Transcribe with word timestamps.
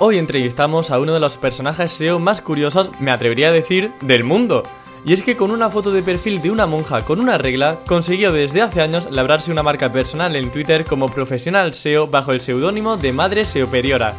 Hoy 0.00 0.16
entrevistamos 0.16 0.92
a 0.92 1.00
uno 1.00 1.12
de 1.12 1.18
los 1.18 1.36
personajes 1.36 1.90
SEO 1.90 2.20
más 2.20 2.40
curiosos, 2.40 2.92
me 3.00 3.10
atrevería 3.10 3.48
a 3.48 3.52
decir, 3.52 3.90
del 4.00 4.22
mundo. 4.22 4.62
Y 5.04 5.12
es 5.12 5.22
que 5.22 5.36
con 5.36 5.50
una 5.50 5.70
foto 5.70 5.90
de 5.90 6.04
perfil 6.04 6.40
de 6.40 6.52
una 6.52 6.66
monja 6.66 7.04
con 7.04 7.18
una 7.18 7.36
regla, 7.36 7.80
consiguió 7.84 8.30
desde 8.30 8.62
hace 8.62 8.80
años 8.80 9.08
labrarse 9.10 9.50
una 9.50 9.64
marca 9.64 9.90
personal 9.90 10.36
en 10.36 10.52
Twitter 10.52 10.84
como 10.84 11.08
profesional 11.08 11.74
SEO 11.74 12.06
bajo 12.06 12.30
el 12.30 12.40
seudónimo 12.40 12.96
de 12.96 13.12
Madre 13.12 13.44
Seoperiora. 13.44 14.14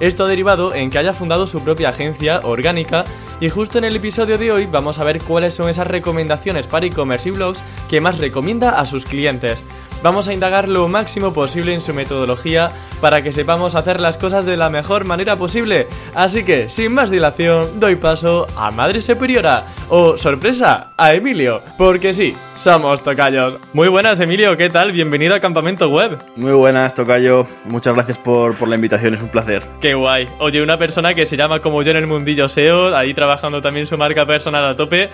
Esto 0.00 0.24
ha 0.24 0.28
derivado 0.28 0.74
en 0.74 0.90
que 0.90 0.98
haya 0.98 1.14
fundado 1.14 1.46
su 1.46 1.62
propia 1.62 1.88
agencia, 1.88 2.40
Orgánica, 2.44 3.04
y 3.40 3.48
justo 3.48 3.78
en 3.78 3.84
el 3.84 3.96
episodio 3.96 4.36
de 4.36 4.52
hoy 4.52 4.66
vamos 4.66 4.98
a 4.98 5.04
ver 5.04 5.22
cuáles 5.22 5.54
son 5.54 5.70
esas 5.70 5.86
recomendaciones 5.86 6.66
para 6.66 6.84
e-commerce 6.84 7.30
y 7.30 7.32
blogs 7.32 7.62
que 7.88 8.02
más 8.02 8.18
recomienda 8.18 8.78
a 8.78 8.84
sus 8.84 9.06
clientes. 9.06 9.64
Vamos 10.02 10.26
a 10.26 10.34
indagar 10.34 10.66
lo 10.66 10.88
máximo 10.88 11.32
posible 11.32 11.72
en 11.72 11.80
su 11.80 11.94
metodología 11.94 12.72
para 13.00 13.22
que 13.22 13.30
sepamos 13.30 13.76
hacer 13.76 14.00
las 14.00 14.18
cosas 14.18 14.44
de 14.44 14.56
la 14.56 14.68
mejor 14.68 15.04
manera 15.06 15.36
posible. 15.36 15.86
Así 16.12 16.44
que, 16.44 16.68
sin 16.68 16.92
más 16.92 17.10
dilación, 17.10 17.78
doy 17.78 17.94
paso 17.94 18.48
a 18.56 18.72
Madre 18.72 19.00
Superiora 19.00 19.66
o, 19.88 20.16
sorpresa, 20.16 20.90
a 20.96 21.14
Emilio. 21.14 21.60
Porque 21.78 22.14
sí, 22.14 22.34
somos 22.56 23.04
tocayos. 23.04 23.58
Muy 23.72 23.86
buenas, 23.86 24.18
Emilio, 24.18 24.56
¿qué 24.56 24.70
tal? 24.70 24.90
Bienvenido 24.90 25.36
a 25.36 25.40
Campamento 25.40 25.88
Web. 25.88 26.18
Muy 26.34 26.52
buenas, 26.52 26.96
tocayo. 26.96 27.46
Muchas 27.64 27.94
gracias 27.94 28.18
por, 28.18 28.56
por 28.56 28.66
la 28.68 28.74
invitación, 28.74 29.14
es 29.14 29.22
un 29.22 29.28
placer. 29.28 29.62
Qué 29.80 29.94
guay. 29.94 30.28
Oye, 30.40 30.62
una 30.62 30.78
persona 30.78 31.14
que 31.14 31.26
se 31.26 31.36
llama 31.36 31.60
como 31.60 31.80
yo 31.82 31.92
en 31.92 31.98
el 31.98 32.08
mundillo 32.08 32.48
SEO, 32.48 32.96
ahí 32.96 33.14
trabajando 33.14 33.62
también 33.62 33.86
su 33.86 33.96
marca 33.96 34.26
personal 34.26 34.64
a 34.64 34.74
tope. 34.74 35.10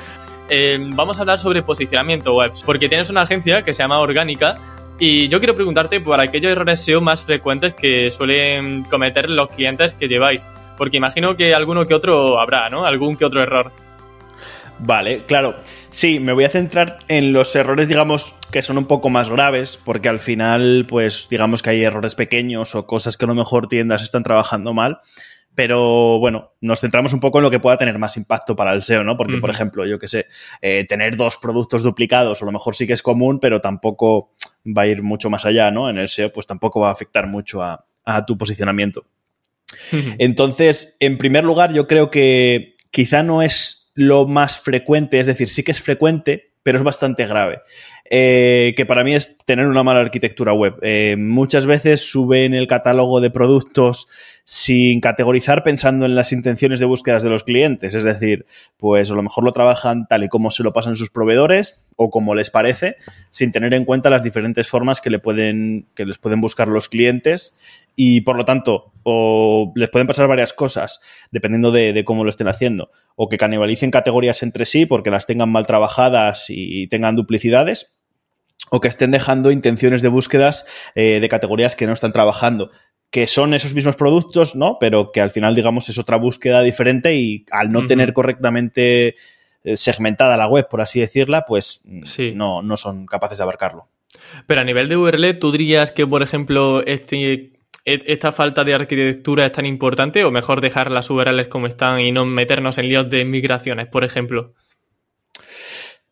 Eh, 0.50 0.78
vamos 0.80 1.18
a 1.18 1.22
hablar 1.22 1.38
sobre 1.38 1.62
posicionamiento 1.62 2.34
web, 2.34 2.52
porque 2.64 2.88
tienes 2.88 3.10
una 3.10 3.22
agencia 3.22 3.62
que 3.62 3.74
se 3.74 3.82
llama 3.82 3.98
Orgánica 3.98 4.54
y 4.98 5.28
yo 5.28 5.38
quiero 5.38 5.54
preguntarte 5.54 6.00
por 6.00 6.20
aquellos 6.20 6.52
errores 6.52 6.80
SEO 6.80 7.00
más 7.00 7.22
frecuentes 7.22 7.74
que 7.74 8.10
suelen 8.10 8.82
cometer 8.82 9.30
los 9.30 9.48
clientes 9.48 9.92
que 9.92 10.08
lleváis, 10.08 10.44
porque 10.76 10.96
imagino 10.96 11.36
que 11.36 11.54
alguno 11.54 11.86
que 11.86 11.94
otro 11.94 12.40
habrá, 12.40 12.68
¿no? 12.70 12.84
Algún 12.84 13.16
que 13.16 13.24
otro 13.24 13.42
error. 13.42 13.72
Vale, 14.80 15.24
claro. 15.26 15.56
Sí, 15.90 16.20
me 16.20 16.32
voy 16.32 16.44
a 16.44 16.50
centrar 16.50 16.98
en 17.08 17.32
los 17.32 17.54
errores, 17.56 17.88
digamos, 17.88 18.34
que 18.52 18.62
son 18.62 18.78
un 18.78 18.86
poco 18.86 19.08
más 19.08 19.28
graves, 19.28 19.78
porque 19.82 20.08
al 20.08 20.20
final, 20.20 20.86
pues, 20.88 21.26
digamos 21.28 21.62
que 21.62 21.70
hay 21.70 21.82
errores 21.82 22.14
pequeños 22.14 22.74
o 22.74 22.86
cosas 22.86 23.16
que 23.16 23.24
a 23.24 23.28
lo 23.28 23.34
mejor 23.34 23.68
tiendas 23.68 24.02
están 24.02 24.22
trabajando 24.22 24.74
mal. 24.74 25.00
Pero 25.58 26.20
bueno, 26.20 26.52
nos 26.60 26.80
centramos 26.80 27.12
un 27.12 27.18
poco 27.18 27.38
en 27.38 27.42
lo 27.42 27.50
que 27.50 27.58
pueda 27.58 27.76
tener 27.76 27.98
más 27.98 28.16
impacto 28.16 28.54
para 28.54 28.72
el 28.74 28.84
SEO, 28.84 29.02
¿no? 29.02 29.16
Porque, 29.16 29.38
por 29.38 29.50
ejemplo, 29.50 29.84
yo 29.84 29.98
qué 29.98 30.06
sé, 30.06 30.26
eh, 30.62 30.84
tener 30.88 31.16
dos 31.16 31.36
productos 31.36 31.82
duplicados, 31.82 32.40
a 32.40 32.44
lo 32.44 32.52
mejor 32.52 32.76
sí 32.76 32.86
que 32.86 32.92
es 32.92 33.02
común, 33.02 33.40
pero 33.40 33.60
tampoco 33.60 34.30
va 34.64 34.82
a 34.82 34.86
ir 34.86 35.02
mucho 35.02 35.30
más 35.30 35.44
allá, 35.46 35.72
¿no? 35.72 35.90
En 35.90 35.98
el 35.98 36.06
SEO, 36.06 36.32
pues 36.32 36.46
tampoco 36.46 36.78
va 36.78 36.90
a 36.90 36.92
afectar 36.92 37.26
mucho 37.26 37.60
a, 37.60 37.84
tu 38.24 38.38
posicionamiento. 38.38 39.04
Entonces, 40.18 40.96
en 41.00 41.18
primer 41.18 41.42
lugar, 41.42 41.74
yo 41.74 41.88
creo 41.88 42.08
que 42.08 42.76
quizá 42.92 43.24
no 43.24 43.42
es 43.42 43.90
lo 43.94 44.28
más 44.28 44.60
frecuente, 44.60 45.18
es 45.18 45.26
decir, 45.26 45.48
sí 45.48 45.64
que 45.64 45.72
es 45.72 45.82
frecuente, 45.82 46.52
pero 46.62 46.78
es 46.78 46.84
bastante 46.84 47.26
grave. 47.26 47.62
Eh, 48.10 48.74
que 48.76 48.86
para 48.86 49.04
mí 49.04 49.14
es 49.14 49.36
tener 49.44 49.66
una 49.66 49.82
mala 49.82 50.00
arquitectura 50.00 50.52
web. 50.52 50.76
Eh, 50.82 51.16
muchas 51.18 51.66
veces 51.66 52.08
suben 52.10 52.54
el 52.54 52.66
catálogo 52.66 53.20
de 53.20 53.30
productos 53.30 54.06
sin 54.50 55.02
categorizar 55.02 55.62
pensando 55.62 56.06
en 56.06 56.14
las 56.14 56.32
intenciones 56.32 56.80
de 56.80 56.86
búsquedas 56.86 57.22
de 57.22 57.28
los 57.28 57.44
clientes. 57.44 57.94
Es 57.94 58.02
decir, 58.02 58.46
pues 58.78 59.10
a 59.10 59.14
lo 59.14 59.22
mejor 59.22 59.44
lo 59.44 59.52
trabajan 59.52 60.06
tal 60.08 60.24
y 60.24 60.28
como 60.28 60.50
se 60.50 60.62
lo 60.62 60.72
pasan 60.72 60.96
sus 60.96 61.10
proveedores 61.10 61.84
o 61.96 62.08
como 62.08 62.34
les 62.34 62.48
parece, 62.48 62.96
sin 63.28 63.52
tener 63.52 63.74
en 63.74 63.84
cuenta 63.84 64.08
las 64.08 64.22
diferentes 64.22 64.66
formas 64.66 65.02
que, 65.02 65.10
les 65.10 65.20
pueden 65.20 66.40
buscar 66.40 66.66
los 66.68 66.88
clientes 66.88 67.54
y 67.94 68.22
por 68.22 68.38
lo 68.38 68.46
tanto 68.46 68.90
o 69.02 69.70
les 69.74 69.90
pueden 69.90 70.06
pasar 70.06 70.28
varias 70.28 70.54
cosas 70.54 71.00
dependiendo 71.30 71.70
de, 71.70 72.02
cómo 72.06 72.24
lo 72.24 72.30
estén 72.30 72.48
haciendo 72.48 72.90
o 73.16 73.28
que 73.28 73.36
canibalicen 73.36 73.90
categorías 73.90 74.42
entre 74.42 74.64
sí 74.64 74.86
porque 74.86 75.10
las 75.10 75.26
tengan 75.26 75.50
mal 75.50 75.66
trabajadas 75.66 76.46
y 76.48 76.86
tengan 76.86 77.16
duplicidades 77.16 77.98
o 78.70 78.80
que 78.80 78.88
estén 78.88 79.10
dejando 79.10 79.50
intenciones 79.50 80.02
de 80.02 80.08
búsquedas 80.08 80.66
eh, 80.94 81.20
de 81.20 81.28
categorías 81.28 81.76
que 81.76 81.86
no 81.86 81.92
están 81.92 82.12
trabajando 82.12 82.70
que 83.10 83.26
son 83.26 83.54
esos 83.54 83.74
mismos 83.74 83.96
productos, 83.96 84.54
¿no? 84.54 84.76
Pero 84.78 85.10
que 85.12 85.20
al 85.20 85.30
final, 85.30 85.54
digamos, 85.54 85.88
es 85.88 85.98
otra 85.98 86.16
búsqueda 86.16 86.62
diferente 86.62 87.14
y 87.14 87.44
al 87.50 87.72
no 87.72 87.86
tener 87.86 88.12
correctamente 88.12 89.16
eh, 89.64 89.76
segmentada 89.76 90.36
la 90.36 90.46
web, 90.46 90.68
por 90.68 90.80
así 90.80 91.00
decirla, 91.00 91.44
pues 91.46 91.82
mm, 91.84 92.36
no, 92.36 92.62
no 92.62 92.76
son 92.76 93.06
capaces 93.06 93.38
de 93.38 93.44
abarcarlo. 93.44 93.88
Pero 94.46 94.60
a 94.60 94.64
nivel 94.64 94.88
de 94.88 94.96
URL, 94.96 95.38
¿tú 95.38 95.52
dirías 95.52 95.90
que, 95.90 96.06
por 96.06 96.22
ejemplo, 96.22 96.84
este, 96.84 97.52
e, 97.84 98.02
esta 98.06 98.32
falta 98.32 98.64
de 98.64 98.74
arquitectura 98.74 99.46
es 99.46 99.52
tan 99.52 99.64
importante 99.64 100.24
o 100.24 100.30
mejor 100.30 100.60
dejar 100.60 100.90
las 100.90 101.08
URLs 101.08 101.48
como 101.48 101.66
están 101.66 102.00
y 102.00 102.12
no 102.12 102.26
meternos 102.26 102.78
en 102.78 102.88
líos 102.88 103.08
de 103.08 103.24
migraciones, 103.24 103.86
por 103.88 104.04
ejemplo? 104.04 104.54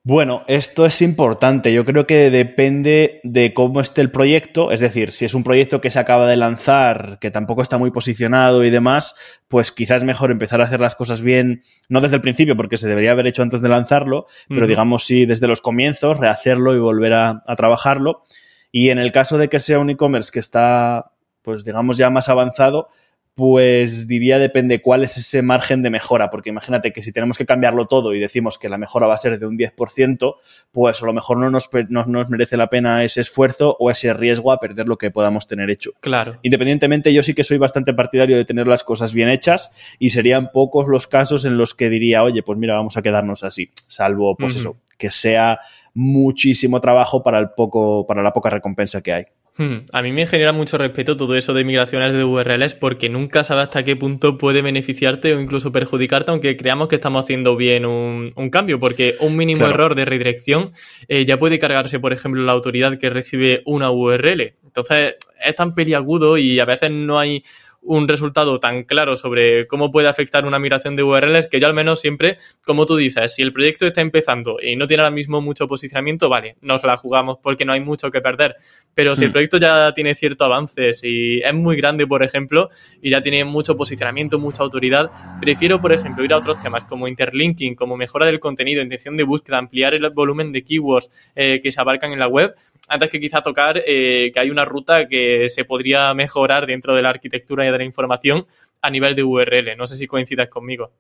Bueno, 0.09 0.45
esto 0.47 0.87
es 0.87 1.03
importante. 1.03 1.73
Yo 1.73 1.85
creo 1.85 2.07
que 2.07 2.31
depende 2.31 3.19
de 3.25 3.53
cómo 3.53 3.81
esté 3.81 4.03
el 4.03 4.13
proyecto. 4.13 4.71
Es 4.71 4.79
decir, 4.79 5.11
si 5.11 5.25
es 5.25 5.35
un 5.35 5.43
proyecto 5.43 5.81
que 5.81 5.91
se 5.91 5.99
acaba 5.99 6.29
de 6.29 6.37
lanzar, 6.37 7.19
que 7.21 7.33
tampoco 7.33 7.61
está 7.61 7.77
muy 7.77 7.91
posicionado 7.91 8.63
y 8.63 8.71
demás, 8.71 9.17
pues 9.49 9.73
quizás 9.73 9.97
es 9.97 10.05
mejor 10.05 10.31
empezar 10.31 10.61
a 10.61 10.65
hacer 10.67 10.79
las 10.79 10.95
cosas 10.95 11.23
bien, 11.23 11.65
no 11.89 12.01
desde 12.01 12.15
el 12.15 12.21
principio, 12.21 12.57
porque 12.57 12.77
se 12.77 12.87
debería 12.87 13.11
haber 13.11 13.27
hecho 13.27 13.43
antes 13.43 13.61
de 13.61 13.69
lanzarlo, 13.69 14.27
pero 14.49 14.69
digamos 14.69 15.05
sí 15.05 15.27
desde 15.27 15.49
los 15.49 15.61
comienzos, 15.61 16.19
rehacerlo 16.19 16.77
y 16.77 16.79
volver 16.79 17.13
a, 17.13 17.43
a 17.45 17.57
trabajarlo. 17.57 18.23
Y 18.71 18.91
en 18.91 18.99
el 18.99 19.11
caso 19.11 19.39
de 19.39 19.49
que 19.49 19.59
sea 19.59 19.81
un 19.81 19.91
e-commerce 19.91 20.31
que 20.33 20.39
está, 20.39 21.15
pues 21.43 21.65
digamos 21.65 21.97
ya 21.97 22.11
más 22.11 22.29
avanzado, 22.29 22.87
pues 23.37 24.09
diría 24.09 24.39
depende 24.39 24.81
cuál 24.81 25.05
es 25.05 25.19
ese 25.19 25.43
margen 25.43 25.83
de 25.83 25.91
mejora, 25.91 26.31
porque 26.31 26.49
imagínate 26.49 26.91
que 26.91 27.03
si 27.03 27.13
tenemos 27.13 27.37
que 27.37 27.45
cambiarlo 27.45 27.85
todo 27.85 28.15
y 28.15 28.19
decimos 28.19 28.57
que 28.57 28.71
la 28.71 28.79
mejora 28.79 29.07
va 29.07 29.15
a 29.15 29.19
ser 29.19 29.39
de 29.39 29.45
un 29.45 29.59
10%, 29.59 30.37
pues 30.73 31.03
a 31.03 31.07
lo 31.07 31.13
mejor 31.13 31.37
no 31.37 31.51
nos, 31.51 31.69
no 31.91 32.07
nos 32.07 32.31
merece 32.31 32.57
la 32.57 32.69
pena 32.69 33.05
ese 33.05 33.21
esfuerzo 33.21 33.77
o 33.79 33.91
ese 33.91 34.15
riesgo 34.15 34.53
a 34.53 34.59
perder 34.59 34.89
lo 34.89 34.97
que 34.97 35.11
podamos 35.11 35.47
tener 35.47 35.69
hecho. 35.69 35.91
Claro. 36.01 36.39
Independientemente, 36.41 37.13
yo 37.13 37.23
sí 37.23 37.35
que 37.35 37.45
soy 37.45 37.59
bastante 37.59 37.93
partidario 37.93 38.39
de 38.39 38.47
tener 38.47 38.67
las 38.67 38.83
cosas 38.83 39.13
bien 39.13 39.29
hechas 39.29 39.71
y 39.99 40.09
serían 40.09 40.51
pocos 40.51 40.89
los 40.89 41.07
casos 41.07 41.45
en 41.45 41.59
los 41.59 41.75
que 41.75 41.91
diría, 41.91 42.23
oye, 42.23 42.43
pues 42.43 42.59
mira, 42.59 42.73
vamos 42.73 42.97
a 42.97 43.03
quedarnos 43.03 43.45
así, 43.45 43.71
salvo, 43.87 44.35
pues 44.35 44.57
eso, 44.57 44.79
que 44.97 45.11
sea 45.11 45.61
muchísimo 45.93 46.81
trabajo 46.81 47.23
para 47.23 47.39
el 47.39 47.51
poco, 47.51 48.07
para 48.07 48.23
la 48.23 48.33
poca 48.33 48.49
recompensa 48.49 49.03
que 49.03 49.13
hay. 49.13 49.27
Hmm. 49.59 49.87
A 49.93 50.03
mí 50.03 50.13
me 50.13 50.27
genera 50.27 50.53
mucho 50.53 50.77
respeto 50.77 51.17
todo 51.17 51.35
eso 51.35 51.55
de 51.55 51.65
migraciones 51.65 52.13
de 52.13 52.25
URLs 52.25 52.75
porque 52.75 53.09
nunca 53.09 53.43
sabes 53.43 53.65
hasta 53.65 53.85
qué 53.85 53.97
punto 53.97 54.37
puede 54.37 54.61
beneficiarte 54.61 55.35
o 55.35 55.41
incluso 55.41 55.73
perjudicarte, 55.73 56.31
aunque 56.31 56.59
creamos 56.59 56.89
que 56.89 56.97
estamos 56.97 57.25
haciendo 57.25 57.57
bien 57.57 57.87
un, 57.87 58.51
cambio, 58.51 58.79
porque 58.79 59.17
un 59.21 59.35
mínimo 59.35 59.65
error 59.65 59.95
de 59.95 60.05
redirección 60.05 60.73
eh, 61.09 61.25
ya 61.25 61.39
puede 61.39 61.59
cargarse, 61.59 61.99
por 61.99 62.13
ejemplo, 62.13 62.43
la 62.43 62.53
autoridad 62.53 62.99
que 62.99 63.09
recibe 63.09 63.63
una 63.65 63.91
URL. 63.91 64.55
Entonces 64.63 65.15
es 65.43 65.55
tan 65.55 65.75
peliagudo 65.75 66.37
y 66.37 66.61
a 66.61 66.67
veces 66.67 66.91
no 66.91 67.19
hay 67.19 67.43
un 67.87 68.09
resultado 68.09 68.61
tan 68.61 68.85
claro 68.85 69.17
sobre 69.17 69.67
cómo 69.67 69.91
puede 69.91 70.09
afectar 70.09 70.45
una 70.45 70.59
migración 70.59 70.97
de 70.97 71.03
URLs 71.03 71.47
que 71.47 71.61
yo 71.61 71.67
al 71.67 71.75
menos 71.75 72.01
siempre, 72.01 72.39
como 72.65 72.87
tú 72.87 72.97
dices, 72.97 73.35
si 73.35 73.43
el 73.43 73.53
proyecto 73.53 73.87
está 73.87 74.01
empezando 74.01 74.59
y 74.61 74.77
no 74.77 74.87
tiene 74.87 75.03
ahora 75.03 75.15
mismo 75.15 75.41
mucho 75.41 75.67
posicionamiento, 75.67 76.29
vale, 76.29 76.57
nos 76.61 76.85
la 76.85 76.97
jugamos 76.97 77.39
porque 77.43 77.65
no 77.65 77.73
hay 77.73 77.81
mucho 77.81 78.11
que 78.11 78.21
perder. 78.21 78.57
Pero 78.95 79.15
si 79.17 79.25
el 79.25 79.31
mm. 79.31 79.33
proyecto 79.33 79.59
ya 79.59 79.93
tiene 79.95 80.15
ciertos 80.15 80.47
avances 80.47 81.01
y 81.03 81.41
es 81.41 81.55
muy 81.55 81.77
grande, 81.77 82.07
por 82.07 82.23
ejemplo, 82.23 82.71
y 83.01 83.11
ya 83.11 83.23
tiene 83.23 83.45
mucho 83.45 83.77
posicionamiento, 83.77 84.39
mucha 84.39 84.63
autoridad, 84.63 85.11
prefiero, 85.41 85.81
por 85.81 85.93
ejemplo, 85.93 86.25
ir 86.25 86.33
a 86.33 86.39
otros 86.39 86.59
temas 86.59 86.85
como 86.85 87.09
interlinking, 87.09 87.75
como 87.75 87.97
mejora 87.97 88.27
del 88.27 88.41
contenido, 88.41 88.83
intención 88.83 89.17
de 89.17 89.25
búsqueda, 89.25 89.59
ampliar 89.59 89.95
el 89.95 90.09
volumen 90.11 90.53
de 90.53 90.63
keywords 90.63 91.11
eh, 91.35 91.61
que 91.63 91.73
se 91.73 91.81
abarcan 91.81 92.13
en 92.13 92.19
la 92.19 92.29
web, 92.29 92.55
antes 92.89 93.11
que 93.11 93.21
quizá 93.21 93.43
tocar 93.43 93.83
eh, 93.85 94.31
que 94.33 94.41
hay 94.41 94.51
una 94.51 94.65
ruta 94.65 95.09
que 95.09 95.49
se 95.49 95.65
podría 95.65 96.15
mejorar 96.15 96.67
dentro 96.67 96.95
de 96.95 97.03
la 97.03 97.11
arquitectura 97.11 97.65
y 97.65 97.69
de 97.77 97.85
la 97.85 97.87
información 97.87 98.47
a 98.83 98.91
nivel 98.91 99.15
de 99.15 99.23
URL. 99.23 99.77
No 99.77 99.87
sé 99.87 99.97
si 99.97 100.07
coincidas 100.07 100.49
conmigo. 100.49 100.93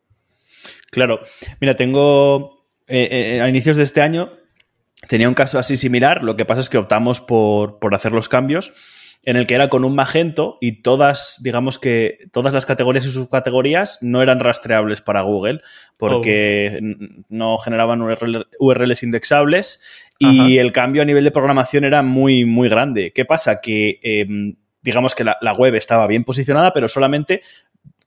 Claro. 0.90 1.20
Mira, 1.60 1.74
tengo 1.74 2.64
eh, 2.86 3.08
eh, 3.10 3.40
a 3.40 3.48
inicios 3.48 3.76
de 3.76 3.82
este 3.82 4.00
año 4.00 4.32
tenía 5.08 5.28
un 5.28 5.34
caso 5.34 5.58
así 5.58 5.76
similar, 5.76 6.24
lo 6.24 6.36
que 6.36 6.44
pasa 6.44 6.60
es 6.60 6.70
que 6.70 6.78
optamos 6.78 7.20
por, 7.20 7.78
por 7.78 7.94
hacer 7.94 8.12
los 8.12 8.28
cambios 8.28 8.72
en 9.22 9.36
el 9.36 9.48
que 9.48 9.56
era 9.56 9.68
con 9.68 9.84
un 9.84 9.94
magento 9.94 10.56
y 10.60 10.82
todas, 10.82 11.40
digamos 11.42 11.80
que 11.80 12.18
todas 12.32 12.52
las 12.52 12.64
categorías 12.64 13.04
y 13.06 13.10
subcategorías 13.10 13.98
no 14.00 14.22
eran 14.22 14.38
rastreables 14.38 15.00
para 15.00 15.22
Google 15.22 15.62
porque 15.98 16.78
oh. 16.80 17.24
no 17.28 17.58
generaban 17.58 18.02
URLs 18.02 19.02
indexables 19.02 19.82
y 20.18 20.58
el 20.58 20.70
cambio 20.70 21.02
a 21.02 21.04
nivel 21.04 21.24
de 21.24 21.32
programación 21.32 21.84
era 21.84 22.02
muy, 22.02 22.44
muy 22.44 22.68
grande. 22.68 23.12
¿Qué 23.12 23.24
pasa? 23.24 23.60
Que 23.60 23.98
em, 24.02 24.54
digamos 24.86 25.14
que 25.14 25.24
la, 25.24 25.36
la, 25.40 25.52
web 25.52 25.74
estaba 25.74 26.06
bien 26.06 26.24
posicionada, 26.24 26.72
pero 26.72 26.88
solamente 26.88 27.42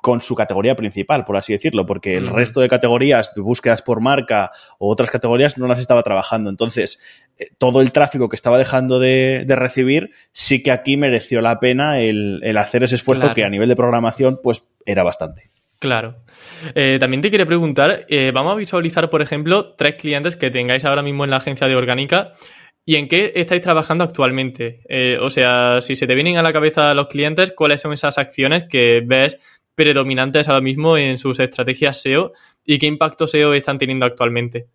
con 0.01 0.21
su 0.21 0.33
categoría 0.33 0.75
principal, 0.75 1.25
por 1.25 1.35
así 1.35 1.51
decirlo, 1.51 1.85
porque 1.85 2.15
el 2.15 2.27
resto 2.27 2.61
de 2.61 2.69
categorías 2.69 3.33
de 3.35 3.41
búsquedas 3.41 3.81
por 3.81 3.99
marca 3.99 4.51
o 4.77 4.89
otras 4.89 5.09
categorías 5.09 5.57
no 5.57 5.67
las 5.67 5.79
estaba 5.79 6.03
trabajando. 6.03 6.49
Entonces, 6.49 7.27
eh, 7.37 7.47
todo 7.57 7.81
el 7.81 7.91
tráfico 7.91 8.29
que 8.29 8.37
estaba 8.37 8.57
dejando 8.57 8.99
de, 8.99 9.45
recibir, 9.49 10.11
sí 10.31 10.63
que 10.63 10.71
aquí 10.71 10.95
mereció 10.95 11.41
la 11.41 11.59
pena 11.59 11.99
el, 11.99 12.41
hacer 12.57 12.83
ese 12.83 12.95
esfuerzo 12.95 13.33
que 13.33 13.43
a 13.43 13.49
nivel 13.49 13.67
de 13.67 13.75
programación, 13.75 14.39
pues 14.41 14.63
era 14.85 15.03
bastante. 15.03 15.51
Claro. 15.79 16.15
Eh, 16.75 16.97
también 16.99 17.21
te 17.21 17.29
quería 17.29 17.45
preguntar, 17.45 18.05
eh, 18.09 18.31
vamos 18.33 18.53
a 18.53 18.55
visualizar, 18.55 19.09
por 19.09 19.21
ejemplo, 19.21 19.73
tres 19.73 19.95
clientes 19.95 20.37
que 20.37 20.49
tengáis 20.49 20.85
ahora 20.85 21.01
mismo 21.01 21.25
en 21.25 21.31
la 21.31 21.37
agencia 21.37 21.67
de 21.67 21.75
Orgánica. 21.75 22.33
¿Y 22.89 22.95
en 22.95 23.07
qué 23.07 23.33
estáis 23.35 23.61
trabajando 23.61 24.03
actualmente? 24.03 24.81
o 25.21 25.29
sea, 25.29 25.79
si 25.79 25.95
se 25.95 26.07
te 26.07 26.15
vienen 26.15 26.37
a 26.37 26.41
la 26.41 26.51
cabeza 26.51 26.91
los 26.95 27.05
clientes, 27.05 27.53
¿cuáles 27.55 27.81
son 27.81 27.93
esas 27.93 28.17
acciones 28.17 28.63
que 28.67 29.03
ves 29.05 29.37
predominantes 29.75 30.49
ahora 30.49 30.61
mismo 30.61 30.97
en 30.97 31.19
sus 31.19 31.39
estrategias 31.39 32.01
SEO 32.01 32.33
y 32.65 32.79
qué 32.79 32.87
impacto 32.87 33.27
SEO 33.27 33.53
están 33.53 33.77
teniendo 33.77 34.07
actualmente? 34.07 34.69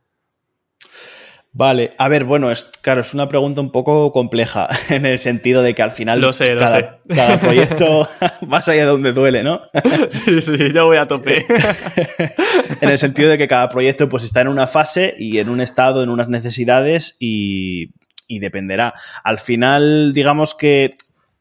Vale, 1.51 1.91
a 1.99 2.09
ver, 2.09 2.23
bueno, 2.23 2.53
es, 2.53 2.65
claro, 2.83 3.01
es 3.01 3.15
una 3.15 3.29
pregunta 3.29 3.61
un 3.61 3.73
poco 3.73 4.13
compleja 4.13 4.69
en 4.91 5.07
el 5.07 5.19
sentido 5.19 5.63
de 5.63 5.75
que 5.75 5.83
al 5.83 5.91
final 5.91 6.21
lo 6.21 6.33
sé, 6.33 6.57
cada, 6.57 6.77
sé. 6.77 7.15
cada 7.17 7.39
proyecto 7.41 8.09
vas 8.43 8.69
allá 8.69 8.87
donde 8.87 9.13
duele, 9.13 9.43
¿no? 9.43 9.61
Sí, 10.11 10.41
sí, 10.41 10.73
yo 10.73 10.87
voy 10.87 10.99
a 10.99 11.09
tope. 11.09 11.47
en 12.81 12.89
el 12.89 12.99
sentido 12.99 13.29
de 13.29 13.39
que 13.39 13.49
cada 13.49 13.69
proyecto 13.69 14.09
pues 14.09 14.23
está 14.23 14.41
en 14.41 14.47
una 14.47 14.69
fase 14.69 15.17
y 15.19 15.39
en 15.39 15.49
un 15.49 15.61
estado, 15.61 16.05
en 16.05 16.11
unas 16.11 16.29
necesidades 16.29 17.17
y, 17.19 17.91
y 18.29 18.39
dependerá. 18.39 18.95
Al 19.23 19.39
final, 19.39 20.13
digamos 20.13 20.55
que 20.55 20.95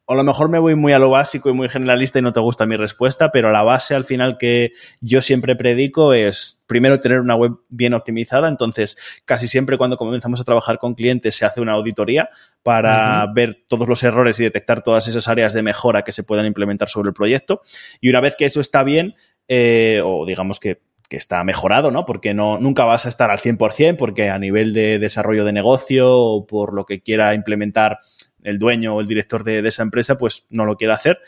a 0.06 0.16
lo 0.16 0.24
mejor 0.24 0.50
me 0.50 0.60
voy 0.60 0.76
muy 0.76 0.92
a 0.92 1.00
lo 1.00 1.10
básico 1.10 1.50
y 1.50 1.54
muy 1.54 1.70
generalista 1.70 2.20
y 2.20 2.22
no 2.22 2.34
te 2.34 2.40
gusta 2.40 2.66
mi 2.66 2.76
respuesta, 2.76 3.32
pero 3.32 3.52
la 3.52 3.64
base 3.64 3.96
al 3.96 4.04
final 4.04 4.38
que 4.38 4.74
yo 5.00 5.22
siempre 5.22 5.56
predico 5.56 6.14
es 6.14 6.62
primero 6.68 7.00
tener 7.00 7.22
una 7.22 7.36
web 7.36 7.54
bien 7.70 7.94
optimizada. 7.94 8.50
Entonces, 8.50 8.98
casi 9.26 9.48
siempre 9.48 9.78
cuando 9.78 9.96
comenzamos 9.96 10.42
a 10.42 10.44
trabajar 10.44 10.78
con 10.78 10.96
clientes 10.96 11.36
se 11.36 11.46
hace 11.46 11.62
una 11.62 11.74
auditoría 11.74 12.30
para 12.64 13.26
ver 13.34 13.64
todos 13.68 13.88
los 13.88 14.04
errores 14.04 14.40
y 14.40 14.44
detectar 14.44 14.84
todas 14.84 15.08
esas 15.08 15.28
áreas 15.28 15.54
de 15.54 15.64
mejora 15.64 16.02
que 16.04 16.12
se 16.12 16.24
puedan 16.24 16.46
implementar 16.46 16.90
sobre 16.90 17.10
el 17.10 17.14
proyecto. 17.14 17.62
Y 18.02 18.10
una 18.10 18.20
vez 18.20 18.36
que 18.38 18.46
eso 18.46 18.60
está 18.60 18.84
bien, 18.84 19.16
eh, 19.48 20.02
o 20.04 20.26
digamos 20.26 20.60
que 20.60 20.82
que 21.14 21.18
está 21.18 21.44
mejorado, 21.44 21.92
¿no? 21.92 22.08
Porque 22.08 22.34
no, 22.34 22.58
nunca 22.58 22.86
vas 22.86 23.06
a 23.06 23.10
estar 23.10 23.30
al 23.30 23.38
100%, 23.38 23.98
porque 23.98 24.32
a 24.32 24.40
nivel 24.40 24.74
de 24.74 24.98
desarrollo 24.98 25.46
de 25.46 25.54
negocio 25.54 26.12
o 26.12 26.48
por 26.48 26.74
lo 26.74 26.88
que 26.88 27.04
quiera 27.04 27.36
implementar 27.36 28.00
el 28.42 28.58
dueño 28.58 28.96
o 28.96 29.00
el 29.00 29.06
director 29.06 29.44
de, 29.44 29.60
esa 29.60 29.84
empresa 29.84 30.18
pues 30.18 30.48
no 30.50 30.66
lo 30.66 30.76
quiere 30.76 30.92
hacer. 30.92 31.20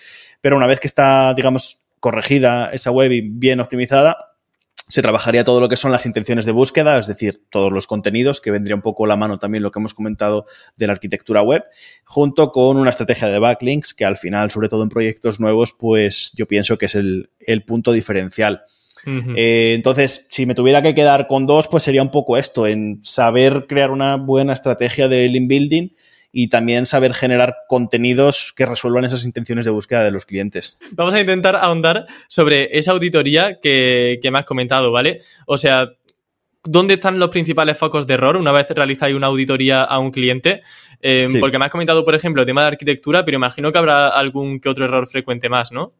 Pero 0.42 0.58
una 0.58 0.66
vez 0.66 0.80
que 0.80 0.88
está, 0.88 1.36
digamos, 1.36 1.86
corregida 2.00 2.72
esa 2.72 2.90
web 2.90 3.12
y 3.12 3.22
bien 3.22 3.60
optimizada, 3.60 4.34
se 4.88 5.04
trabajaría 5.04 5.44
todo 5.44 5.60
lo 5.60 5.70
que 5.70 5.78
son 5.78 5.92
las 5.92 6.08
intenciones 6.08 6.46
de 6.46 6.52
búsqueda, 6.52 6.98
es 6.98 7.06
decir, 7.06 7.44
todos 7.52 7.72
los 7.72 7.86
contenidos, 7.86 8.42
que 8.42 8.50
vendría 8.50 8.76
un 8.76 8.82
poco 8.82 9.06
la 9.06 9.18
mano 9.18 9.38
también 9.38 9.62
lo 9.62 9.70
que 9.70 9.78
hemos 9.78 9.94
comentado 9.94 10.48
de 10.78 10.88
la 10.88 10.94
arquitectura 10.94 11.44
web, 11.44 11.64
junto 12.06 12.52
con 12.52 12.78
una 12.78 12.90
estrategia 12.90 13.28
de 13.28 13.38
backlinks, 13.38 13.94
que 13.94 14.06
al 14.06 14.18
final, 14.18 14.50
sobre 14.50 14.68
todo 14.68 14.82
en 14.82 14.90
proyectos 14.90 15.40
nuevos, 15.40 15.74
pues 15.74 16.32
yo 16.34 16.48
pienso 16.48 16.80
que 16.80 16.88
es 16.88 16.96
el, 16.96 17.30
punto 17.68 17.92
diferencial. 17.92 18.64
Eh, 19.06 19.74
entonces, 19.76 20.28
si 20.30 20.46
me 20.46 20.56
tuviera 20.56 20.82
que 20.82 20.96
quedar 20.96 21.28
con 21.28 21.46
dos, 21.46 21.68
pues 21.68 21.84
sería 21.84 22.02
un 22.02 22.12
poco 22.12 22.38
esto, 22.38 22.68
en 22.68 23.00
saber 23.04 23.66
crear 23.68 23.92
una 23.92 24.18
buena 24.18 24.54
estrategia 24.54 25.08
de 25.08 25.28
link 25.28 25.48
building 25.48 25.90
y 26.38 26.50
también 26.50 26.86
saber 26.86 27.14
generar 27.14 27.56
contenidos 27.70 28.52
que 28.54 28.66
resuelvan 28.66 29.06
esas 29.06 29.26
intenciones 29.26 29.64
de 29.64 29.72
búsqueda 29.72 30.04
de 30.04 30.12
los 30.12 30.26
clientes. 30.26 30.78
Vamos 30.92 31.14
a 31.14 31.22
intentar 31.22 31.56
ahondar 31.56 32.08
sobre 32.28 32.78
esa 32.78 32.92
auditoría 32.92 33.62
que, 33.62 34.20
me 34.22 34.40
has 34.40 34.46
comentado, 34.46 34.92
¿vale? 34.92 35.22
O 35.46 35.58
sea, 35.58 35.92
¿dónde 36.62 36.96
están 36.96 37.20
los 37.20 37.30
principales 37.30 37.78
focos 37.78 38.06
de 38.06 38.16
error 38.16 38.36
una 38.36 38.52
vez 38.52 38.70
realizáis 38.72 39.16
una 39.16 39.28
auditoría 39.28 39.84
a 39.84 39.98
un 39.98 40.12
cliente? 40.12 40.62
Em, 41.00 41.40
porque 41.40 41.58
me 41.58 41.66
has 41.66 41.72
comentado, 41.72 42.04
por 42.04 42.16
ejemplo, 42.16 42.42
el 42.42 42.46
tema 42.46 42.64
de 42.64 42.68
arquitectura, 42.68 43.24
pero 43.24 43.38
imagino 43.38 43.72
que 43.72 43.78
habrá 43.78 44.10
algún 44.10 44.60
que 44.60 44.68
otro 44.68 44.84
error 44.84 45.08
frecuente 45.08 45.48
más, 45.48 45.72
¿no? 45.72 45.94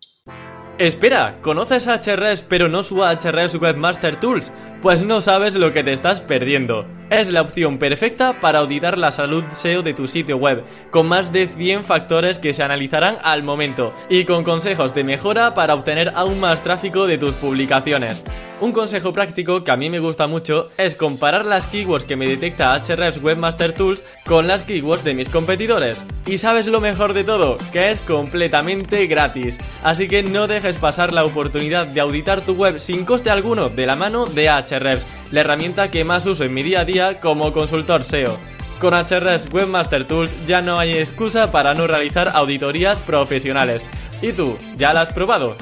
Espera, 0.78 1.38
¿conoces 1.42 1.88
Ahrefs 1.88 2.42
pero 2.42 2.68
no 2.68 2.84
su 2.84 3.02
Ahrefs 3.02 3.56
Webmaster 3.56 4.20
Tools? 4.20 4.52
Pues 4.86 5.02
no 5.02 5.20
sabes 5.20 5.56
lo 5.56 5.72
que 5.74 5.84
te 5.84 5.94
estás 5.94 6.22
perdiendo. 6.22 6.86
Es 7.10 7.30
la 7.30 7.42
opción 7.42 7.80
perfecta 7.80 8.40
para 8.40 8.60
auditar 8.60 9.00
la 9.00 9.12
salud 9.12 9.44
SEO 9.52 9.82
de 9.82 9.96
tu 9.96 10.08
sitio 10.08 10.38
web, 10.38 10.64
con 10.92 11.08
más 11.08 11.32
de 11.32 11.48
100 11.48 11.84
factores 11.86 12.38
que 12.38 12.54
se 12.54 12.62
analizarán 12.62 13.18
al 13.24 13.42
momento 13.42 13.96
y 14.10 14.26
con 14.26 14.44
consejos 14.44 14.94
de 14.94 15.04
mejora 15.04 15.56
para 15.56 15.74
obtener 15.74 16.12
aún 16.14 16.40
más 16.40 16.62
tráfico 16.62 17.08
de 17.08 17.18
tus 17.18 17.34
publicaciones. 17.34 18.24
Un 18.62 18.72
consejo 18.72 19.12
práctico 19.12 19.64
que 19.64 19.72
a 19.72 19.76
mí 19.76 19.90
me 19.90 20.00
gusta 20.00 20.28
mucho 20.28 20.70
es 20.78 20.96
comparar 20.96 21.46
las 21.46 21.68
keywords 21.68 22.06
que 22.06 22.16
me 22.16 22.28
detecta 22.28 22.74
Ahrefs 22.74 23.22
Webmaster 23.22 23.74
Tools 23.74 24.04
con 24.26 24.48
las 24.48 24.64
keywords 24.64 25.04
de 25.04 25.14
mis 25.14 25.30
competidores. 25.30 26.06
Y 26.26 26.38
sabes 26.38 26.66
lo 26.66 26.80
mejor 26.80 27.14
de 27.14 27.24
todo, 27.24 27.58
que 27.72 27.92
es 27.92 28.00
completamente 28.00 29.06
gratis. 29.08 29.58
Así 29.84 30.08
que 30.08 30.24
no 30.24 30.48
dejes 30.48 30.78
pasar 30.78 31.12
la 31.12 31.26
oportunidad 31.26 31.86
de 31.86 32.02
auditar 32.02 32.42
tu 32.42 32.54
web 32.54 32.80
sin 32.80 33.04
coste 33.06 33.30
alguno 33.30 33.70
de 33.70 33.86
la 33.86 33.96
mano 33.96 34.26
de 34.26 34.50
Ahrefs, 34.50 34.75
la 34.80 35.42
herramienta 35.42 35.90
que 35.90 36.04
más 36.04 36.26
uso 36.26 36.44
en 36.44 36.54
mi 36.54 36.64
día 36.64 36.82
a 36.82 36.86
día 36.86 37.20
como 37.20 37.54
consultor 37.54 38.04
SEO. 38.04 38.38
Con 38.80 38.94
Ahrefs 38.94 39.48
Webmaster 39.54 40.06
Tools 40.06 40.46
ya 40.46 40.62
no 40.62 40.78
hay 40.78 40.98
excusa 40.98 41.52
para 41.52 41.74
no 41.74 41.88
realizar 41.88 42.30
auditorías 42.34 43.00
profesionales. 43.00 43.86
¿Y 44.22 44.34
tú, 44.34 44.58
ya 44.78 44.94
la 44.94 45.02
has 45.02 45.14
probado? 45.14 45.56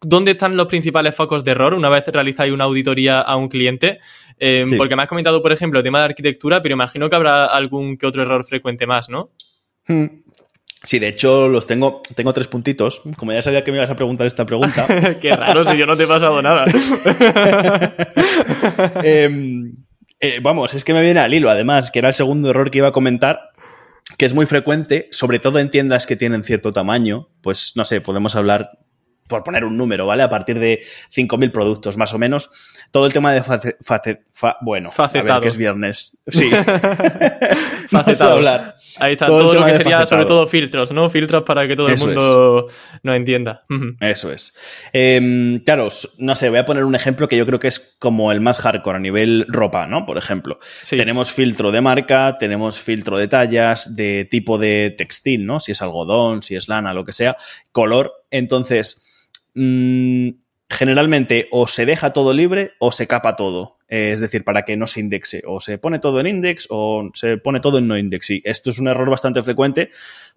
¿Dónde 0.00 0.32
están 0.32 0.56
los 0.56 0.66
principales 0.66 1.14
focos 1.14 1.44
de 1.44 1.50
error 1.50 1.74
una 1.74 1.88
vez 1.90 2.06
realizáis 2.08 2.52
una 2.52 2.64
auditoría 2.64 3.20
a 3.20 3.36
un 3.36 3.48
cliente? 3.48 3.98
Eh, 4.38 4.64
porque 4.78 4.96
me 4.96 5.02
has 5.02 5.08
comentado, 5.08 5.42
por 5.42 5.52
ejemplo, 5.52 5.78
el 5.78 5.84
tema 5.84 5.98
de 5.98 6.06
arquitectura, 6.06 6.62
pero 6.62 6.72
imagino 6.72 7.08
que 7.10 7.16
habrá 7.16 7.44
algún 7.44 7.98
que 7.98 8.06
otro 8.06 8.22
error 8.22 8.44
frecuente 8.44 8.86
más, 8.86 9.10
¿no? 9.10 9.30
Sí, 10.82 10.98
de 10.98 11.08
hecho 11.08 11.48
los 11.48 11.66
tengo, 11.66 12.00
tengo 12.14 12.32
tres 12.32 12.48
puntitos. 12.48 13.02
Como 13.16 13.32
ya 13.32 13.42
sabía 13.42 13.62
que 13.62 13.70
me 13.70 13.76
ibas 13.78 13.90
a 13.90 13.96
preguntar 13.96 14.26
esta 14.26 14.46
pregunta. 14.46 14.86
Qué 15.20 15.36
raro 15.36 15.64
si 15.64 15.76
yo 15.76 15.86
no 15.86 15.96
te 15.96 16.04
he 16.04 16.06
pasado 16.06 16.40
nada. 16.40 16.64
Em, 19.02 19.74
eh, 20.20 20.40
vamos, 20.42 20.74
es 20.74 20.84
que 20.84 20.94
me 20.94 21.02
viene 21.02 21.20
al 21.20 21.34
hilo, 21.34 21.50
además, 21.50 21.90
que 21.90 21.98
era 21.98 22.08
el 22.08 22.14
segundo 22.14 22.50
error 22.50 22.70
que 22.70 22.78
iba 22.78 22.88
a 22.88 22.92
comentar, 22.92 23.50
que 24.16 24.24
es 24.24 24.32
muy 24.32 24.46
frecuente, 24.46 25.08
sobre 25.10 25.38
todo 25.38 25.58
en 25.58 25.70
tiendas 25.70 26.06
que 26.06 26.16
tienen 26.16 26.44
cierto 26.44 26.72
tamaño. 26.72 27.28
Pues 27.42 27.72
no 27.74 27.84
sé, 27.84 28.00
podemos 28.00 28.36
hablar 28.36 28.70
por 29.30 29.44
poner 29.44 29.64
un 29.64 29.76
número, 29.76 30.06
¿vale? 30.06 30.22
A 30.22 30.28
partir 30.28 30.58
de 30.58 30.82
5.000 31.14 31.50
productos, 31.52 31.96
más 31.96 32.12
o 32.14 32.18
menos. 32.18 32.50
Todo 32.90 33.06
el 33.06 33.12
tema 33.12 33.32
de 33.32 33.42
bueno, 34.62 34.90
Facetado. 34.90 35.32
A 35.32 35.34
ver, 35.36 35.42
que 35.42 35.48
es 35.48 35.56
viernes. 35.56 36.18
Sí. 36.26 36.50
Facetado. 37.88 38.32
hablar. 38.32 38.76
Ahí 38.98 39.12
está, 39.12 39.26
todo, 39.26 39.54
lo 39.54 39.64
que 39.64 39.74
sería 39.74 40.06
sobre 40.06 40.24
todo 40.24 40.46
filtros, 40.46 40.92
¿no? 40.92 41.08
Filtros 41.10 41.44
para 41.44 41.68
que 41.68 41.76
todo 41.76 41.88
el 41.88 41.98
mundo 41.98 42.68
nos 43.02 43.16
entienda. 43.16 43.64
Eso 44.00 44.32
es. 44.32 44.54
Em, 44.92 45.60
claro, 45.60 45.88
no 46.18 46.34
sé, 46.34 46.48
voy 46.48 46.58
a 46.58 46.66
poner 46.66 46.84
un 46.84 46.94
ejemplo 46.94 47.28
que 47.28 47.36
yo 47.36 47.46
creo 47.46 47.58
que 47.58 47.68
es 47.68 47.96
como 47.98 48.32
el 48.32 48.40
más 48.40 48.58
hardcore 48.58 48.96
a 48.96 49.00
nivel 49.00 49.46
ropa, 49.48 49.86
¿no? 49.86 50.04
Por 50.04 50.18
ejemplo. 50.18 50.58
Tenemos 50.88 51.30
filtro 51.30 51.70
de 51.70 51.80
marca, 51.80 52.38
tenemos 52.38 52.80
filtro 52.80 53.18
de 53.18 53.28
tallas, 53.28 53.94
de 53.94 54.24
tipo 54.24 54.58
de 54.58 54.94
textil, 54.96 55.46
¿no? 55.46 55.60
Si 55.60 55.72
es 55.72 55.82
algodón, 55.82 56.42
si 56.42 56.56
es 56.56 56.68
lana, 56.68 56.92
lo 56.92 57.04
que 57.04 57.12
sea, 57.12 57.36
color. 57.72 58.24
Entonces, 58.30 59.02
Mm, 59.54 60.30
generalmente 60.70 61.48
o 61.50 61.66
se 61.66 61.84
deja 61.84 62.12
todo 62.12 62.32
libre 62.32 62.72
o 62.78 62.92
se 62.92 63.06
capa 63.06 63.36
todo. 63.36 63.78
es 63.88 64.20
decir, 64.20 64.44
para 64.44 64.62
que 64.62 64.76
no 64.76 64.86
se 64.86 65.00
indexe. 65.00 65.42
O 65.44 65.58
se 65.58 65.76
pone 65.78 65.98
todo 65.98 66.20
en 66.20 66.28
index 66.28 66.68
o 66.70 67.10
se 67.12 67.38
pone 67.38 67.58
todo 67.58 67.78
en 67.78 67.88
no 67.88 67.98
index. 67.98 68.30
Y 68.30 68.42
esto 68.44 68.70
es 68.70 68.78
un 68.78 68.86
error 68.86 69.10
bastante 69.10 69.42
frecuente 69.42 69.90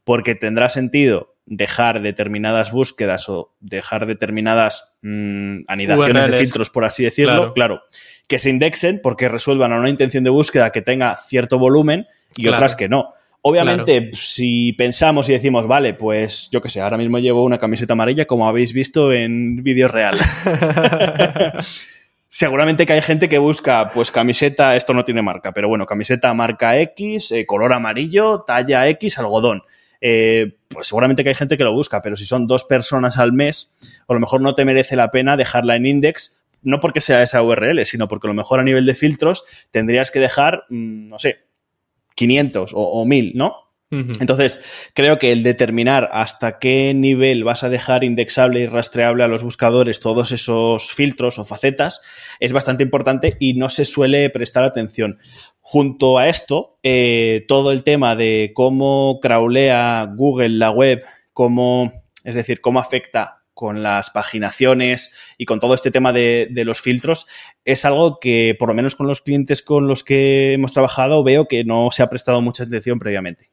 porque 0.04 0.34
tendrá 0.34 0.70
sentido 0.70 1.36
dejar 1.46 2.02
determinadas 2.02 2.72
búsquedas 2.72 3.30
o 3.30 3.54
dejar 3.60 4.08
determinadas 4.08 4.96
mm, 5.04 5.62
anidaciones 5.68 6.28
de 6.28 6.38
filtros, 6.38 6.72
por 6.72 6.84
así 6.84 7.04
decirlo. 7.04 7.54
Claro. 7.54 7.84
Que 8.28 8.40
se 8.40 8.50
indexen 8.50 9.02
porque 9.04 9.30
resuelvan 9.30 9.72
a 9.72 9.80
una 9.80 9.90
intención 9.90 10.24
de 10.24 10.32
búsqueda 10.32 10.72
que 10.72 10.82
tenga 10.82 11.16
cierto 11.18 11.60
volumen 11.60 12.08
y 12.36 12.48
otras 12.48 12.76
que 12.76 12.90
no. 12.90 13.14
Obviamente, 13.46 14.12
si 14.14 14.72
pensamos 14.72 15.28
y 15.28 15.34
decimos, 15.34 15.68
vale, 15.68 15.94
pues 15.94 16.50
yo 16.50 16.62
qué 16.62 16.70
sé, 16.70 16.80
ahora 16.80 16.98
mismo 16.98 17.20
llevo 17.20 17.44
una 17.44 17.58
camiseta 17.58 17.92
amarilla 17.92 18.26
como 18.26 18.48
habéis 18.48 18.72
visto 18.72 19.12
en 19.12 19.62
vídeos 19.62 19.92
reales. 19.92 20.26
Seguramente 22.30 22.86
que 22.86 22.94
hay 22.94 23.02
gente 23.02 23.28
que 23.28 23.40
busca, 23.40 23.92
pues 23.94 24.12
camiseta, 24.12 24.78
esto 24.78 24.94
no 24.94 25.04
tiene 25.04 25.22
marca, 25.22 25.52
pero 25.52 25.68
bueno, 25.68 25.86
camiseta 25.86 26.34
marca 26.34 26.80
X, 26.80 27.34
eh, 27.34 27.46
color 27.46 27.74
amarillo, 27.74 28.46
talla 28.48 28.88
X, 28.88 29.20
algodón. 29.20 29.64
Eh, 30.00 30.56
pues 30.70 30.88
seguramente 30.88 31.24
que 31.24 31.30
hay 31.30 31.36
gente 31.36 31.58
que 31.58 31.66
lo 31.66 31.74
busca, 31.74 32.02
pero 32.02 32.16
si 32.16 32.26
son 32.26 32.48
dos 32.48 32.64
personas 32.64 33.18
al 33.18 33.34
mes, 33.34 33.76
a 34.08 34.14
lo 34.14 34.22
mejor 34.22 34.40
no 34.40 34.56
te 34.56 34.64
merece 34.64 34.96
la 34.96 35.12
pena 35.12 35.36
dejarla 35.36 35.76
en 35.76 35.86
index, 35.86 36.42
no 36.62 36.80
porque 36.80 37.02
sea 37.02 37.22
esa 37.22 37.44
URL, 37.44 37.86
sino 37.86 38.08
porque 38.08 38.28
a 38.28 38.30
lo 38.30 38.36
mejor 38.36 38.62
a 38.62 38.64
nivel 38.64 38.86
de 38.86 38.96
filtros 38.96 39.44
tendrías 39.70 40.12
que 40.12 40.22
dejar, 40.22 40.64
mm, 40.70 41.10
no 41.10 41.20
sé, 41.20 41.40
500 42.16 42.74
o, 42.74 42.80
o 42.80 43.06
1000, 43.06 43.34
¿no? 43.36 43.64
Entonces, 44.20 44.62
creo 44.96 45.20
que 45.20 45.32
el 45.32 45.44
determinar 45.44 46.10
hasta 46.12 46.58
qué 46.58 46.94
nivel 46.96 47.44
vas 47.44 47.64
a 47.64 47.70
dejar 47.70 48.04
indexable 48.04 48.62
y 48.62 48.66
rastreable 48.66 49.24
a 49.24 49.28
los 49.28 49.44
buscadores 49.44 50.00
todos 50.00 50.32
esos 50.32 50.92
filtros 50.92 51.38
o 51.38 51.46
facetas 51.46 52.02
es 52.40 52.54
bastante 52.54 52.82
importante 52.82 53.38
y 53.40 53.54
no 53.54 53.70
se 53.70 53.86
suele 53.86 54.30
prestar 54.32 54.64
atención. 54.64 55.20
Junto 55.62 56.18
a 56.18 56.28
esto, 56.28 56.80
eh, 56.82 57.46
todo 57.48 57.72
el 57.72 57.84
tema 57.84 58.16
de 58.16 58.52
cómo 58.56 59.20
crawlea 59.22 60.12
Google 60.16 60.50
la 60.50 60.72
web, 60.72 61.04
cómo, 61.32 61.94
es 62.24 62.34
decir, 62.34 62.62
cómo 62.62 62.80
afecta 62.80 63.43
con 63.54 63.84
las 63.84 64.10
paginaciones 64.10 65.14
y 65.38 65.46
con 65.46 65.60
todo 65.60 65.74
este 65.74 65.92
tema 65.92 66.14
de, 66.14 66.50
los 66.66 66.82
filtros, 66.82 67.28
es 67.66 67.86
algo 67.86 68.20
que, 68.20 68.56
por 68.58 68.70
lo 68.70 68.76
menos 68.76 68.96
con 68.96 69.08
los 69.08 69.22
clientes 69.22 69.62
con 69.62 69.88
los 69.88 70.04
que 70.04 70.54
hemos 70.54 70.72
trabajado, 70.72 71.24
veo 71.24 71.48
que 71.48 71.64
no 71.64 71.90
se 71.92 72.04
ha 72.04 72.10
prestado 72.10 72.42
mucha 72.42 72.64
atención 72.64 73.00
previamente. 73.00 73.52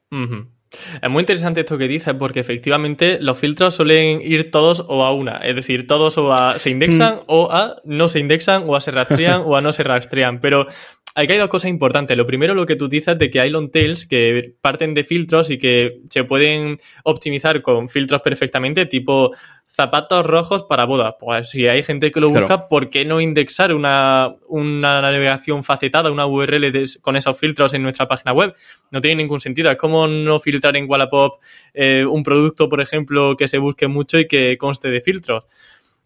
Es 1.01 1.09
muy 1.09 1.21
interesante 1.21 1.61
esto 1.61 1.77
que 1.77 1.87
dices, 1.87 2.13
porque 2.17 2.39
efectivamente 2.39 3.19
los 3.19 3.37
filtros 3.37 3.75
suelen 3.75 4.21
ir 4.21 4.51
todos 4.51 4.85
o 4.87 5.03
a 5.03 5.13
una. 5.13 5.37
Es 5.37 5.55
decir, 5.55 5.85
todos 5.85 6.17
o 6.17 6.31
a 6.31 6.59
se 6.59 6.69
indexan 6.69 7.15
mm. 7.15 7.23
o 7.27 7.51
a 7.51 7.81
no 7.83 8.07
se 8.07 8.19
indexan 8.19 8.63
o 8.65 8.75
a 8.75 8.81
se 8.81 8.91
rastrean 8.91 9.41
o 9.45 9.55
a 9.55 9.61
no 9.61 9.73
se 9.73 9.83
rastrean. 9.83 10.39
Pero 10.39 10.67
Aquí 11.13 11.33
hay 11.33 11.39
dos 11.39 11.49
cosas 11.49 11.69
importantes. 11.69 12.15
Lo 12.15 12.25
primero, 12.25 12.55
lo 12.55 12.65
que 12.65 12.77
tú 12.77 12.87
dices 12.87 13.17
de 13.17 13.29
que 13.29 13.41
hay 13.41 13.49
long 13.49 13.69
tails 13.69 14.05
que 14.05 14.55
parten 14.61 14.93
de 14.93 15.03
filtros 15.03 15.49
y 15.49 15.57
que 15.57 15.99
se 16.09 16.23
pueden 16.23 16.79
optimizar 17.03 17.61
con 17.61 17.89
filtros 17.89 18.21
perfectamente, 18.21 18.85
tipo 18.85 19.31
zapatos 19.67 20.25
rojos 20.25 20.63
para 20.63 20.85
boda. 20.85 21.17
Pues 21.17 21.49
si 21.49 21.67
hay 21.67 21.83
gente 21.83 22.11
que 22.11 22.19
lo 22.21 22.29
busca, 22.29 22.69
¿por 22.69 22.89
qué 22.89 23.03
no 23.03 23.19
indexar 23.19 23.73
una, 23.73 24.35
navegación 24.49 25.63
facetada, 25.63 26.11
una 26.11 26.25
URL 26.25 26.71
con 27.01 27.17
esos 27.17 27.37
filtros 27.37 27.73
en 27.73 27.83
nuestra 27.83 28.07
página 28.07 28.31
web? 28.31 28.53
No 28.89 29.01
tiene 29.01 29.23
ningún 29.23 29.41
sentido. 29.41 29.69
Es 29.69 29.77
como 29.77 30.07
no 30.07 30.39
filtrar 30.39 30.77
en 30.77 30.89
Wallapop 30.89 31.41
eh, 31.73 32.05
un 32.05 32.23
producto, 32.23 32.69
por 32.69 32.79
ejemplo, 32.79 33.35
que 33.35 33.49
se 33.49 33.57
busque 33.57 33.87
mucho 33.87 34.17
y 34.17 34.27
que 34.27 34.57
conste 34.57 34.89
de 34.89 35.01
filtros. 35.01 35.45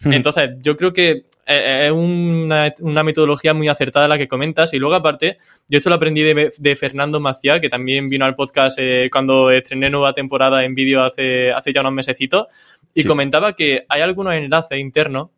Entonces, 0.04 0.52
yo 0.62 0.75
creo 0.75 0.94
que 0.94 1.10
eh, 1.12 1.24
eh, 1.48 1.86
es 1.86 2.80
una, 2.82 3.04
metodología 3.04 3.54
muy 3.54 3.68
acertada 3.68 4.08
la 4.08 4.18
que 4.18 4.28
comentas. 4.28 4.74
Y 4.74 4.80
luego, 4.80 4.96
aparte, 4.96 5.38
yo 5.68 5.78
esto 5.78 5.90
lo 5.90 5.96
aprendí 5.96 6.22
de, 6.24 6.75
Fernando 6.75 7.20
Maciá, 7.20 7.60
que 7.60 7.70
también 7.70 8.10
vino 8.10 8.25
al 8.25 8.36
podcast 8.36 8.78
eh, 8.80 9.10
cuando 9.12 9.52
estrené 9.52 9.90
nueva 9.90 10.14
temporada 10.14 10.64
en 10.64 10.75
vídeo 10.75 11.04
hace, 11.04 11.52
hace 11.52 11.72
ya 11.72 11.82
unos 11.82 11.94
mesecitos, 11.94 12.48
y 12.94 13.04
comentaba 13.04 13.54
que 13.54 13.86
hay 13.90 14.02
algunos 14.02 14.34
enlaces 14.34 14.80
internos 14.80 15.30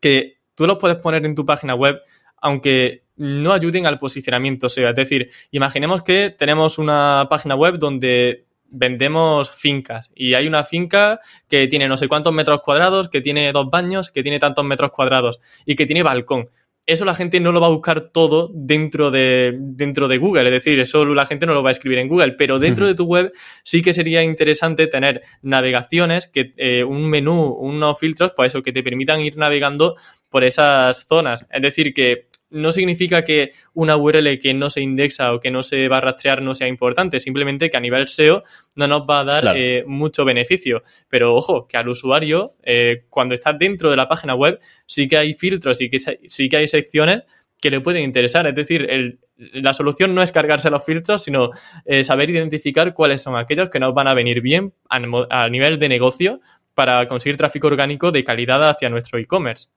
que 0.00 0.38
tú 0.54 0.66
los 0.66 0.78
puedes 0.78 0.96
poner 0.96 1.24
en 1.24 1.34
tu 1.34 1.44
página 1.44 1.74
web, 1.74 2.00
aunque 2.38 3.02
no 3.16 3.52
ayuden 3.52 3.86
al 3.86 3.98
posicionamiento 3.98 4.68
Es 4.68 4.94
decir, 4.94 5.28
imaginemos 5.50 6.02
que 6.02 6.30
tenemos 6.30 6.78
una 6.78 7.26
página 7.28 7.54
web 7.54 7.78
donde 7.78 8.46
vendemos 8.70 9.50
fincas 9.50 10.10
y 10.14 10.34
hay 10.34 10.46
una 10.46 10.64
finca 10.64 11.20
que 11.48 11.66
tiene 11.66 11.88
no 11.88 11.96
sé 11.96 12.08
cuántos 12.08 12.32
metros 12.32 12.60
cuadrados, 12.62 13.08
que 13.08 13.20
tiene 13.20 13.52
dos 13.52 13.70
baños, 13.70 14.10
que 14.10 14.22
tiene 14.22 14.38
tantos 14.38 14.64
metros 14.64 14.90
cuadrados 14.90 15.40
y 15.66 15.76
que 15.76 15.86
tiene 15.86 16.02
balcón. 16.02 16.48
Eso 16.86 17.04
la 17.04 17.14
gente 17.14 17.38
no 17.38 17.52
lo 17.52 17.60
va 17.60 17.68
a 17.68 17.70
buscar 17.70 18.10
todo 18.10 18.50
dentro 18.52 19.10
de, 19.10 19.54
dentro 19.56 20.08
de 20.08 20.18
Google, 20.18 20.46
es 20.46 20.50
decir, 20.50 20.80
eso 20.80 21.04
la 21.04 21.26
gente 21.26 21.46
no 21.46 21.54
lo 21.54 21.62
va 21.62 21.68
a 21.68 21.72
escribir 21.72 21.98
en 21.98 22.08
Google, 22.08 22.32
pero 22.32 22.58
dentro 22.58 22.86
de 22.86 22.94
tu 22.94 23.04
web 23.04 23.32
sí 23.62 23.82
que 23.82 23.94
sería 23.94 24.24
interesante 24.24 24.86
tener 24.86 25.22
navegaciones, 25.42 26.26
que 26.26 26.52
eh, 26.56 26.82
un 26.82 27.08
menú, 27.08 27.44
unos 27.60 27.98
filtros, 27.98 28.32
pues 28.34 28.52
eso, 28.52 28.62
que 28.62 28.72
te 28.72 28.82
permitan 28.82 29.20
ir 29.20 29.36
navegando 29.36 29.94
por 30.30 30.42
esas 30.42 31.06
zonas. 31.06 31.46
Es 31.50 31.62
decir, 31.62 31.92
que 31.92 32.29
no 32.50 32.72
significa 32.72 33.22
que 33.24 33.52
una 33.74 33.96
URL 33.96 34.38
que 34.38 34.54
no 34.54 34.70
se 34.70 34.80
indexa 34.80 35.32
o 35.32 35.40
que 35.40 35.50
no 35.50 35.62
se 35.62 35.88
va 35.88 35.98
a 35.98 36.00
rastrear 36.00 36.42
no 36.42 36.54
sea 36.54 36.68
importante, 36.68 37.20
simplemente 37.20 37.70
que 37.70 37.76
a 37.76 37.80
nivel 37.80 38.08
SEO 38.08 38.42
no 38.76 38.88
nos 38.88 39.02
va 39.02 39.20
a 39.20 39.24
dar 39.24 39.56
eh, 39.56 39.84
mucho 39.86 40.24
beneficio. 40.24 40.82
Pero 41.08 41.34
ojo, 41.34 41.66
que 41.66 41.76
al 41.76 41.88
usuario, 41.88 42.54
eh, 42.62 43.04
cuando 43.08 43.34
está 43.34 43.52
dentro 43.52 43.90
de 43.90 43.96
la 43.96 44.08
página 44.08 44.34
web, 44.34 44.58
sí 44.86 45.08
que 45.08 45.16
hay 45.16 45.34
filtros 45.34 45.80
y 45.80 45.90
que 45.90 45.98
sí 46.26 46.48
que 46.48 46.56
hay 46.56 46.68
secciones 46.68 47.22
que 47.60 47.70
le 47.70 47.80
pueden 47.80 48.02
interesar. 48.02 48.46
Es 48.46 48.54
decir, 48.54 49.18
la 49.36 49.74
solución 49.74 50.14
no 50.14 50.22
es 50.22 50.32
cargarse 50.32 50.70
los 50.70 50.84
filtros, 50.84 51.22
sino 51.22 51.50
eh, 51.84 52.04
saber 52.04 52.30
identificar 52.30 52.94
cuáles 52.94 53.22
son 53.22 53.36
aquellos 53.36 53.68
que 53.68 53.80
nos 53.80 53.94
van 53.94 54.08
a 54.08 54.14
venir 54.14 54.40
bien 54.40 54.72
a 54.88 55.48
nivel 55.48 55.78
de 55.78 55.88
negocio 55.88 56.40
para 56.74 57.06
conseguir 57.08 57.36
tráfico 57.36 57.66
orgánico 57.66 58.12
de 58.12 58.24
calidad 58.24 58.68
hacia 58.68 58.88
nuestro 58.88 59.18
e-commerce. 59.18 59.68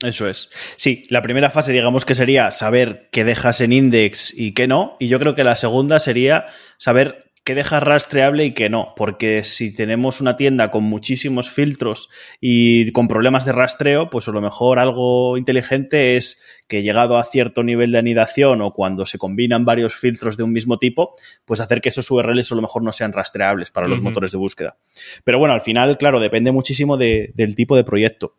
Eso 0.00 0.28
es. 0.28 0.48
Sí, 0.76 1.02
la 1.08 1.22
primera 1.22 1.50
fase, 1.50 1.72
digamos 1.72 2.04
que 2.04 2.14
sería 2.14 2.52
saber 2.52 3.08
qué 3.10 3.24
dejas 3.24 3.60
en 3.60 3.72
index 3.72 4.32
y 4.36 4.52
qué 4.52 4.68
no. 4.68 4.96
Y 5.00 5.08
yo 5.08 5.18
creo 5.18 5.34
que 5.34 5.42
la 5.42 5.56
segunda 5.56 5.98
sería 5.98 6.46
saber 6.76 7.28
qué 7.42 7.56
dejas 7.56 7.82
rastreable 7.82 8.44
y 8.44 8.54
qué 8.54 8.68
no. 8.68 8.92
Porque 8.94 9.42
si 9.42 9.74
tenemos 9.74 10.20
una 10.20 10.36
tienda 10.36 10.70
con 10.70 10.84
muchísimos 10.84 11.50
filtros 11.50 12.10
y 12.40 12.92
con 12.92 13.08
problemas 13.08 13.44
de 13.44 13.50
rastreo, 13.50 14.08
pues 14.08 14.28
a 14.28 14.30
lo 14.30 14.40
mejor 14.40 14.78
algo 14.78 15.36
inteligente 15.36 16.16
es 16.16 16.40
que 16.68 16.84
llegado 16.84 17.18
a 17.18 17.24
cierto 17.24 17.64
nivel 17.64 17.90
de 17.90 17.98
anidación 17.98 18.60
o 18.62 18.74
cuando 18.74 19.04
se 19.04 19.18
combinan 19.18 19.64
varios 19.64 19.96
filtros 19.96 20.36
de 20.36 20.44
un 20.44 20.52
mismo 20.52 20.78
tipo, 20.78 21.16
pues 21.44 21.60
hacer 21.60 21.80
que 21.80 21.88
esos 21.88 22.08
URLs 22.08 22.52
a 22.52 22.54
lo 22.54 22.62
mejor 22.62 22.84
no 22.84 22.92
sean 22.92 23.12
rastreables 23.12 23.72
para 23.72 23.88
los 23.88 24.00
motores 24.00 24.30
de 24.30 24.38
búsqueda. 24.38 24.76
Pero 25.24 25.40
bueno, 25.40 25.54
al 25.54 25.62
final, 25.62 25.98
claro, 25.98 26.20
depende 26.20 26.52
muchísimo 26.52 26.96
del 26.98 27.56
tipo 27.56 27.74
de 27.74 27.82
proyecto. 27.82 28.34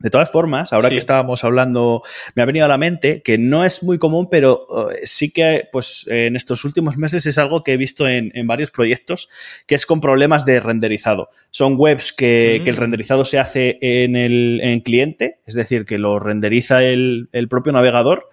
De 0.00 0.10
todas 0.10 0.30
formas, 0.30 0.72
ahora 0.72 0.90
que 0.90 0.98
estábamos 0.98 1.44
hablando, 1.44 2.02
me 2.34 2.42
ha 2.42 2.46
venido 2.46 2.64
a 2.64 2.68
la 2.68 2.78
mente 2.78 3.22
que 3.22 3.38
no 3.38 3.64
es 3.64 3.82
muy 3.82 3.98
común, 3.98 4.28
pero 4.30 4.66
eh, 4.90 5.00
sí 5.04 5.30
que 5.30 5.68
pues 5.72 6.06
en 6.08 6.36
estos 6.36 6.64
últimos 6.64 6.96
meses 6.96 7.26
es 7.26 7.38
algo 7.38 7.62
que 7.62 7.72
he 7.72 7.76
visto 7.76 8.08
en, 8.08 8.32
varios 8.46 8.70
proyectos, 8.70 9.28
que 9.66 9.74
es 9.74 9.86
con 9.86 10.00
problemas 10.00 10.44
de 10.44 10.60
renderizado. 10.60 11.30
Son 11.50 11.74
webs 11.76 12.12
que, 12.12 12.56
el 12.56 12.74
mm. 12.74 12.76
renderizado 12.76 13.24
se 13.24 13.38
hace 13.38 13.78
en 13.80 14.16
el 14.16 14.60
en 14.62 14.80
cliente, 14.80 15.40
es 15.46 15.54
decir, 15.54 15.84
que 15.84 15.98
lo 15.98 16.18
renderiza 16.18 16.82
el, 16.82 17.28
el 17.32 17.48
propio 17.48 17.72
navegador 17.72 18.28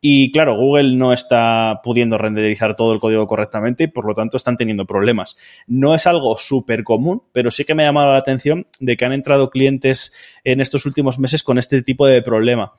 y 0.00 0.30
claro, 0.30 0.54
Google 0.54 0.94
no 0.94 1.12
está 1.12 1.80
pudiendo 1.82 2.18
renderizar 2.18 2.76
todo 2.76 2.92
el 2.92 3.00
código 3.00 3.26
correctamente 3.26 3.84
y 3.84 3.86
por 3.88 4.06
lo 4.06 4.14
tanto 4.14 4.36
están 4.36 4.56
teniendo 4.56 4.86
problemas. 4.86 5.36
No 5.66 5.92
es 5.94 6.06
algo 6.06 6.36
súper 6.36 6.84
común, 6.84 7.24
pero 7.32 7.50
sí 7.50 7.64
que 7.64 7.74
me 7.74 7.82
ha 7.82 7.86
llamado 7.86 8.12
la 8.12 8.18
atención 8.18 8.68
de 8.78 8.96
que 8.96 9.04
han 9.04 9.12
entrado 9.12 9.50
clientes 9.50 10.12
en 10.44 10.60
estos 10.60 10.86
últimos 10.86 11.18
meses 11.18 11.42
con 11.42 11.58
este 11.58 11.82
tipo 11.82 12.06
de 12.06 12.22
problema. 12.22 12.74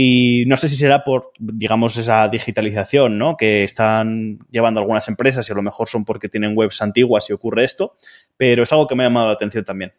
Y 0.00 0.44
no 0.46 0.56
sé 0.56 0.68
si 0.68 0.76
será 0.76 1.02
por, 1.02 1.32
digamos, 1.40 1.96
esa 1.96 2.28
digitalización, 2.28 3.18
¿no? 3.18 3.36
Que 3.36 3.64
están 3.64 4.38
llevando 4.48 4.78
algunas 4.78 5.08
empresas 5.08 5.48
y 5.48 5.52
a 5.52 5.56
lo 5.56 5.62
mejor 5.62 5.88
son 5.88 6.04
porque 6.04 6.28
tienen 6.28 6.52
webs 6.56 6.80
antiguas 6.82 7.28
y 7.28 7.32
ocurre 7.32 7.64
esto, 7.64 7.96
pero 8.36 8.62
es 8.62 8.70
algo 8.70 8.86
que 8.86 8.94
me 8.94 9.02
ha 9.02 9.06
llamado 9.06 9.26
la 9.26 9.32
atención 9.32 9.64
también. 9.64 9.92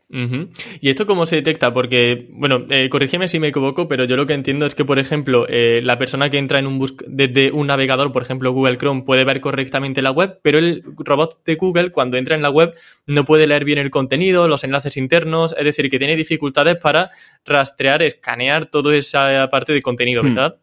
¿Y 0.80 0.90
esto 0.90 1.06
cómo 1.06 1.26
se 1.26 1.36
detecta? 1.36 1.74
Porque, 1.74 2.30
bueno, 2.32 2.66
eh, 2.70 2.88
corrígeme 2.88 3.28
si 3.28 3.40
me 3.40 3.50
equivoco, 3.50 3.90
pero 3.90 4.06
yo 4.06 4.16
lo 4.16 4.26
que 4.26 4.36
entiendo 4.36 4.66
es 4.66 4.74
que, 4.74 4.86
por 4.86 5.00
ejemplo, 5.00 5.46
eh, 5.50 5.82
la 5.84 6.00
persona 6.00 6.30
que 6.30 6.38
entra 6.38 6.60
en 6.60 6.68
un 6.68 6.80
bus 6.80 6.96
desde 7.06 7.52
un 7.52 7.68
navegador, 7.68 8.14
por 8.14 8.22
ejemplo, 8.22 8.54
Google 8.54 8.78
Chrome, 8.78 9.04
puede 9.04 9.26
ver 9.26 9.42
correctamente 9.42 10.02
la 10.02 10.12
web, 10.12 10.40
pero 10.42 10.60
el 10.60 10.82
robot 10.98 11.44
de 11.44 11.56
Google, 11.56 11.92
cuando 11.92 12.16
entra 12.16 12.38
en 12.38 12.42
la 12.42 12.50
web, 12.50 12.74
no 13.06 13.26
puede 13.26 13.48
leer 13.48 13.66
bien 13.66 13.80
el 13.80 13.90
contenido, 13.90 14.48
los 14.48 14.64
enlaces 14.64 14.96
internos, 14.96 15.54
es 15.58 15.66
decir, 15.66 15.90
que 15.90 16.00
tiene 16.00 16.16
dificultades 16.16 16.78
para 16.78 17.12
rastrear, 17.44 18.02
escanear 18.02 18.68
toda 18.68 18.96
esa 18.96 19.46
parte 19.52 19.74
de 19.74 19.82
contenido, 19.90 20.24
hmm. 20.24 20.36
¿verdad? 20.36 20.56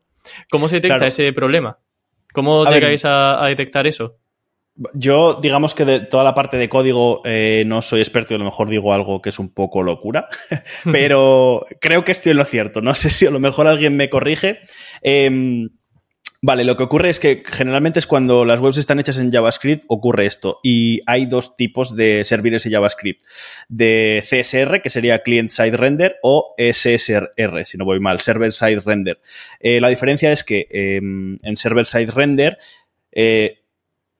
¿Cómo 0.50 0.68
se 0.68 0.76
detecta 0.76 1.06
ese 1.06 1.32
problema? 1.32 1.78
¿Cómo 2.32 2.64
llegáis 2.64 3.04
a, 3.04 3.44
detectar 3.46 3.86
eso? 3.86 4.18
Yo, 4.92 5.38
digamos 5.40 5.74
que 5.74 5.86
de 5.86 6.00
toda 6.00 6.22
la 6.22 6.34
parte 6.34 6.58
de 6.58 6.68
código 6.68 7.22
eh, 7.24 7.64
no 7.66 7.80
soy 7.80 8.00
experto 8.00 8.34
y 8.34 8.36
a 8.36 8.38
lo 8.38 8.44
mejor 8.44 8.68
digo 8.68 8.92
algo 8.92 9.22
que 9.22 9.30
es 9.30 9.38
un 9.38 9.54
poco 9.54 9.82
locura, 9.82 10.28
pero 10.92 11.64
creo 11.80 12.04
que 12.04 12.12
estoy 12.12 12.32
en 12.32 12.38
lo 12.38 12.44
cierto. 12.44 12.82
No 12.82 12.94
sé 12.94 13.08
si 13.08 13.26
a 13.26 13.30
lo 13.30 13.40
mejor 13.40 13.66
alguien 13.66 13.96
me 13.96 14.10
corrige. 14.10 14.60
Em, 15.00 15.70
Vale, 16.46 16.62
lo 16.62 16.76
que 16.76 16.84
ocurre 16.84 17.08
es 17.08 17.18
que 17.18 17.42
generalmente 17.44 17.98
es 17.98 18.06
cuando 18.06 18.44
las 18.44 18.60
webs 18.60 18.76
están 18.76 19.00
hechas 19.00 19.18
en 19.18 19.32
JavaScript, 19.32 19.82
ocurre 19.88 20.26
esto. 20.26 20.60
Y 20.62 21.00
hay 21.04 21.26
dos 21.26 21.56
tipos 21.56 21.96
de 21.96 22.22
servidores 22.22 22.64
en 22.66 22.70
JavaScript. 22.70 23.22
De 23.68 24.22
CSR, 24.22 24.80
que 24.80 24.88
sería 24.88 25.24
Client 25.24 25.50
Side 25.50 25.76
Render, 25.76 26.18
o 26.22 26.54
SSR, 26.56 27.64
si 27.64 27.76
no 27.76 27.84
voy 27.84 27.98
mal, 27.98 28.20
Server 28.20 28.52
Side 28.52 28.78
Render. 28.78 29.18
Eh, 29.58 29.80
la 29.80 29.88
diferencia 29.88 30.30
es 30.30 30.44
que 30.44 30.68
em, 30.70 31.36
en 31.42 31.56
Server 31.56 31.84
Side 31.84 32.12
Render, 32.12 32.58
eh, 33.10 33.64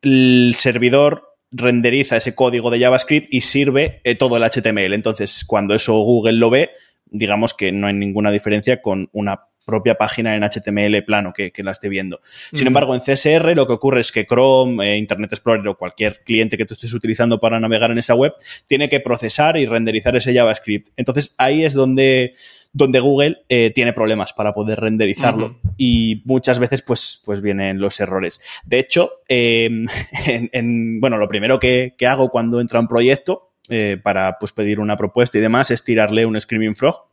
el 0.02 0.54
servidor 0.56 1.36
renderiza 1.52 2.16
ese 2.16 2.34
código 2.34 2.72
de 2.72 2.80
JavaScript 2.80 3.28
y 3.30 3.42
sirve 3.42 4.00
eh, 4.02 4.16
todo 4.16 4.36
el 4.36 4.42
HTML. 4.42 4.94
Entonces, 4.94 5.44
cuando 5.44 5.76
eso 5.76 5.92
Google 6.00 6.32
lo 6.32 6.50
ve, 6.50 6.72
digamos 7.04 7.54
que 7.54 7.70
no 7.70 7.86
hay 7.86 7.94
ninguna 7.94 8.32
diferencia 8.32 8.82
con 8.82 9.10
una 9.12 9.42
propia 9.66 9.96
página 9.96 10.34
en 10.34 10.42
HTML 10.42 11.04
plano 11.04 11.34
que, 11.34 11.52
la 11.58 11.72
esté 11.72 11.90
viendo. 11.90 12.20
Sin 12.52 12.66
embargo, 12.66 12.94
en 12.94 13.00
CSR 13.00 13.54
lo 13.54 13.66
que 13.66 13.74
ocurre 13.74 14.00
es 14.00 14.12
que 14.12 14.24
Chrome, 14.24 14.92
eh, 14.92 14.96
Internet 14.96 15.32
Explorer 15.32 15.66
o 15.68 15.76
cualquier 15.76 16.20
cliente 16.20 16.56
que 16.56 16.64
tú 16.64 16.72
estés 16.72 16.94
utilizando 16.94 17.40
para 17.40 17.60
navegar 17.60 17.90
en 17.90 17.98
esa 17.98 18.14
web 18.14 18.32
tiene 18.66 18.88
que 18.88 19.00
procesar 19.00 19.58
y 19.58 19.66
renderizar 19.66 20.16
ese 20.16 20.32
JavaScript. 20.32 20.88
Entonces 20.96 21.34
ahí 21.36 21.64
es 21.64 21.74
donde 21.74 22.32
donde 22.76 23.00
Google 23.00 23.38
eh, 23.48 23.70
tiene 23.74 23.94
problemas 23.94 24.34
para 24.34 24.52
poder 24.52 24.78
renderizarlo 24.80 25.56
y 25.78 26.20
muchas 26.26 26.58
veces 26.58 26.82
pues, 26.82 27.22
pues 27.24 27.40
vienen 27.40 27.80
los 27.80 27.98
errores. 28.00 28.42
De 28.66 28.78
hecho, 28.78 29.12
em, 29.28 29.86
en, 30.26 31.00
bueno, 31.00 31.16
lo 31.16 31.26
primero 31.26 31.58
que, 31.58 31.94
hago 32.06 32.28
cuando 32.28 32.60
entra 32.60 32.78
un 32.78 32.86
proyecto 32.86 33.50
eh, 33.70 33.98
para 34.02 34.36
pues, 34.38 34.52
pedir 34.52 34.78
una 34.78 34.94
propuesta 34.94 35.38
y 35.38 35.40
demás 35.40 35.70
es 35.70 35.84
tirarle 35.84 36.26
un 36.26 36.38
Screaming 36.38 36.76
Frog. 36.76 37.06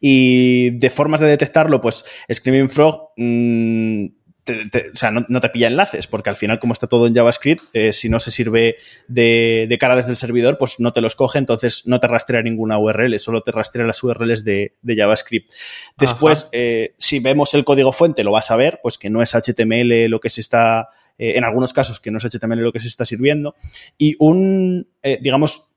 Y 0.00 0.70
de 0.78 0.90
formas 0.90 1.20
de 1.20 1.26
detectarlo, 1.26 1.80
pues 1.80 2.04
Screaming 2.32 2.70
Frog 2.70 3.10
mm, 3.16 4.06
o 4.52 4.96
sea, 4.96 5.10
no, 5.10 5.40
te 5.40 5.48
pilla 5.48 5.66
enlaces, 5.66 6.06
porque 6.06 6.30
al 6.30 6.36
final, 6.36 6.58
como 6.58 6.72
está 6.72 6.86
todo 6.86 7.06
en 7.06 7.14
JavaScript, 7.14 7.62
eh, 7.74 7.92
si 7.92 8.08
no 8.08 8.18
se 8.20 8.30
sirve 8.30 8.76
de, 9.06 9.76
cara 9.80 9.96
desde 9.96 10.10
el 10.10 10.16
servidor, 10.16 10.58
pues 10.58 10.76
no 10.78 10.92
te 10.92 11.00
los 11.00 11.14
coge, 11.14 11.38
entonces 11.38 11.86
no 11.86 12.00
te 12.00 12.08
rastrea 12.08 12.42
ninguna 12.42 12.78
URL, 12.78 13.18
solo 13.18 13.42
te 13.42 13.52
rastrea 13.52 13.86
las 13.86 14.02
URLs 14.02 14.44
de, 14.44 14.74
JavaScript. 14.84 15.50
Después, 15.98 16.48
eh, 16.52 16.94
si 16.98 17.18
vemos 17.20 17.54
el 17.54 17.64
código 17.64 17.92
fuente, 17.92 18.24
lo 18.24 18.32
vas 18.32 18.50
a 18.50 18.56
ver, 18.56 18.80
pues 18.82 18.98
que 18.98 19.10
no 19.10 19.22
es 19.22 19.34
HTML 19.34 20.08
lo 20.08 20.20
que 20.20 20.30
se 20.30 20.40
está, 20.40 20.88
eh, 21.18 21.34
en 21.36 21.44
algunos 21.44 21.72
casos, 21.72 22.00
que 22.00 22.10
no 22.10 22.18
es 22.18 22.24
HTML 22.24 22.60
lo 22.60 22.72
que 22.72 22.80
se 22.80 22.88
está 22.88 23.04
sirviendo. 23.04 23.54
Y 23.96 24.16
un, 24.18 24.88
digamos, 25.20 25.70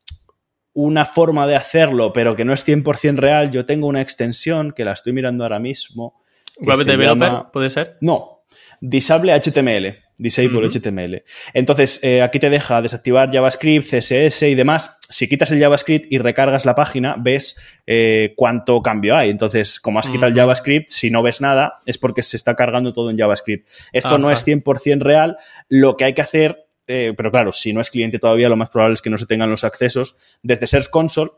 una 0.73 1.05
forma 1.05 1.47
de 1.47 1.55
hacerlo, 1.55 2.13
pero 2.13 2.35
que 2.35 2.45
no 2.45 2.53
es 2.53 2.65
100% 2.67 3.17
real, 3.17 3.51
yo 3.51 3.65
tengo 3.65 3.87
una 3.87 4.01
extensión 4.01 4.71
que 4.71 4.85
la 4.85 4.93
estoy 4.93 5.13
mirando 5.13 5.43
ahora 5.43 5.59
mismo. 5.59 6.21
¿Web 6.59 6.79
Developer 6.85 7.51
puede 7.51 7.69
ser? 7.69 7.97
No, 8.01 8.41
Disable 8.83 9.39
HTML. 9.39 9.95
Disable 10.17 10.67
HTML. 10.67 11.23
Entonces, 11.53 11.99
eh, 12.01 12.23
aquí 12.23 12.39
te 12.39 12.49
deja 12.49 12.81
desactivar 12.81 13.31
JavaScript, 13.31 13.87
CSS 13.87 14.41
y 14.49 14.55
demás. 14.55 14.97
Si 15.07 15.29
quitas 15.29 15.51
el 15.51 15.59
JavaScript 15.59 16.11
y 16.11 16.17
recargas 16.17 16.65
la 16.65 16.73
página, 16.73 17.15
ves 17.19 17.55
eh, 17.85 18.33
cuánto 18.35 18.81
cambio 18.81 19.15
hay. 19.15 19.29
Entonces, 19.29 19.79
como 19.79 19.99
has 19.99 20.09
quitado 20.09 20.31
el 20.31 20.35
JavaScript, 20.35 20.89
si 20.89 21.11
no 21.11 21.21
ves 21.21 21.41
nada, 21.41 21.81
es 21.85 21.99
porque 21.99 22.23
se 22.23 22.37
está 22.37 22.55
cargando 22.55 22.91
todo 22.91 23.11
en 23.11 23.19
JavaScript. 23.19 23.69
Esto 23.93 24.17
no 24.17 24.31
es 24.31 24.45
100% 24.45 25.01
real. 25.01 25.37
Lo 25.69 25.95
que 25.95 26.05
hay 26.05 26.15
que 26.15 26.21
hacer, 26.21 26.65
eh, 26.87 27.13
pero 27.15 27.31
claro, 27.31 27.53
si 27.53 27.73
no 27.73 27.81
es 27.81 27.89
cliente 27.89 28.19
todavía, 28.19 28.49
lo 28.49 28.57
más 28.57 28.69
probable 28.69 28.95
es 28.95 29.01
que 29.01 29.09
no 29.09 29.17
se 29.17 29.25
tengan 29.25 29.49
los 29.49 29.63
accesos. 29.63 30.17
Desde 30.43 30.67
Search 30.67 30.89
Console, 30.89 31.31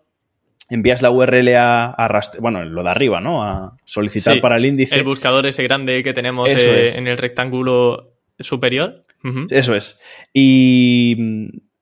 envías 0.70 1.02
la 1.02 1.12
URL 1.12 1.56
a, 1.56 2.22
bueno, 2.40 2.64
lo 2.64 2.84
de 2.84 2.90
arriba, 2.90 3.22
¿no? 3.22 3.44
A 3.44 3.78
solicitar 3.86 4.40
para 4.42 4.58
el 4.58 4.66
índice. 4.66 4.96
El 4.96 5.04
buscador 5.04 5.46
ese 5.46 5.64
grande 5.64 6.04
que 6.04 6.14
tenemos 6.14 6.50
eh, 6.50 6.98
en 6.98 7.08
el 7.08 7.18
rectángulo 7.18 8.14
superior. 8.40 9.06
Eso 9.50 9.74
es. 9.76 10.00
Y 10.34 11.16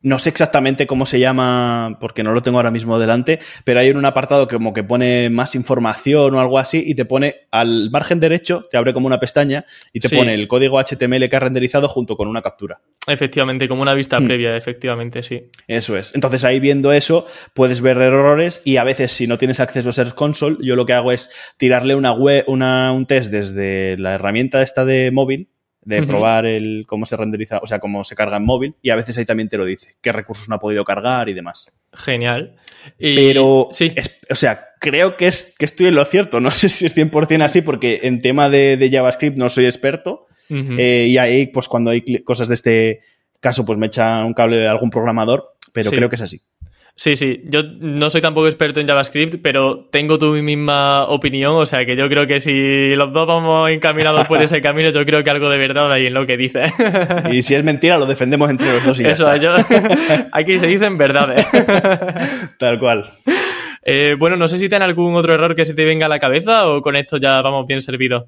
no 0.02 0.20
sé 0.20 0.30
exactamente 0.30 0.88
cómo 0.88 1.06
se 1.06 1.20
llama, 1.20 1.98
porque 2.00 2.24
no 2.24 2.34
lo 2.34 2.42
tengo 2.42 2.58
ahora 2.58 2.72
mismo 2.72 3.00
delante, 3.00 3.40
pero 3.64 3.80
hay 3.80 3.92
un 3.92 4.04
apartado 4.06 4.48
que 4.48 4.56
como 4.56 4.74
que 4.74 4.84
pone 4.84 5.30
más 5.30 5.56
información 5.56 6.34
o 6.34 6.40
algo 6.40 6.58
así 6.60 6.84
y 6.86 6.96
te 6.96 7.06
pone 7.06 7.48
al 7.52 7.90
margen 7.92 8.20
derecho, 8.20 8.68
te 8.70 8.78
abre 8.78 8.94
como 8.94 9.08
una 9.08 9.20
pestaña 9.20 9.66
y 9.94 10.00
te 10.00 10.10
pone 10.10 10.34
el 10.34 10.48
código 10.48 10.80
HTML 10.80 11.30
que 11.30 11.36
ha 11.36 11.40
renderizado 11.40 11.88
junto 11.88 12.16
con 12.16 12.28
una 12.28 12.42
captura. 12.42 12.82
Efectivamente, 13.08 13.68
como 13.68 13.82
una 13.82 13.94
vista 13.94 14.20
hmm. 14.20 14.26
previa, 14.26 14.56
efectivamente, 14.56 15.24
sí. 15.24 15.50
Eso 15.68 15.98
es. 15.98 16.14
Entonces 16.16 16.44
ahí 16.44 16.60
viendo 16.60 16.92
eso 16.92 17.26
puedes 17.54 17.82
ver 17.82 17.98
errores 17.98 18.62
y 18.66 18.78
a 18.78 18.84
veces 18.84 19.12
si 19.12 19.28
no 19.28 19.38
tienes 19.38 19.60
acceso 19.60 19.90
a 19.90 19.94
Search 19.94 20.14
Console, 20.14 20.58
yo 20.62 20.76
lo 20.76 20.86
que 20.86 20.94
hago 20.94 21.12
es 21.12 21.30
tirarle 21.58 21.96
una 21.96 22.14
web, 22.14 22.44
una, 22.48 22.92
un 22.92 23.06
test 23.06 23.32
desde 23.32 23.98
la 23.98 24.14
herramienta 24.14 24.62
esta 24.62 24.86
de 24.86 25.12
móvil 25.12 25.50
de 25.84 26.04
probar 26.04 26.46
el 26.46 26.86
cómo 26.88 27.06
se 27.06 27.18
renderiza, 27.18 27.60
o 27.60 27.68
sea, 27.68 27.80
cómo 27.80 28.04
se 28.04 28.16
carga 28.16 28.38
en 28.38 28.46
móvil, 28.46 28.76
y 28.82 28.92
a 28.92 28.96
veces 28.96 29.18
ahí 29.18 29.26
también 29.26 29.50
te 29.50 29.58
lo 29.58 29.66
dice, 29.66 29.96
qué 30.02 30.12
recursos 30.12 30.48
no 30.48 30.56
ha 30.56 30.60
podido 30.60 30.86
cargar 30.86 31.28
y 31.30 31.34
demás. 31.34 31.74
Genial. 31.94 32.56
Pero, 33.00 33.70
sí. 33.72 33.92
o 34.30 34.36
sea, 34.36 34.68
creo 34.80 35.18
que, 35.18 35.28
es, 35.28 35.56
que 35.58 35.66
estoy 35.66 35.88
en 35.88 35.96
lo 35.96 36.06
cierto, 36.06 36.40
no 36.40 36.52
sé 36.52 36.70
si 36.70 36.86
es 36.86 36.96
100% 36.96 37.44
así, 37.44 37.62
porque 37.62 38.02
en 38.04 38.22
tema 38.22 38.50
de, 38.50 38.90
JavaScript 38.92 39.38
no 39.38 39.50
soy 39.50 39.66
experto, 39.66 40.28
eh, 40.50 41.08
y 41.08 41.18
ahí, 41.18 41.48
pues 41.48 41.70
cuando 41.70 41.92
hay 41.92 42.02
cosas 42.26 42.50
de 42.50 42.56
este 42.56 43.02
caso, 43.40 43.66
pues 43.66 43.78
me 43.78 43.86
echa 43.88 44.26
un 44.26 44.34
cable 44.34 44.58
de 44.58 44.68
algún 44.68 44.90
programador, 44.90 45.56
pero 45.72 45.92
creo 45.92 46.10
que 46.10 46.16
es 46.16 46.22
así. 46.22 46.42
Sí, 46.96 47.16
sí, 47.16 47.42
yo 47.46 47.64
no 47.80 48.10
soy 48.10 48.22
tampoco 48.22 48.48
experto 48.48 48.80
en 48.80 48.88
JavaScript, 48.88 49.36
pero 49.42 49.88
tengo 49.92 50.20
tu 50.20 50.34
misma 50.34 51.06
opinión, 51.06 51.56
o 51.56 51.66
sea 51.66 51.86
que 51.86 51.96
yo 51.96 52.08
creo 52.10 52.28
que 52.28 52.40
si 52.40 52.94
los 52.96 53.12
dos 53.14 53.28
vamos 53.28 53.72
encaminados 53.72 54.28
por 54.28 54.42
ese 54.42 54.62
camino, 54.62 54.90
yo 54.90 55.06
creo 55.06 55.24
que 55.24 55.30
algo 55.30 55.50
de 55.50 55.58
verdad 55.58 55.92
hay 55.92 56.08
en 56.08 56.14
lo 56.14 56.26
que 56.26 56.38
dice. 56.38 56.66
Y 57.32 57.42
si 57.44 57.56
es 57.56 57.64
mentira, 57.64 57.98
lo 57.98 58.06
defendemos 58.06 58.50
entre 58.50 58.72
los 58.74 58.86
dos 58.86 59.00
y 59.00 59.06
Eso, 59.06 59.36
Yo, 59.38 59.56
aquí 60.32 60.60
se 60.60 60.68
dicen 60.68 60.98
verdades. 60.98 61.46
Tal 62.60 62.78
cual. 62.78 63.10
Eh, 63.84 64.16
bueno, 64.20 64.38
no 64.38 64.48
sé 64.48 64.60
si 64.60 64.70
tiene 64.70 64.86
algún 64.86 65.16
otro 65.16 65.34
error 65.34 65.56
que 65.56 65.66
se 65.66 65.74
te 65.74 65.86
venga 65.86 66.06
a 66.06 66.10
la 66.10 66.20
cabeza 66.20 66.68
o 66.68 66.82
con 66.82 66.96
esto 66.96 67.18
ya 67.18 67.42
vamos 67.42 67.66
bien 67.66 67.82
servidos. 67.82 68.26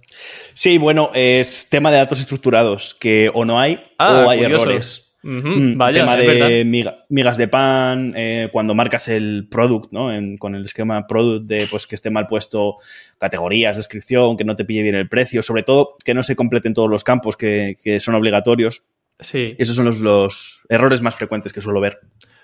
Sí, 0.53 0.79
bueno, 0.79 1.11
es 1.13 1.67
tema 1.69 1.91
de 1.91 1.97
datos 1.97 2.19
estructurados, 2.19 2.95
que 2.95 3.29
o 3.33 3.45
no 3.45 3.59
hay 3.59 3.79
ah, 3.99 4.23
o 4.25 4.29
hay 4.29 4.43
errores. 4.43 5.12
Vaya, 5.23 6.01
tema 6.01 6.17
de 6.17 7.01
migas 7.07 7.37
de 7.37 7.47
pan, 7.47 8.13
eh, 8.15 8.49
cuando 8.51 8.75
marcas 8.75 9.07
el 9.07 9.47
product, 9.49 9.91
¿no? 9.91 10.09
con 10.37 10.53
el 10.53 10.65
esquema 10.65 11.07
product 11.07 11.47
de 11.47 11.67
pues 11.71 11.87
que 11.87 11.95
esté 11.95 12.09
mal 12.09 12.27
puesto 12.27 12.75
categorías, 13.17 13.77
descripción, 13.77 14.35
que 14.35 14.43
no 14.43 14.57
te 14.57 14.65
pille 14.65 14.83
bien 14.83 14.95
el 14.95 15.07
precio, 15.07 15.41
sobre 15.41 15.63
todo 15.63 15.95
que 16.03 16.13
no 16.13 16.23
se 16.23 16.35
completen 16.35 16.73
todos 16.73 16.89
los 16.89 17.05
campos 17.05 17.37
que, 17.37 17.75
son 18.01 18.15
obligatorios. 18.15 18.83
Sí. 19.19 19.55
Esos 19.57 19.77
son 19.77 19.85
los 20.03 20.65
errores 20.67 21.01
más 21.01 21.15
frecuentes 21.15 21.53
que 21.53 21.61
suelo 21.61 21.79
ver. 21.79 22.01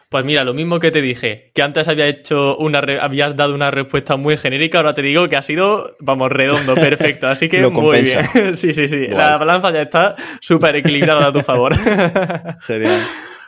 Pues 0.09 0.25
mira, 0.25 0.43
lo 0.43 0.55
mismo 0.55 0.79
que 0.79 0.89
te 0.89 1.03
dije, 1.03 1.51
que 1.53 1.61
antes 1.61 1.87
había 1.87 2.07
hecho 2.07 2.57
una 2.57 2.79
habías 2.79 3.35
dado 3.35 3.53
una 3.53 3.69
respuesta 3.69 4.17
muy 4.17 4.37
genérica, 4.37 4.79
ahora 4.79 4.95
te 4.95 5.03
digo 5.03 5.27
que 5.27 5.35
ha 5.35 5.43
sido, 5.43 5.95
vamos, 5.99 6.31
redondo, 6.31 6.73
perfecto. 6.73 7.27
Así 7.27 7.47
que 7.47 7.61
muy 7.69 8.01
bien. 8.01 8.55
sí, 8.55 8.73
sí, 8.73 8.89
sí. 8.89 9.05
La 9.05 9.37
balanza 9.37 9.71
ya 9.71 9.83
está 9.83 10.15
súper 10.41 10.77
equilibrada 10.77 11.27
a 11.27 11.31
tu 11.31 11.41
favor. 11.41 11.75
Genial. 12.61 13.01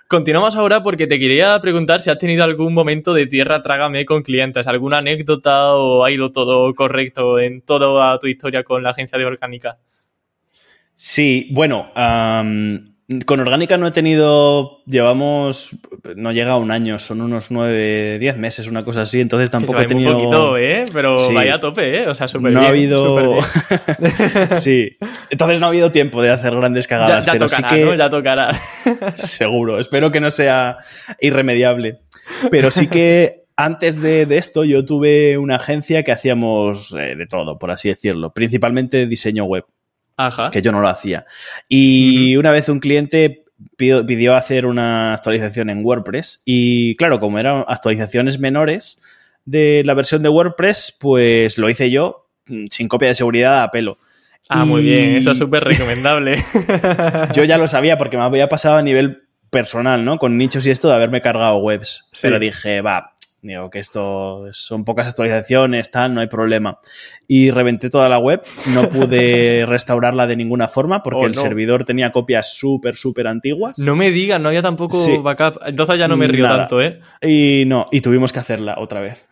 Continuamos 0.07 0.55
ahora 0.55 0.83
porque 0.83 1.07
te 1.07 1.17
quería 1.17 1.59
preguntar 1.61 1.99
si 1.99 2.11
has 2.11 2.19
tenido 2.19 2.43
algún 2.43 2.75
momento 2.75 3.15
de 3.15 3.25
tierra 3.25 3.63
trágame 3.63 4.05
con 4.05 4.21
clientes, 4.21 4.67
alguna 4.67 4.99
anécdota 4.99 5.73
o 5.73 6.03
ha 6.03 6.11
ido 6.11 6.31
todo 6.31 6.75
correcto 6.75 7.39
en 7.39 7.61
toda 7.61 8.19
tu 8.19 8.27
historia 8.27 8.63
con 8.63 8.83
la 8.83 8.91
agencia 8.91 9.17
de 9.17 9.25
orgánica. 9.25 9.79
Sí, 10.93 11.47
bueno, 11.49 11.91
con 13.25 13.39
Orgánica 13.39 13.77
no 13.77 13.87
he 13.87 13.91
tenido, 13.91 14.79
llevamos, 14.85 15.75
no 16.15 16.31
llega 16.31 16.51
a 16.51 16.57
un 16.57 16.71
año, 16.71 16.99
son 16.99 17.21
unos 17.21 17.51
nueve, 17.51 18.17
diez 18.19 18.37
meses, 18.37 18.67
una 18.67 18.83
cosa 18.83 19.01
así, 19.01 19.19
entonces 19.19 19.49
tampoco 19.49 19.79
he 19.79 19.85
tenido... 19.85 20.15
Un 20.15 20.23
poquito, 20.23 20.57
¿eh? 20.57 20.85
Pero 20.93 21.33
vaya 21.33 21.55
a 21.55 21.59
tope, 21.59 22.03
¿eh? 22.03 22.07
O 22.07 22.15
sea, 22.15 22.27
súper 22.27 22.51
No 22.51 22.61
ha 22.61 22.67
habido... 22.67 23.37
sí, 24.59 24.97
entonces 25.29 25.59
no 25.59 25.65
ha 25.65 25.69
habido 25.69 25.91
tiempo 25.91 26.21
de 26.21 26.29
hacer 26.29 26.55
grandes 26.55 26.87
cagadas, 26.87 27.25
ya, 27.25 27.33
pero 27.33 27.47
tocará, 27.47 27.69
sí 27.69 27.75
que... 27.75 27.85
¿no? 27.85 27.95
Ya 27.95 28.09
tocará. 28.09 28.61
Seguro, 29.15 29.79
espero 29.79 30.11
que 30.11 30.21
no 30.21 30.29
sea 30.29 30.77
irremediable. 31.19 31.99
Pero 32.49 32.71
sí 32.71 32.87
que 32.87 33.43
antes 33.55 34.01
de, 34.01 34.27
esto 34.31 34.63
yo 34.63 34.85
tuve 34.85 35.37
una 35.37 35.55
agencia 35.55 36.03
que 36.03 36.11
hacíamos 36.11 36.93
eh, 36.93 37.15
de 37.15 37.27
todo, 37.27 37.59
por 37.59 37.71
así 37.71 37.89
decirlo, 37.89 38.33
principalmente 38.33 39.05
diseño 39.05 39.45
web 39.45 39.65
que 40.51 40.61
yo 40.61 40.71
no 40.71 40.81
lo 40.81 40.87
hacía. 40.87 41.25
Y 41.67 42.35
una 42.37 42.51
vez 42.51 42.69
un 42.69 42.79
cliente 42.79 43.45
pidió, 43.77 44.35
hacer 44.35 44.65
una 44.65 45.13
actualización 45.13 45.69
en 45.69 45.85
WordPress 45.85 46.41
y 46.45 46.95
claro, 46.95 47.19
como 47.19 47.39
eran 47.39 47.63
actualizaciones 47.67 48.39
menores 48.39 49.01
de 49.45 49.83
la 49.85 49.93
versión 49.93 50.23
de 50.23 50.29
WordPress, 50.29 50.95
pues 50.99 51.57
lo 51.57 51.69
hice 51.69 51.91
yo 51.91 52.27
mm, 52.47 52.67
sin 52.69 52.87
copia 52.87 53.09
de 53.09 53.15
seguridad 53.15 53.63
a 53.63 53.71
pelo. 53.71 53.97
Ah, 54.49 54.65
muy 54.65 54.83
bien, 54.83 55.15
eso 55.15 55.31
es 55.31 55.37
súper 55.37 55.63
recomendable. 55.63 56.43
yo 57.33 57.45
ya 57.45 57.57
lo 57.57 57.69
sabía 57.69 57.97
porque 57.97 58.17
me 58.17 58.23
había 58.23 58.49
pasado 58.49 58.75
a 58.75 58.81
nivel 58.81 59.23
personal, 59.49 60.03
¿no? 60.03 60.17
Con 60.17 60.37
nichos 60.37 60.67
y 60.67 60.71
esto 60.71 60.89
de 60.89 60.95
haberme 60.95 61.21
cargado 61.21 61.57
webs. 61.57 62.09
Pero 62.21 62.37
dije, 62.37 62.81
va, 62.81 63.10
Digo 63.43 63.71
que 63.71 63.79
esto 63.79 64.45
son 64.51 64.85
pocas 64.85 65.07
actualizaciones, 65.07 65.89
tal, 65.89 66.13
no 66.13 66.21
hay 66.21 66.27
problema. 66.27 66.79
Y 67.27 67.49
reventé 67.49 67.89
toda 67.89 68.07
la 68.07 68.19
web, 68.19 68.41
no 68.67 68.87
pude 68.89 69.65
restaurarla 69.67 70.27
de 70.27 70.35
ninguna 70.35 70.67
forma 70.67 71.01
porque 71.01 71.23
oh, 71.23 71.27
el 71.27 71.33
servidor 71.33 71.83
tenía 71.83 72.11
copias 72.11 72.53
súper, 72.55 72.95
súper 72.95 73.27
antiguas. 73.27 73.79
No 73.79 73.95
me 73.95 74.11
digas, 74.11 74.39
no 74.39 74.49
había 74.49 74.61
tampoco 74.61 75.23
backup. 75.23 75.59
Entonces 75.65 75.97
ya 75.97 76.07
no 76.07 76.17
me 76.17 76.27
río 76.27 76.45
tanto, 76.45 76.81
¿eh? 76.81 76.99
Y 77.21 77.63
no, 77.65 77.87
y 77.91 78.01
tuvimos 78.01 78.31
que 78.31 78.39
hacerla 78.39 78.75
otra 78.77 79.01
vez. 79.01 79.27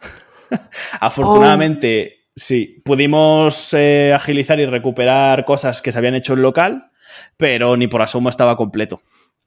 Afortunadamente, 1.00 2.26
sí, 2.36 2.82
pudimos 2.84 3.76
eh, 3.76 4.12
agilizar 4.12 4.60
y 4.60 4.65
recuperar 4.65 5.45
cosas 5.45 5.84
que 5.84 5.91
se 5.91 6.00
habían 6.00 6.15
hecho 6.15 6.34
en 6.34 6.41
local, 6.41 6.91
pero 7.38 7.78
ni 7.78 7.88
por 7.88 8.02
asomo 8.02 8.30
estaba 8.30 8.58
completo. 8.58 9.04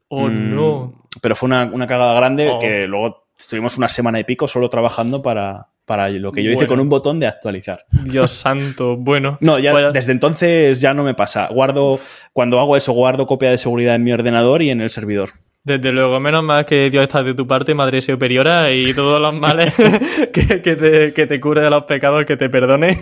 Oh, 0.07 0.29
no. 0.29 0.87
Mm, 0.87 1.19
pero 1.21 1.35
fue 1.35 1.47
una, 1.47 1.87
cagada 1.87 2.15
grande 2.15 2.49
oh. 2.49 2.59
que 2.59 2.87
luego 2.87 3.22
estuvimos 3.39 3.77
una 3.79 3.89
semana 3.89 4.21
y 4.21 4.25
pico 4.25 4.49
solo 4.49 4.69
trabajando 4.69 5.23
para, 5.23 5.69
para 5.85 6.09
lo 6.09 6.33
que 6.33 6.43
yo 6.43 6.51
hice 6.53 6.67
con 6.67 6.81
un 6.81 6.89
botón 6.89 7.19
de 7.21 7.27
actualizar. 7.27 7.85
Dios 8.05 8.31
santo, 8.33 8.97
bueno. 8.97 9.39
No, 9.41 9.59
ya 9.59 9.73
pues- 9.73 9.93
desde 9.93 10.13
entonces 10.13 10.81
ya 10.81 10.95
no 10.95 11.05
me 11.05 11.15
pasa. 11.15 11.49
Guardo, 11.49 11.99
cuando 12.33 12.61
hago 12.61 12.77
eso, 12.77 12.93
guardo 12.93 13.27
copia 13.27 13.51
de 13.51 13.59
seguridad 13.59 13.95
en 13.95 14.05
mi 14.05 14.13
ordenador 14.13 14.63
y 14.63 14.71
en 14.71 14.81
el 14.81 14.91
servidor. 14.91 15.31
Desde 15.65 15.93
luego, 15.93 16.19
menos 16.19 16.43
mal 16.43 16.67
que 16.67 16.91
Dios 16.91 17.05
está 17.05 17.23
de 17.23 17.35
tu 17.35 17.47
parte, 17.47 17.73
Madre 17.73 18.03
Superiora, 18.03 18.73
y 18.73 18.93
todos 18.95 19.21
los 19.21 19.33
males 19.33 19.73
que, 20.33 20.43
te, 20.59 21.13
que 21.13 21.27
te 21.29 21.41
cure 21.41 21.61
de 21.61 21.71
los 21.71 21.85
pecados, 21.85 22.25
que 22.25 22.37
te 22.37 22.49
perdone. 22.49 22.99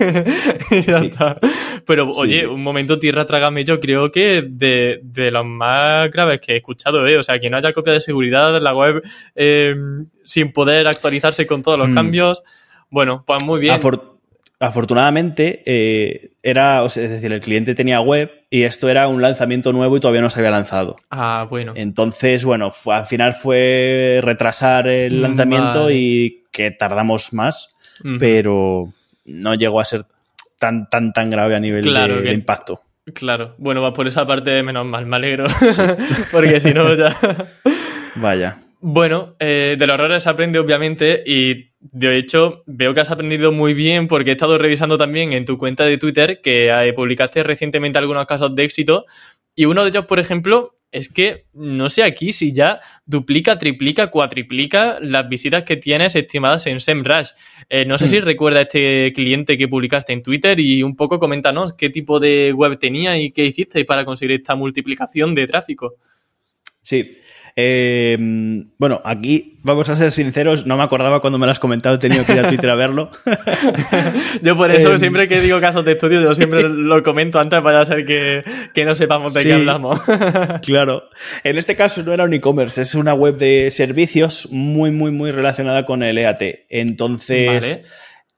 y 0.70 0.82
ya 0.82 0.98
está. 0.98 1.38
Pero, 1.86 2.10
oye, 2.12 2.46
un 2.46 2.62
momento, 2.62 2.98
tierra, 2.98 3.26
trágame, 3.26 3.64
yo 3.64 3.80
creo 3.80 4.10
que 4.10 4.42
de, 4.46 5.00
de, 5.02 5.30
los 5.30 5.44
más 5.44 6.10
graves 6.10 6.40
que 6.40 6.52
he 6.52 6.56
escuchado, 6.56 7.06
¿eh? 7.06 7.18
O 7.18 7.22
sea, 7.22 7.38
que 7.38 7.50
no 7.50 7.56
haya 7.56 7.72
copia 7.72 7.92
de 7.92 8.00
seguridad 8.00 8.52
de 8.52 8.60
la 8.60 8.74
web 8.74 9.02
eh, 9.34 9.74
sin 10.24 10.52
poder 10.52 10.86
actualizarse 10.86 11.46
con 11.46 11.62
todos 11.62 11.78
los 11.78 11.88
mm. 11.88 11.94
cambios. 11.94 12.42
Bueno, 12.90 13.22
pues 13.26 13.42
muy 13.44 13.60
bien 13.60 13.80
afortunadamente, 14.60 15.62
eh, 15.64 16.32
era, 16.42 16.84
es 16.84 16.94
decir, 16.94 17.32
el 17.32 17.40
cliente 17.40 17.74
tenía 17.74 18.00
web 18.00 18.30
y 18.50 18.62
esto 18.62 18.90
era 18.90 19.08
un 19.08 19.22
lanzamiento 19.22 19.72
nuevo 19.72 19.96
y 19.96 20.00
todavía 20.00 20.20
no 20.20 20.28
se 20.28 20.38
había 20.38 20.50
lanzado. 20.50 20.96
Ah, 21.10 21.46
bueno. 21.48 21.72
Entonces, 21.74 22.44
bueno, 22.44 22.70
al 22.86 23.06
final 23.06 23.32
fue 23.32 24.20
retrasar 24.22 24.86
el 24.86 25.22
lanzamiento 25.22 25.90
y 25.90 26.44
que 26.52 26.70
tardamos 26.70 27.32
más, 27.32 27.74
pero 28.18 28.92
no 29.24 29.54
llegó 29.54 29.80
a 29.80 29.84
ser 29.86 30.04
tan, 30.60 30.88
tan, 30.88 31.12
tan 31.12 31.30
grave 31.30 31.56
a 31.56 31.60
nivel 31.60 31.82
de, 31.82 32.32
impacto. 32.32 32.82
Claro, 33.14 33.56
bueno, 33.58 33.82
va 33.82 33.92
por 33.92 34.06
esa 34.06 34.24
parte 34.26 34.62
menos 34.62 34.86
mal, 34.86 35.06
me 35.06 35.16
alegro, 35.16 35.46
porque 36.32 36.60
si 36.60 36.72
no 36.72 36.94
ya... 36.94 37.16
Vaya. 38.14 38.58
Bueno, 38.82 39.36
eh, 39.40 39.76
de 39.78 39.86
los 39.86 39.94
errores 39.94 40.26
aprende 40.26 40.58
obviamente 40.58 41.22
y 41.26 41.72
de 41.80 42.16
hecho 42.16 42.62
veo 42.66 42.94
que 42.94 43.00
has 43.00 43.10
aprendido 43.10 43.52
muy 43.52 43.74
bien 43.74 44.06
porque 44.06 44.30
he 44.30 44.32
estado 44.32 44.58
revisando 44.58 44.96
también 44.96 45.32
en 45.32 45.44
tu 45.44 45.58
cuenta 45.58 45.84
de 45.84 45.98
Twitter 45.98 46.40
que 46.40 46.70
eh, 46.70 46.92
publicaste 46.92 47.42
recientemente 47.42 47.98
algunos 47.98 48.26
casos 48.26 48.54
de 48.54 48.64
éxito 48.64 49.06
y 49.54 49.66
uno 49.66 49.82
de 49.82 49.90
ellos, 49.90 50.06
por 50.06 50.18
ejemplo, 50.18 50.78
es 50.92 51.08
que 51.08 51.46
no 51.52 51.88
sé 51.88 52.02
aquí 52.02 52.32
si 52.32 52.52
ya 52.52 52.80
duplica, 53.04 53.58
triplica, 53.58 54.08
cuatriplica 54.08 54.98
las 55.00 55.28
visitas 55.28 55.64
que 55.64 55.76
tienes 55.76 56.16
estimadas 56.16 56.66
en 56.66 56.80
SEMrush. 56.80 57.30
Eh, 57.72 57.84
no 57.84 57.98
sé 57.98 58.08
si 58.08 58.20
hmm. 58.20 58.24
recuerda 58.24 58.62
este 58.62 59.12
cliente 59.12 59.56
que 59.56 59.68
publicaste 59.68 60.12
en 60.12 60.24
Twitter 60.24 60.58
y 60.58 60.82
un 60.82 60.96
poco 60.96 61.20
coméntanos 61.20 61.74
qué 61.74 61.88
tipo 61.88 62.18
de 62.18 62.52
web 62.52 62.76
tenía 62.80 63.16
y 63.16 63.30
qué 63.30 63.44
hiciste 63.44 63.84
para 63.84 64.04
conseguir 64.04 64.40
esta 64.40 64.56
multiplicación 64.56 65.36
de 65.36 65.46
tráfico. 65.46 65.94
Sí, 66.82 67.16
eh, 67.56 68.16
bueno, 68.78 69.00
aquí 69.04 69.58
vamos 69.62 69.88
a 69.88 69.96
ser 69.96 70.12
sinceros, 70.12 70.66
no 70.66 70.76
me 70.76 70.82
acordaba 70.82 71.20
cuando 71.20 71.38
me 71.38 71.46
lo 71.46 71.52
has 71.52 71.60
comentado, 71.60 71.96
he 71.96 71.98
tenido 71.98 72.24
que 72.24 72.32
ir 72.32 72.40
a 72.40 72.48
Twitter 72.48 72.70
a 72.70 72.74
verlo. 72.74 73.10
yo 74.42 74.56
por 74.56 74.70
eso, 74.70 74.92
em, 74.92 74.98
siempre 74.98 75.28
que 75.28 75.40
digo 75.40 75.60
casos 75.60 75.84
de 75.84 75.92
estudio, 75.92 76.20
yo 76.20 76.34
siempre 76.34 76.62
lo 76.68 77.02
comento 77.02 77.38
antes 77.38 77.60
para 77.60 77.84
ser 77.84 78.04
que, 78.04 78.84
no 78.84 78.94
sepamos 78.94 79.34
de 79.34 79.42
qué 79.44 79.52
hablamos. 79.54 80.00
claro. 80.62 81.04
En 81.44 81.58
este 81.58 81.76
caso 81.76 82.02
no 82.02 82.12
era 82.12 82.24
un 82.24 82.32
e-commerce, 82.32 82.80
es 82.82 82.94
una 82.94 83.14
web 83.14 83.36
de 83.36 83.70
servicios 83.70 84.48
muy, 84.50 84.90
muy, 84.90 85.10
muy 85.10 85.30
relacionada 85.32 85.84
con 85.84 86.02
el 86.02 86.18
EAT. 86.18 86.42
Entonces... 86.68 87.84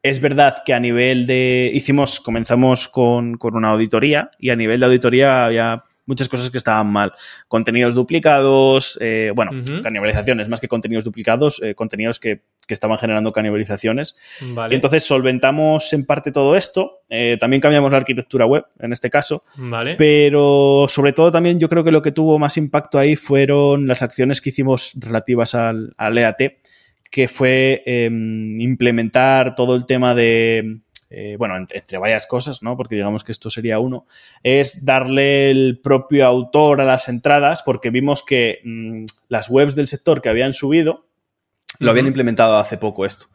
Es 0.05 0.21
verdad 0.21 0.65
que 0.67 0.75
a 0.75 0.81
nivel 0.81 1.29
de. 1.29 1.71
Hicimos, 1.73 2.19
comenzamos 2.19 2.89
con, 2.89 3.39
con, 3.39 3.55
una 3.55 3.69
auditoría 3.69 4.33
y 4.37 4.51
a 4.51 4.57
nivel 4.57 4.81
de 4.81 4.87
auditoría 4.87 5.45
había 5.45 5.85
muchas 6.07 6.29
cosas 6.29 6.51
que 6.51 6.59
estaban 6.59 6.89
mal. 6.89 7.13
Contenidos 7.49 7.95
duplicados, 7.95 8.99
eh, 9.01 9.33
bueno, 9.35 9.53
canibalizaciones, 9.83 10.49
más 10.49 10.61
que 10.61 10.69
contenidos 10.69 11.05
duplicados, 11.05 11.61
eh, 11.63 11.75
contenidos 11.75 12.19
que, 12.19 12.41
estaban 12.69 12.97
generando 12.97 13.33
canibalizaciones. 13.33 14.17
Y 14.71 14.75
entonces 14.75 15.05
solventamos 15.05 15.93
en 15.93 16.07
parte 16.07 16.33
todo 16.33 16.57
esto. 16.57 17.03
Eh, 17.11 17.37
también 17.39 17.61
cambiamos 17.61 17.91
la 17.91 17.99
arquitectura 17.99 18.47
web, 18.47 18.65
en 18.79 18.93
este 18.93 19.11
caso. 19.11 19.45
Vale. 19.57 19.97
Pero 19.97 20.87
sobre 20.89 21.13
todo 21.13 21.31
también 21.31 21.61
yo 21.61 21.69
creo 21.69 21.85
que 21.85 21.93
lo 21.93 22.01
que 22.01 22.13
tuvo 22.13 22.39
más 22.39 22.57
impacto 22.57 22.99
ahí 22.99 23.15
fueron 23.15 23.87
las 23.87 24.01
acciones 24.01 24.41
que 24.41 24.49
hicimos 24.49 24.93
relativas 24.99 25.55
al, 25.55 25.93
al 25.99 26.17
EAT, 26.17 26.41
que 27.11 27.29
fue 27.29 27.83
em, 27.85 28.59
implementar 28.59 29.55
todo 29.55 29.77
el 29.77 29.85
tema 29.85 30.15
de 30.15 30.81
eh, 31.13 31.37
bueno, 31.37 31.57
entre, 31.57 31.99
varias 31.99 32.27
cosas, 32.27 32.63
¿no? 32.63 32.77
Porque 32.77 32.95
digamos 32.97 33.25
que 33.25 33.33
esto 33.33 33.51
sería 33.51 33.79
uno, 33.79 34.07
es 34.43 34.85
darle 34.85 35.51
el 35.51 35.81
propio 35.83 36.27
autor 36.27 36.81
a 36.81 36.85
las 36.85 37.09
entradas, 37.09 37.63
porque 37.63 37.91
vimos 37.91 38.23
que 38.25 38.61
mm, 38.65 39.05
las 39.29 39.51
webs 39.51 39.75
del 39.75 39.89
sector 39.89 40.23
que 40.23 40.29
habían 40.29 40.55
subido 40.55 41.07
lo 41.79 41.91
habían 41.91 42.07
implementado 42.07 42.57
hace 42.57 42.79
poco 42.79 43.05
esto. 43.05 43.27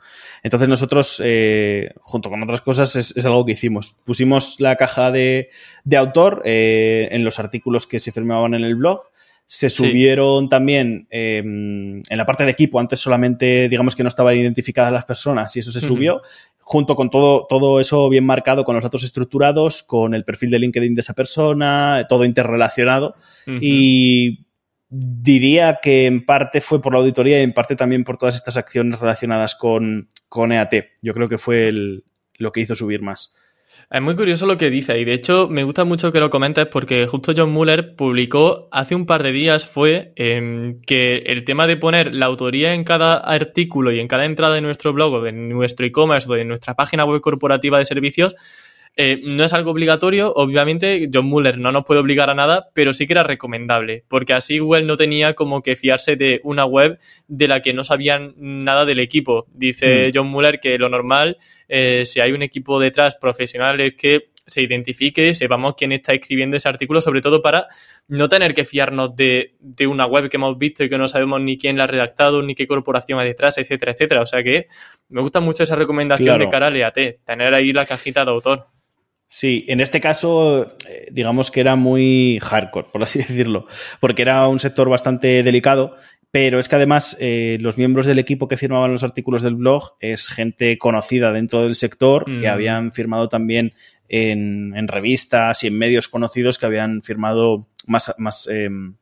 Entonces 0.44 0.70
nosotros, 0.70 1.22
eh, 1.24 1.92
junto 2.00 2.30
con 2.30 2.42
otras 2.44 2.62
cosas, 2.62 2.96
es, 2.96 3.26
algo 3.26 3.46
que 3.46 3.54
hicimos. 3.54 3.96
Pusimos 4.06 4.60
la 4.60 4.76
caja 4.76 5.12
de, 5.12 5.50
autor 5.96 6.42
eh, 6.46 7.10
en 7.12 7.24
los 7.24 7.40
artículos 7.40 7.88
que 7.88 8.00
se 8.00 8.12
firmaban 8.12 8.54
en 8.54 8.64
el 8.64 8.76
blog 8.76 9.02
se 9.50 9.70
subieron 9.70 10.50
también 10.50 11.08
em, 11.10 12.04
en 12.10 12.18
la 12.18 12.26
parte 12.26 12.44
de 12.44 12.52
equipo, 12.52 12.82
antes 12.82 13.00
solamente 13.00 13.70
digamos 13.70 13.96
que 13.96 14.04
no 14.04 14.10
estaban 14.10 14.36
identificadas 14.36 14.92
las 14.92 15.06
personas 15.06 15.56
y 15.56 15.60
eso 15.60 15.72
se 15.72 15.80
subió, 15.80 16.22
junto 16.60 16.96
con 16.96 17.10
todo, 17.10 17.48
todo 17.48 17.80
eso 17.80 18.10
bien 18.10 18.26
marcado 18.26 18.66
con 18.66 18.76
los 18.76 18.84
datos 18.84 19.06
estructurados, 19.06 19.84
con 19.84 20.14
el 20.14 20.26
perfil 20.26 20.50
de 20.50 20.60
LinkedIn 20.60 20.96
de 20.96 21.02
esa 21.02 21.14
persona, 21.14 22.06
todo 22.10 22.26
interrelacionado. 22.26 23.16
Y 23.62 24.48
diría 24.90 25.80
que 25.82 26.08
en 26.08 26.26
parte 26.26 26.60
fue 26.60 26.82
por 26.82 26.92
la 26.92 27.00
auditoría 27.00 27.40
y 27.40 27.44
en 27.44 27.54
parte 27.54 27.78
también 27.78 28.04
por 28.04 28.18
todas 28.18 28.36
estas 28.36 28.58
acciones 28.58 29.00
relacionadas 29.00 29.56
con, 29.56 30.10
con 30.28 30.52
EAT. 30.52 30.74
Yo 31.02 31.14
creo 31.14 31.30
que 31.30 31.38
fue 31.38 31.72
lo 32.34 32.52
que 32.52 32.60
hizo 32.60 32.76
subir 32.76 33.02
más. 33.02 33.34
Es 33.90 34.02
muy 34.02 34.18
curioso 34.18 34.46
lo 34.46 34.58
que 34.58 34.70
dice 34.70 35.00
y 35.00 35.06
de 35.06 35.14
hecho 35.14 35.48
me 35.50 35.64
gusta 35.64 35.86
mucho 35.86 36.12
que 36.12 36.20
lo 36.20 36.30
comentes 36.30 36.66
porque 36.66 37.08
justo 37.08 37.32
John 37.36 37.52
Muller 37.54 37.96
publicó 37.96 38.68
hace 38.70 38.96
un 38.96 39.06
par 39.06 39.24
de 39.24 39.32
días 39.32 39.66
fue 39.66 40.12
em, 40.18 40.82
que 40.82 41.20
el 41.20 41.46
tema 41.46 41.68
de 41.68 41.78
poner 41.78 42.14
la 42.14 42.26
autoría 42.26 42.74
en 42.74 42.84
cada 42.84 43.16
artículo 43.16 43.94
y 43.94 44.02
en 44.02 44.10
cada 44.10 44.26
entrada 44.26 44.56
de 44.56 44.62
nuestro 44.62 44.92
blog 44.92 45.14
o 45.14 45.22
de 45.22 45.32
nuestro 45.32 45.86
e-commerce 45.86 46.30
o 46.30 46.34
de 46.34 46.44
nuestra 46.44 46.76
página 46.76 47.06
web 47.06 47.22
corporativa 47.22 47.80
de 47.80 47.86
servicios 47.86 48.36
eh, 49.00 49.22
no 49.24 49.44
es 49.44 49.54
algo 49.54 49.70
obligatorio, 49.70 50.34
obviamente 50.36 51.08
John 51.14 51.28
Muller 51.28 51.60
no 51.60 51.72
nos 51.72 51.86
puede 51.86 52.00
obligar 52.00 52.32
a 52.32 52.34
nada, 52.34 52.70
pero 52.74 52.94
sí 52.94 53.06
que 53.06 53.14
era 53.14 53.22
recomendable, 53.22 54.04
porque 54.08 54.34
así 54.34 54.58
Google 54.58 54.86
no 54.86 54.98
tenía 54.98 55.36
como 55.36 55.62
que 55.62 55.76
fiarse 55.76 56.16
de 56.16 56.42
una 56.44 56.66
web 56.66 56.98
de 57.28 57.48
la 57.48 57.62
que 57.62 57.74
no 57.74 57.84
sabían 57.84 58.34
nada 58.38 58.86
del 58.86 59.00
equipo. 59.00 59.46
Dice 59.54 60.08
mm. 60.08 60.12
John 60.16 60.28
Muller 60.28 60.60
que 60.60 60.80
lo 60.80 60.90
normal, 60.90 61.38
eh, 61.68 62.04
si 62.08 62.22
hay 62.22 62.32
un 62.32 62.42
equipo 62.42 62.80
detrás 62.80 63.16
profesional, 63.16 63.80
es 63.82 63.94
que 63.94 64.32
se 64.48 64.64
identifique, 64.64 65.36
sepamos 65.36 65.76
quién 65.78 65.92
está 65.92 66.14
escribiendo 66.14 66.58
ese 66.58 66.68
artículo, 66.68 67.00
sobre 67.00 67.22
todo 67.22 67.42
para 67.42 67.68
no 68.08 68.28
tener 68.30 68.56
que 68.56 68.66
fiarnos 68.66 69.16
de, 69.16 69.54
una 69.88 70.08
web 70.08 70.28
que 70.30 70.38
hemos 70.38 70.58
visto 70.58 70.84
y 70.84 70.90
que 70.90 70.98
no 70.98 71.08
sabemos 71.08 71.40
ni 71.42 71.60
quién 71.60 71.78
la 71.78 71.84
ha 71.84 71.88
redactado, 71.88 72.42
ni 72.42 72.56
qué 72.56 72.66
corporación 72.66 73.20
hay 73.20 73.28
detrás, 73.28 73.60
etcétera, 73.60 73.92
etcétera. 73.92 74.22
O 74.22 74.26
sea 74.26 74.42
que 74.42 74.68
me 75.10 75.22
gusta 75.22 75.40
mucho 75.40 75.62
esa 75.62 75.76
recomendación 75.76 76.40
de 76.40 76.50
cara 76.50 76.68
al 76.68 76.76
EAT, 76.76 76.98
tener 77.26 77.54
ahí 77.54 77.74
la 77.74 77.86
cajita 77.86 78.26
de 78.26 78.32
autor. 78.32 78.77
Sí, 79.30 79.66
en 79.68 79.82
este 79.82 80.00
caso, 80.00 80.72
eh, 80.88 81.08
digamos 81.12 81.52
que 81.52 81.60
era 81.60 81.76
muy 81.76 82.40
hardcore, 82.42 82.88
por 82.92 83.04
así 83.04 83.20
decirlo, 83.28 83.66
porque 84.00 84.22
era 84.22 84.48
un 84.48 84.60
sector 84.60 84.90
bastante 84.90 85.44
delicado, 85.44 85.96
pero 86.32 86.60
es 86.60 86.70
que 86.70 86.76
además 86.76 87.18
eh, 87.20 87.58
los 87.60 87.78
miembros 87.78 88.06
del 88.06 88.20
equipo 88.20 88.48
que 88.48 88.58
firmaban 88.58 88.92
los 88.92 89.04
artículos 89.04 89.42
del 89.42 89.56
blog 89.56 89.96
es 90.00 90.28
gente 90.28 90.78
conocida 90.78 91.32
dentro 91.32 91.64
del 91.64 91.76
sector, 91.76 92.26
que 92.26 92.48
mm. 92.48 92.52
habían 92.52 92.92
firmado 92.92 93.28
también 93.28 93.74
en, 94.10 94.88
revistas 94.88 95.64
y 95.64 95.68
en 95.68 95.78
medios 95.78 96.08
conocidos 96.08 96.58
que 96.58 96.66
habían 96.66 97.02
firmado 97.02 97.68
más, 97.86 98.14
más 98.18 98.48
em, 98.48 98.96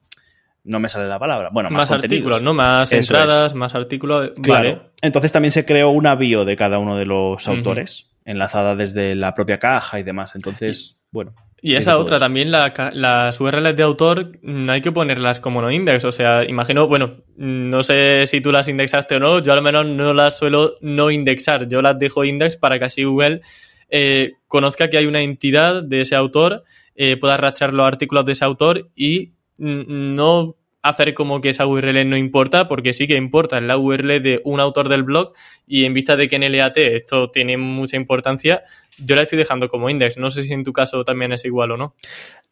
no 0.64 0.80
me 0.80 0.90
sale 0.90 1.08
la 1.08 1.20
palabra. 1.20 1.50
Bueno, 1.52 1.70
más, 1.70 1.90
artículos, 1.92 2.42
¿no? 2.42 2.54
Más 2.54 2.92
entradas, 2.92 3.54
más 3.54 3.76
artículos. 3.76 4.32
Claro. 4.42 4.92
Entonces 5.02 5.32
también 5.32 5.52
se 5.52 5.66
creó 5.66 5.90
una 5.90 6.16
bio 6.16 6.46
de 6.46 6.56
cada 6.56 6.80
uno 6.80 6.96
de 6.96 7.06
los 7.06 7.48
autores 7.48 8.15
enlazada 8.26 8.76
desde 8.76 9.16
la 9.16 9.34
propia 9.34 9.60
caja 9.60 10.00
y 10.00 10.04
demás. 10.04 10.36
Entonces, 10.36 11.00
bueno. 11.12 11.34
Y 11.62 11.76
esa 11.76 11.98
otra 11.98 12.20
también, 12.20 12.52
las 12.52 13.42
URLs 13.42 13.76
de 13.76 13.84
autor, 13.84 14.38
no 14.44 14.72
hay 14.72 14.82
que 14.82 14.92
ponerlas 14.92 15.40
como 15.40 15.62
no 15.62 15.72
index. 15.72 16.04
O 16.06 16.12
sea, 16.12 16.44
imagino, 16.44 16.88
bueno, 16.88 17.24
no 17.38 17.82
sé 17.82 18.26
si 18.28 18.42
tú 18.42 18.52
las 18.52 18.68
indexaste 18.68 19.16
o 19.16 19.20
no, 19.20 19.40
yo 19.40 19.54
al 19.54 19.64
menos 19.64 19.86
no 19.86 20.14
las 20.14 20.38
suelo 20.38 20.76
no 20.82 21.10
indexar. 21.10 21.68
Yo 21.68 21.82
las 21.82 21.98
dejo 21.98 22.24
index 22.24 22.58
para 22.58 22.78
que 22.78 22.86
así 22.86 23.04
Google 23.04 23.42
eh, 23.90 24.34
conozca 24.48 24.90
que 24.90 24.98
hay 24.98 25.06
una 25.06 25.22
entidad 25.22 25.82
de 25.82 26.02
ese 26.02 26.16
autor, 26.16 26.64
eh, 26.96 27.18
pueda 27.18 27.38
rastrear 27.38 27.74
los 27.74 27.88
artículos 27.88 28.26
de 28.26 28.34
ese 28.34 28.46
autor 28.46 28.90
y 28.96 29.34
no 29.58 30.58
hacer 30.86 31.16
como 31.16 31.42
que 31.42 31.50
esa 31.50 31.66
URL 31.66 32.08
no 32.08 32.16
importa, 32.16 32.68
porque 32.68 32.94
sí 32.94 33.08
que 33.08 33.16
importa, 33.16 33.58
es 33.58 33.64
la 33.64 33.78
URL 33.78 34.22
de 34.22 34.42
un 34.46 34.60
autor 34.60 34.88
del 34.88 35.04
blog 35.04 35.34
y 35.66 35.86
en 35.86 35.94
vista 35.94 36.16
de 36.16 36.28
que 36.28 36.36
en 36.36 36.52
LAT 36.52 36.78
esto 36.78 37.32
tiene 37.32 37.58
mucha 37.58 37.98
importancia, 37.98 38.62
yo 38.98 39.16
la 39.16 39.24
estoy 39.24 39.40
dejando 39.40 39.68
como 39.68 39.90
index. 39.90 40.18
No 40.18 40.30
sé 40.30 40.44
si 40.44 40.54
en 40.54 40.64
tu 40.64 40.74
caso 40.74 41.04
también 41.04 41.34
es 41.34 41.44
igual 41.44 41.72
o 41.72 41.78
no. 41.78 41.96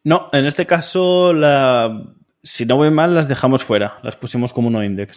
No, 0.02 0.28
en 0.32 0.46
este 0.46 0.66
caso, 0.66 1.32
la... 1.32 2.02
si 2.42 2.66
no 2.66 2.76
voy 2.76 2.90
mal, 2.90 3.14
las 3.14 3.28
dejamos 3.28 3.62
fuera, 3.62 3.98
las 4.02 4.16
pusimos 4.16 4.52
como 4.52 4.68
no 4.68 4.82
index. 4.82 5.14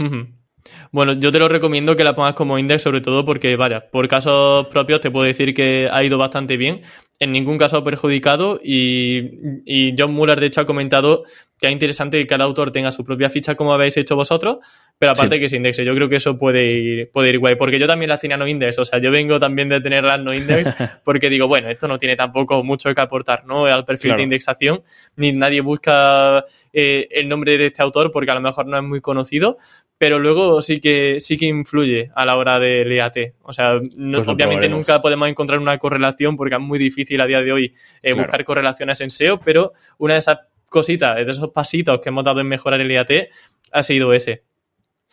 Bueno, 0.91 1.13
yo 1.13 1.31
te 1.31 1.39
lo 1.39 1.47
recomiendo 1.47 1.95
que 1.95 2.03
la 2.03 2.15
pongas 2.15 2.33
como 2.33 2.57
index, 2.57 2.81
sobre 2.81 3.01
todo 3.01 3.25
porque, 3.25 3.55
vaya, 3.55 3.89
por 3.89 4.07
casos 4.07 4.67
propios 4.67 5.01
te 5.01 5.11
puedo 5.11 5.25
decir 5.25 5.53
que 5.53 5.89
ha 5.91 6.03
ido 6.03 6.17
bastante 6.17 6.57
bien. 6.57 6.81
En 7.19 7.31
ningún 7.31 7.57
caso 7.57 7.77
ha 7.77 7.83
perjudicado 7.83 8.59
y, 8.63 9.31
y 9.65 9.95
John 9.97 10.13
Muller, 10.13 10.39
de 10.39 10.47
hecho, 10.47 10.61
ha 10.61 10.65
comentado 10.65 11.23
que 11.59 11.67
es 11.67 11.73
interesante 11.73 12.19
que 12.19 12.27
cada 12.27 12.43
autor 12.43 12.71
tenga 12.71 12.91
su 12.91 13.03
propia 13.03 13.29
ficha 13.29 13.55
como 13.55 13.73
habéis 13.73 13.97
hecho 13.97 14.15
vosotros, 14.15 14.57
pero 14.99 15.13
aparte 15.13 15.39
que 15.39 15.49
se 15.49 15.57
indexe. 15.57 15.83
Yo 15.83 15.95
creo 15.95 16.07
que 16.07 16.17
eso 16.17 16.37
puede 16.37 16.65
ir, 16.71 17.11
puede 17.11 17.29
ir 17.29 17.39
guay, 17.39 17.55
porque 17.55 17.79
yo 17.79 17.87
también 17.87 18.09
las 18.09 18.19
tenía 18.19 18.37
no 18.37 18.47
index, 18.47 18.77
o 18.77 18.85
sea, 18.85 18.99
yo 18.99 19.09
vengo 19.09 19.39
también 19.39 19.69
de 19.69 19.81
tenerlas 19.81 20.19
no 20.19 20.33
index, 20.33 20.69
porque 21.03 21.29
digo, 21.29 21.47
bueno, 21.47 21.69
esto 21.69 21.87
no 21.87 21.97
tiene 21.97 22.15
tampoco 22.15 22.63
mucho 22.63 22.93
que 22.93 23.01
aportar, 23.01 23.45
¿no? 23.45 23.65
Al 23.65 23.85
perfil 23.85 24.15
de 24.15 24.23
indexación, 24.23 24.83
ni 25.15 25.31
nadie 25.31 25.61
busca 25.61 26.45
eh, 26.73 27.07
el 27.11 27.27
nombre 27.27 27.57
de 27.57 27.67
este 27.67 27.81
autor 27.81 28.11
porque 28.11 28.29
a 28.29 28.35
lo 28.35 28.41
mejor 28.41 28.67
no 28.67 28.77
es 28.77 28.83
muy 28.83 29.01
conocido, 29.01 29.57
pero 29.97 30.19
luego 30.19 30.61
sí 30.61 30.79
que 30.79 31.19
sí 31.19 31.37
que 31.37 31.45
influye 31.45 32.11
a 32.15 32.25
la 32.25 32.37
hora 32.37 32.59
del 32.59 32.91
EAT. 32.91 33.33
O 33.41 33.53
sea, 33.53 33.79
pues 33.79 34.27
obviamente 34.27 34.69
nunca 34.69 35.01
podemos 35.01 35.27
encontrar 35.27 35.59
una 35.59 35.77
correlación 35.77 36.37
porque 36.37 36.55
es 36.55 36.61
muy 36.61 36.77
difícil 36.77 37.19
a 37.21 37.25
día 37.25 37.41
de 37.41 37.51
hoy 37.51 37.73
eh, 38.03 38.13
buscar 38.13 38.43
correlaciones 38.43 39.01
en 39.01 39.09
SEO, 39.09 39.39
pero 39.39 39.73
una 39.97 40.13
de 40.13 40.19
esas 40.19 40.39
cositas, 40.69 41.15
de 41.15 41.31
esos 41.31 41.49
pasitos 41.49 41.99
que 42.01 42.09
hemos 42.09 42.23
dado 42.23 42.41
en 42.41 42.47
mejorar 42.47 42.81
el 42.81 42.91
IAT, 42.91 43.29
ha 43.71 43.83
sido 43.83 44.13
ese. 44.13 44.43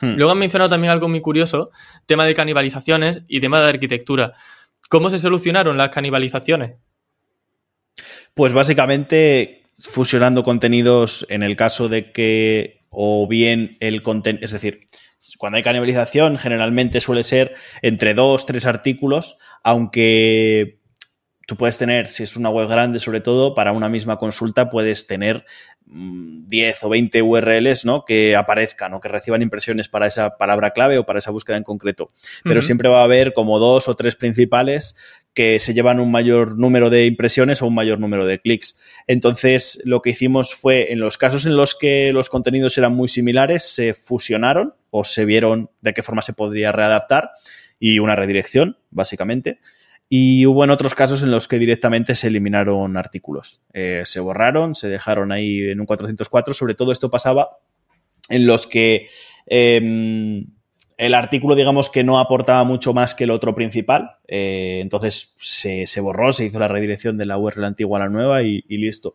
Hmm. 0.01 0.17
Luego 0.17 0.33
han 0.33 0.39
mencionado 0.39 0.71
también 0.71 0.91
algo 0.91 1.09
muy 1.09 1.21
curioso, 1.21 1.71
tema 2.05 2.27
de 2.27 2.35
canibalizaciones 2.35 3.23
y 3.27 3.41
tema 3.41 3.61
de 3.61 3.69
arquitectura. 3.69 4.33
¿Cómo 4.91 5.09
se 5.09 5.19
solucionaron 5.19 5.79
las 5.79 5.89
canibalizaciones? 5.89 6.77
Pues 8.35 8.53
básicamente 8.53 9.63
fusionando 9.79 10.43
contenidos 10.43 11.27
en 11.31 11.43
el 11.43 11.57
caso 11.57 11.89
de 11.89 12.13
que 12.13 12.84
o 12.95 13.27
bien 13.27 13.77
el 13.81 14.03
contenido, 14.03 14.45
es 14.45 14.53
decir, 14.53 14.81
cuando 15.39 15.57
hay 15.57 15.63
canibalización 15.63 16.39
generalmente 16.39 17.01
suele 17.01 17.25
ser 17.25 17.55
entre 17.83 18.15
dos, 18.15 18.47
tres 18.47 18.67
artículos, 18.67 19.39
aunque 19.63 20.81
tú 21.47 21.57
puedes 21.57 21.79
tener, 21.79 22.09
si 22.09 22.23
es 22.23 22.37
una 22.37 22.51
web 22.51 22.69
grande 22.69 22.99
sobre 22.99 23.21
todo, 23.21 23.55
para 23.55 23.73
una 23.73 23.89
misma 23.89 24.17
consulta 24.17 24.69
puedes 24.69 25.07
tener 25.07 25.45
10 25.87 26.83
mm, 26.83 26.87
o 26.87 26.89
20 26.89 27.23
URLs 27.23 27.85
¿no? 27.85 28.05
que 28.05 28.37
aparezcan 28.37 28.95
o 28.95 29.01
que 29.01 29.09
reciban 29.09 29.43
impresiones 29.43 29.89
para 29.89 30.07
esa 30.07 30.37
palabra 30.37 30.71
clave 30.71 30.99
o 30.99 31.05
para 31.05 31.19
esa 31.19 31.31
búsqueda 31.31 31.57
en 31.57 31.63
concreto. 31.63 32.11
Pero 32.43 32.63
siempre 32.63 32.89
va 32.89 33.01
a 33.01 33.05
haber 33.05 33.33
como 33.33 33.59
dos 33.59 33.89
o 33.89 33.95
tres 33.95 34.17
principales 34.17 34.97
que 35.35 35.59
se 35.59 35.75
llevan 35.75 36.01
un 36.01 36.11
mayor 36.11 36.57
número 36.57 36.91
de 36.91 37.07
impresiones 37.07 37.61
o 37.61 37.67
un 37.67 37.75
mayor 37.75 37.99
número 37.99 38.25
de 38.25 38.41
clics. 38.41 38.79
Entonces, 39.07 39.83
lo 39.85 40.01
que 40.01 40.11
hicimos 40.11 40.55
fue, 40.55 40.93
en 40.93 41.01
los 41.01 41.19
casos 41.19 41.45
en 41.45 41.57
los 41.57 41.75
que 41.75 42.13
los 42.13 42.31
contenidos 42.31 42.79
eran 42.79 42.95
muy 42.95 43.09
similares, 43.09 43.65
se 43.65 43.95
fusionaron 43.95 44.75
o 44.91 45.05
se 45.05 45.25
vieron 45.25 45.71
de 45.81 45.93
qué 45.93 46.03
forma 46.03 46.23
se 46.23 46.33
podría 46.33 46.71
readaptar 46.71 47.31
y 47.81 47.99
una 47.99 48.15
redirección, 48.15 48.79
básicamente. 48.91 49.59
Y 50.09 50.47
hubo 50.47 50.63
en 50.63 50.71
otros 50.71 50.95
casos 50.95 51.23
en 51.23 51.33
los 51.33 51.49
que 51.49 51.59
directamente 51.59 52.15
se 52.15 52.29
eliminaron 52.29 52.97
artículos. 52.97 53.67
Eh, 53.73 54.03
se 54.05 54.21
borraron, 54.21 54.77
se 54.77 54.89
dejaron 54.89 55.33
ahí 55.33 55.63
en 55.63 55.81
un 55.81 55.87
404. 55.87 56.55
Sobre 56.55 56.75
todo 56.75 56.93
esto 56.93 57.11
pasaba 57.11 57.59
en 58.29 58.47
los 58.47 58.67
que 58.67 59.09
em, 59.47 60.47
el 60.97 61.15
artículo, 61.15 61.55
digamos 61.55 61.91
que 61.91 62.05
no 62.05 62.19
aportaba 62.19 62.65
mucho 62.65 62.93
más 62.93 63.15
que 63.15 63.25
el 63.25 63.31
otro 63.31 63.55
principal. 63.55 64.17
Eh, 64.29 64.79
entonces 64.81 65.35
se, 65.39 66.01
borró, 66.01 66.33
se 66.33 66.47
hizo 66.47 66.59
la 66.59 66.69
redirección 66.69 67.17
de 67.17 67.27
la 67.27 67.39
URL 67.39 67.65
antigua 67.65 67.99
a 67.99 68.05
la 68.05 68.09
nueva 68.09 68.43
y, 68.43 68.65
y 68.69 68.79
listo. 68.79 69.15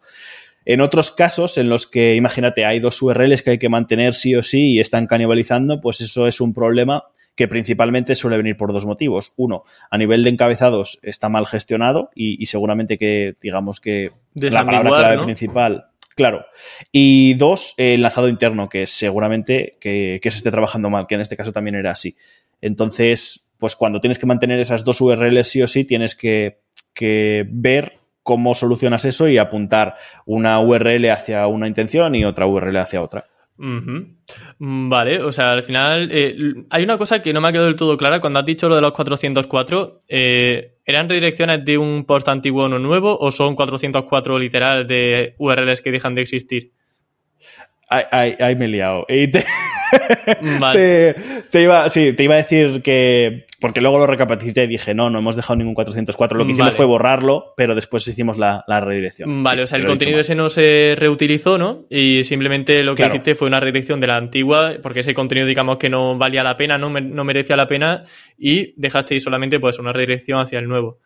En 0.65 0.81
otros 0.81 1.11
casos 1.11 1.57
en 1.57 1.69
los 1.69 1.87
que, 1.87 2.15
imagínate, 2.15 2.65
hay 2.65 2.79
dos 2.79 3.01
URLs 3.01 3.41
que 3.41 3.51
hay 3.51 3.57
que 3.57 3.69
mantener 3.69 4.13
sí 4.13 4.35
o 4.35 4.43
sí 4.43 4.73
y 4.73 4.79
están 4.79 5.07
canibalizando, 5.07 5.81
pues 5.81 6.01
eso 6.01 6.27
es 6.27 6.41
un 6.41 6.53
problema 6.53 7.05
que 7.39 7.47
principalmente 7.47 8.15
suele 8.15 8.35
venir 8.35 8.57
por 8.57 8.73
dos 8.73 8.85
motivos. 8.85 9.33
Uno, 9.37 9.63
a 9.89 9.97
nivel 9.97 10.23
de 10.23 10.29
encabezados 10.29 10.99
está 11.01 11.29
mal 11.29 11.47
gestionado 11.47 12.09
y, 12.13 12.45
seguramente 12.47 12.97
que, 12.97 13.35
digamos 13.41 13.79
que 13.79 14.11
la 14.33 14.65
palabra 14.65 14.89
clave 14.89 15.23
principal 15.23 15.88
Claro. 16.19 16.47
Y 16.91 17.35
dos, 17.35 17.75
el 17.77 17.93
enlazado 17.99 18.27
interno, 18.27 18.67
que 18.67 18.87
seguramente 18.87 19.77
que, 19.79 20.19
se 20.21 20.27
esté 20.27 20.51
trabajando 20.51 20.89
mal, 20.89 21.07
que 21.07 21.15
en 21.15 21.21
este 21.21 21.37
caso 21.37 21.53
también 21.53 21.75
era 21.75 21.91
así. 21.91 22.17
Entonces, 22.59 23.49
pues 23.57 23.77
cuando 23.77 24.01
tienes 24.01 24.19
que 24.19 24.25
mantener 24.25 24.59
esas 24.59 24.83
dos 24.83 24.99
URLs 24.99 25.47
sí 25.47 25.61
o 25.61 25.67
sí, 25.69 25.85
tienes 25.85 26.15
que, 26.15 26.59
que 26.93 27.47
ver 27.49 27.99
cómo 28.21 28.53
solucionas 28.53 29.05
eso 29.05 29.29
y 29.29 29.37
apuntar 29.37 29.95
una 30.25 30.59
URL 30.59 31.09
hacia 31.09 31.47
una 31.47 31.69
intención 31.69 32.13
y 32.15 32.25
otra 32.25 32.47
URL 32.47 32.75
hacia 32.75 33.01
otra. 33.01 33.27
Mm, 33.61 34.89
vale, 34.89 35.21
o 35.21 35.33
sea, 35.33 35.51
al 35.51 35.63
final 35.63 36.09
eh, 36.11 36.65
hay 36.69 36.83
una 36.83 36.97
cosa 36.97 37.21
que 37.21 37.33
no 37.33 37.41
me 37.41 37.49
ha 37.49 37.51
quedado 37.51 37.67
del 37.67 37.75
todo 37.75 37.97
clara. 37.97 38.21
Cuando 38.21 38.39
has 38.39 38.45
dicho 38.45 38.69
lo 38.69 38.75
de 38.75 38.81
los 38.81 38.93
404, 38.93 40.01
eh, 40.07 40.77
¿eran 40.85 41.09
redirecciones 41.09 41.65
de 41.65 41.77
un 41.77 42.05
post 42.05 42.29
antiguo 42.29 42.63
a 42.63 42.67
uno 42.67 42.79
nuevo 42.79 43.17
o 43.19 43.31
son 43.31 43.55
404 43.55 44.39
literal 44.39 44.87
de 44.87 45.35
URLs 45.37 45.81
que 45.81 45.91
dejan 45.91 46.15
de 46.15 46.21
existir? 46.21 46.71
Ahí, 47.89 48.55
me 48.55 48.65
he 48.65 48.67
liado. 48.67 49.05
Vale. 50.59 51.15
te, 51.49 51.63
iba, 51.63 51.89
sí, 51.89 52.13
te 52.13 52.23
iba 52.23 52.35
a 52.35 52.37
decir 52.37 52.83
que 52.83 53.47
porque 53.59 53.81
luego 53.81 53.97
lo 53.97 54.07
recapacité 54.07 54.63
y 54.63 54.67
dije, 54.67 54.93
no, 54.93 55.09
no 55.09 55.19
hemos 55.19 55.35
dejado 55.35 55.57
ningún 55.57 55.73
404. 55.73 56.37
Lo 56.37 56.45
que 56.45 56.53
hicimos 56.53 56.75
fue 56.75 56.85
borrarlo, 56.85 57.53
pero 57.57 57.75
después 57.75 58.07
hicimos 58.07 58.37
la, 58.37 58.63
redirección. 58.67 59.43
Vale, 59.43 59.63
o 59.63 59.67
sea, 59.67 59.77
el 59.77 59.85
contenido 59.85 60.19
ese 60.19 60.35
no 60.35 60.49
se 60.49 60.95
reutilizó, 60.97 61.57
¿no? 61.57 61.85
Y 61.89 62.23
simplemente 62.23 62.83
lo 62.83 62.95
que 62.95 63.05
hiciste 63.05 63.35
fue 63.35 63.47
una 63.47 63.59
redirección 63.59 63.99
de 63.99 64.07
la 64.07 64.17
antigua, 64.17 64.75
porque 64.81 65.01
ese 65.01 65.13
contenido, 65.13 65.45
digamos, 65.45 65.77
que 65.77 65.89
no 65.89 66.17
valía 66.17 66.43
la 66.43 66.55
pena, 66.55 66.77
no, 66.77 66.89
no 66.89 67.23
merecía 67.23 67.57
la 67.57 67.67
pena, 67.67 68.03
y 68.37 68.73
dejaste 68.77 69.19
solamente 69.19 69.59
pues 69.59 69.77
una 69.79 69.91
redirección 69.91 70.39
hacia 70.39 70.59
el 70.59 70.67
nuevo. 70.69 70.99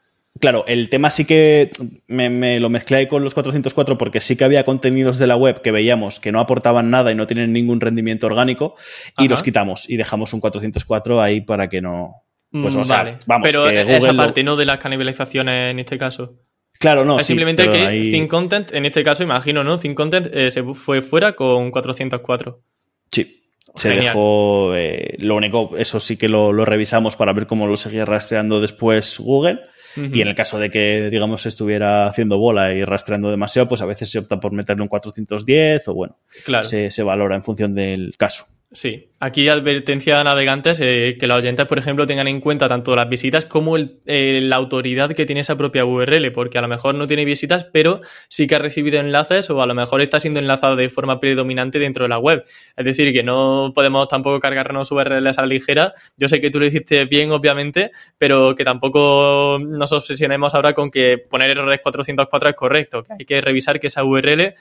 Claro, 0.44 0.66
el 0.68 0.90
tema 0.90 1.10
sí 1.10 1.24
que 1.24 1.72
me, 2.08 2.60
lo 2.60 2.70
mezclé 2.70 3.08
con 3.08 3.24
los 3.24 3.34
404 3.34 3.98
porque 3.98 4.20
sí 4.20 4.36
que 4.36 4.44
había 4.44 4.66
contenidos 4.66 5.18
de 5.18 5.26
la 5.26 5.38
web 5.38 5.62
que 5.62 5.72
veíamos 5.72 6.20
que 6.20 6.34
no 6.34 6.42
aportaban 6.42 6.90
nada 6.90 7.14
y 7.14 7.16
no 7.16 7.28
tienen 7.28 7.54
ningún 7.54 7.80
rendimiento 7.80 8.28
orgánico 8.28 8.76
y 9.18 9.30
los 9.30 9.42
quitamos 9.42 9.90
y 9.90 9.96
dejamos 9.96 10.34
un 10.34 10.42
404 10.42 11.22
ahí 11.22 11.40
para 11.40 11.70
que 11.70 11.80
no, 11.80 12.26
pues, 12.52 12.76
mm, 12.76 12.82
vale. 12.90 13.18
vamos, 13.26 13.48
Pero 13.48 13.70
esa 13.70 14.14
parte, 14.14 14.44
no 14.44 14.58
de 14.58 14.66
las 14.66 14.80
canibalizaciones 14.80 15.72
en 15.72 15.80
este 15.80 15.98
caso. 15.98 16.34
Claro, 16.78 17.06
no. 17.06 17.20
Es 17.20 17.26
simplemente 17.26 17.70
que 17.70 17.78
ahí... 17.78 18.28
Content, 18.28 18.74
en 18.74 18.86
este 18.86 19.02
caso, 19.02 19.24
imagino, 19.24 19.64
¿no? 19.64 19.80
Think 19.80 19.96
Content 19.96 20.28
eh, 20.30 20.52
se 20.52 20.62
fue 20.74 21.02
fuera 21.02 21.38
con 21.38 21.72
404. 21.72 22.62
Sí. 23.10 23.44
Se 23.76 23.90
dejó. 23.92 24.76
Eh, 24.76 25.16
lo 25.20 25.38
único, 25.38 25.72
eso 25.78 26.02
sí 26.02 26.18
que 26.18 26.28
lo, 26.28 26.52
revisamos 26.66 27.16
para 27.16 27.32
ver 27.32 27.48
cómo 27.48 27.66
lo 27.66 27.78
seguía 27.78 28.04
rastreando 28.04 28.60
después 28.60 29.20
Google. 29.20 29.62
Y 29.96 30.22
en 30.22 30.28
el 30.28 30.36
caso 30.36 30.60
de 30.60 30.70
que, 30.70 31.10
digamos, 31.12 31.46
estuviera 31.46 32.08
haciendo 32.08 32.38
bola 32.38 32.74
y 32.74 32.84
rastreando 32.84 33.30
demasiado, 33.30 33.68
pues 33.68 33.82
a 33.82 33.86
veces 33.86 34.10
se 34.10 34.20
opta 34.20 34.40
por 34.40 34.52
meterle 34.52 34.84
un 34.84 34.90
410 34.90 35.88
o 35.88 35.94
bueno, 35.94 36.20
claro. 36.46 36.68
se 36.68 37.04
valora 37.04 37.36
en 37.36 37.44
función 37.44 37.76
del 37.76 38.16
caso. 38.18 38.48
Sí, 38.76 39.12
aquí 39.20 39.50
advertencia 39.50 40.20
a 40.20 40.24
navegantes 40.24 40.80
eh, 40.82 41.16
que 41.20 41.28
los 41.28 41.38
oyentes, 41.38 41.68
por 41.68 41.78
ejemplo, 41.78 42.08
tengan 42.08 42.28
en 42.28 42.42
cuenta 42.42 42.68
tanto 42.68 42.96
las 42.96 43.08
visitas 43.08 43.46
como 43.46 43.78
eh, 43.78 44.40
la 44.42 44.56
autoridad 44.56 45.12
que 45.12 45.28
tiene 45.28 45.42
esa 45.42 45.56
propia 45.56 45.86
URL, 45.86 46.32
porque 46.32 46.58
a 46.58 46.62
lo 46.62 46.68
mejor 46.68 46.96
no 46.96 47.06
tiene 47.06 47.24
visitas, 47.24 47.66
pero 47.66 48.02
sí 48.30 48.48
que 48.48 48.56
ha 48.56 48.60
recibido 48.60 49.00
enlaces 49.00 49.52
o 49.52 49.62
a 49.62 49.68
lo 49.68 49.76
mejor 49.76 50.02
está 50.02 50.20
siendo 50.20 50.40
enlazado 50.40 50.76
de 50.76 50.90
forma 50.90 51.20
predominante 51.20 51.78
dentro 51.78 52.06
de 52.06 52.10
la 52.10 52.18
web. 52.18 52.46
Es 52.76 52.86
decir, 52.86 53.14
que 53.14 53.22
no 53.22 53.74
podemos 53.76 54.08
tampoco 54.08 54.40
cargarnos 54.40 54.92
URLs 54.92 55.38
a 55.38 55.42
la 55.42 55.48
ligera. 55.48 55.94
Yo 56.18 56.28
sé 56.28 56.42
que 56.42 56.50
tú 56.50 56.60
lo 56.60 56.66
hiciste 56.66 57.06
bien, 57.06 57.30
obviamente, 57.30 57.92
pero 58.18 58.56
que 58.56 58.66
tampoco 58.66 59.60
nos 59.62 59.92
obsesionemos 59.92 60.56
ahora 60.56 60.74
con 60.74 60.90
que 60.90 61.20
poner 61.20 61.52
errores 61.52 61.80
404 61.84 62.50
es 62.50 62.56
correcto, 62.56 63.04
que 63.04 63.14
hay 63.20 63.26
que 63.26 63.40
revisar 63.40 63.80
que 63.80 63.88
esa 63.88 64.04
URL 64.04 64.56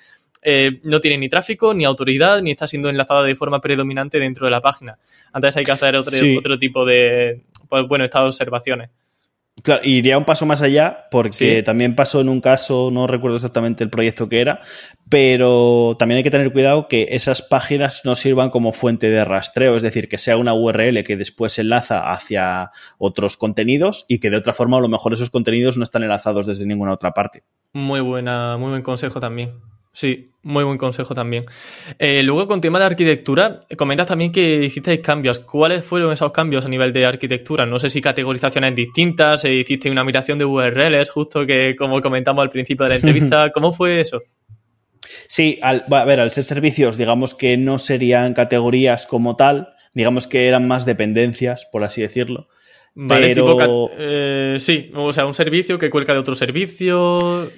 eh, 0.45 0.81
no 0.83 1.01
tiene 1.01 1.19
ni 1.19 1.29
tráfico, 1.29 1.73
ni 1.73 1.85
autoridad, 1.85 2.43
ni 2.43 2.51
está 2.51 2.67
siendo 2.67 2.89
enlazada 2.89 3.23
de 3.23 3.37
forma 3.37 3.61
predominante 3.61 4.02
dentro 4.11 4.47
de 4.47 4.51
la 4.51 4.61
página. 4.61 4.99
Antes 5.33 5.57
hay 5.57 5.65
que 5.65 5.73
hacer 5.73 5.97
otro, 5.97 6.17
otro 6.39 6.59
tipo 6.59 6.85
de, 6.85 7.43
pues, 7.69 7.87
bueno, 7.87 8.05
estas 8.05 8.23
observaciones. 8.23 8.91
Claro, 9.63 9.83
iría 9.85 10.17
un 10.17 10.25
paso 10.25 10.47
más 10.47 10.63
allá 10.63 11.09
porque 11.11 11.63
también 11.63 11.95
pasó 11.95 12.23
en 12.23 12.31
un 12.31 12.41
caso, 12.41 12.91
no 12.91 13.07
recuerdo 13.07 13.37
exactamente 13.37 13.85
el 13.85 13.91
proyecto 13.91 14.29
que 14.29 14.41
era, 14.41 14.61
pero 15.11 15.95
también 15.99 16.17
hay 16.17 16.23
que 16.25 16.31
tener 16.31 16.53
cuidado 16.53 16.89
que 16.89 17.09
esas 17.11 17.43
páginas 17.43 18.01
no 18.05 18.15
sirvan 18.15 18.49
como 18.49 18.73
fuente 18.73 19.11
de 19.11 19.25
rastreo, 19.27 19.77
es 19.77 19.83
decir, 19.83 20.09
que 20.09 20.17
sea 20.17 20.39
una 20.39 20.55
URL 20.55 21.05
que 21.05 21.19
después 21.19 21.59
enlaza 21.59 22.13
hacia 22.13 22.71
otros 22.97 23.37
contenidos 23.37 24.07
y 24.09 24.21
que 24.21 24.31
de 24.31 24.39
otra 24.39 24.55
forma 24.55 24.79
a 24.79 24.81
lo 24.81 24.89
mejor 24.89 25.13
esos 25.13 25.29
contenidos 25.29 25.77
no 25.77 25.85
están 25.85 26.03
enlazados 26.03 26.47
desde 26.47 26.67
ninguna 26.67 26.95
otra 26.95 27.13
parte. 27.13 27.45
Muy 27.75 28.01
buena, 28.01 28.57
muy 28.57 28.71
buen 28.71 28.83
consejo 28.83 29.21
también. 29.21 29.61
Sí, 29.95 30.25
muy 30.43 30.65
buen 30.65 30.79
consejo 30.79 31.15
también. 31.15 31.45
Eh, 31.99 32.23
luego, 32.23 32.47
con 32.47 32.63
tema 32.63 32.79
de 32.79 32.87
arquitectura, 32.87 33.61
comentas 33.77 34.07
también 34.07 34.33
que 34.33 34.65
hicisteis 34.65 35.01
cambios. 35.01 35.41
¿Cuáles 35.41 35.85
fueron 35.85 36.13
esos 36.13 36.33
cambios 36.33 36.65
a 36.65 36.69
nivel 36.69 36.95
de 36.95 37.05
arquitectura? 37.05 37.67
No 37.67 37.79
sé 37.79 37.91
si 37.91 38.01
categorizaciones 38.01 38.75
distintas, 38.75 39.45
eh, 39.45 39.53
hiciste 39.55 39.91
una 39.91 40.03
migración 40.03 40.39
de 40.39 40.47
URLs, 40.47 41.11
justo 41.11 41.45
que 41.47 41.77
como 41.77 42.01
comentamos 42.01 42.43
al 42.43 42.49
principio 42.49 42.85
de 42.85 42.91
la 42.91 42.97
entrevista. 42.97 43.51
¿Cómo 43.53 43.73
fue 43.73 44.01
eso? 44.01 44.23
Sí, 45.29 45.59
a 45.63 46.05
ver, 46.05 46.21
al 46.21 46.33
ser 46.33 46.45
servicios, 46.45 46.97
digamos 46.97 47.35
que 47.35 47.59
no 47.59 47.79
serían 47.79 48.33
categorías 48.33 49.07
como 49.07 49.37
tal, 49.37 49.75
digamos 49.93 50.27
que 50.27 50.49
eran 50.49 50.67
más 50.67 50.87
dependencias, 50.87 51.67
por 51.71 51.85
así 51.85 52.01
decirlo. 52.01 52.49
Vale, 52.95 53.35
tipo, 53.35 53.91
eh, 53.97 54.57
sí, 54.59 54.91
o 54.95 55.13
sea, 55.13 55.27
un 55.27 55.35
servicio 55.35 55.79
que 55.79 55.91
cuelga 55.91 56.15
de 56.15 56.21
otro 56.21 56.35
servicio, 56.35 57.49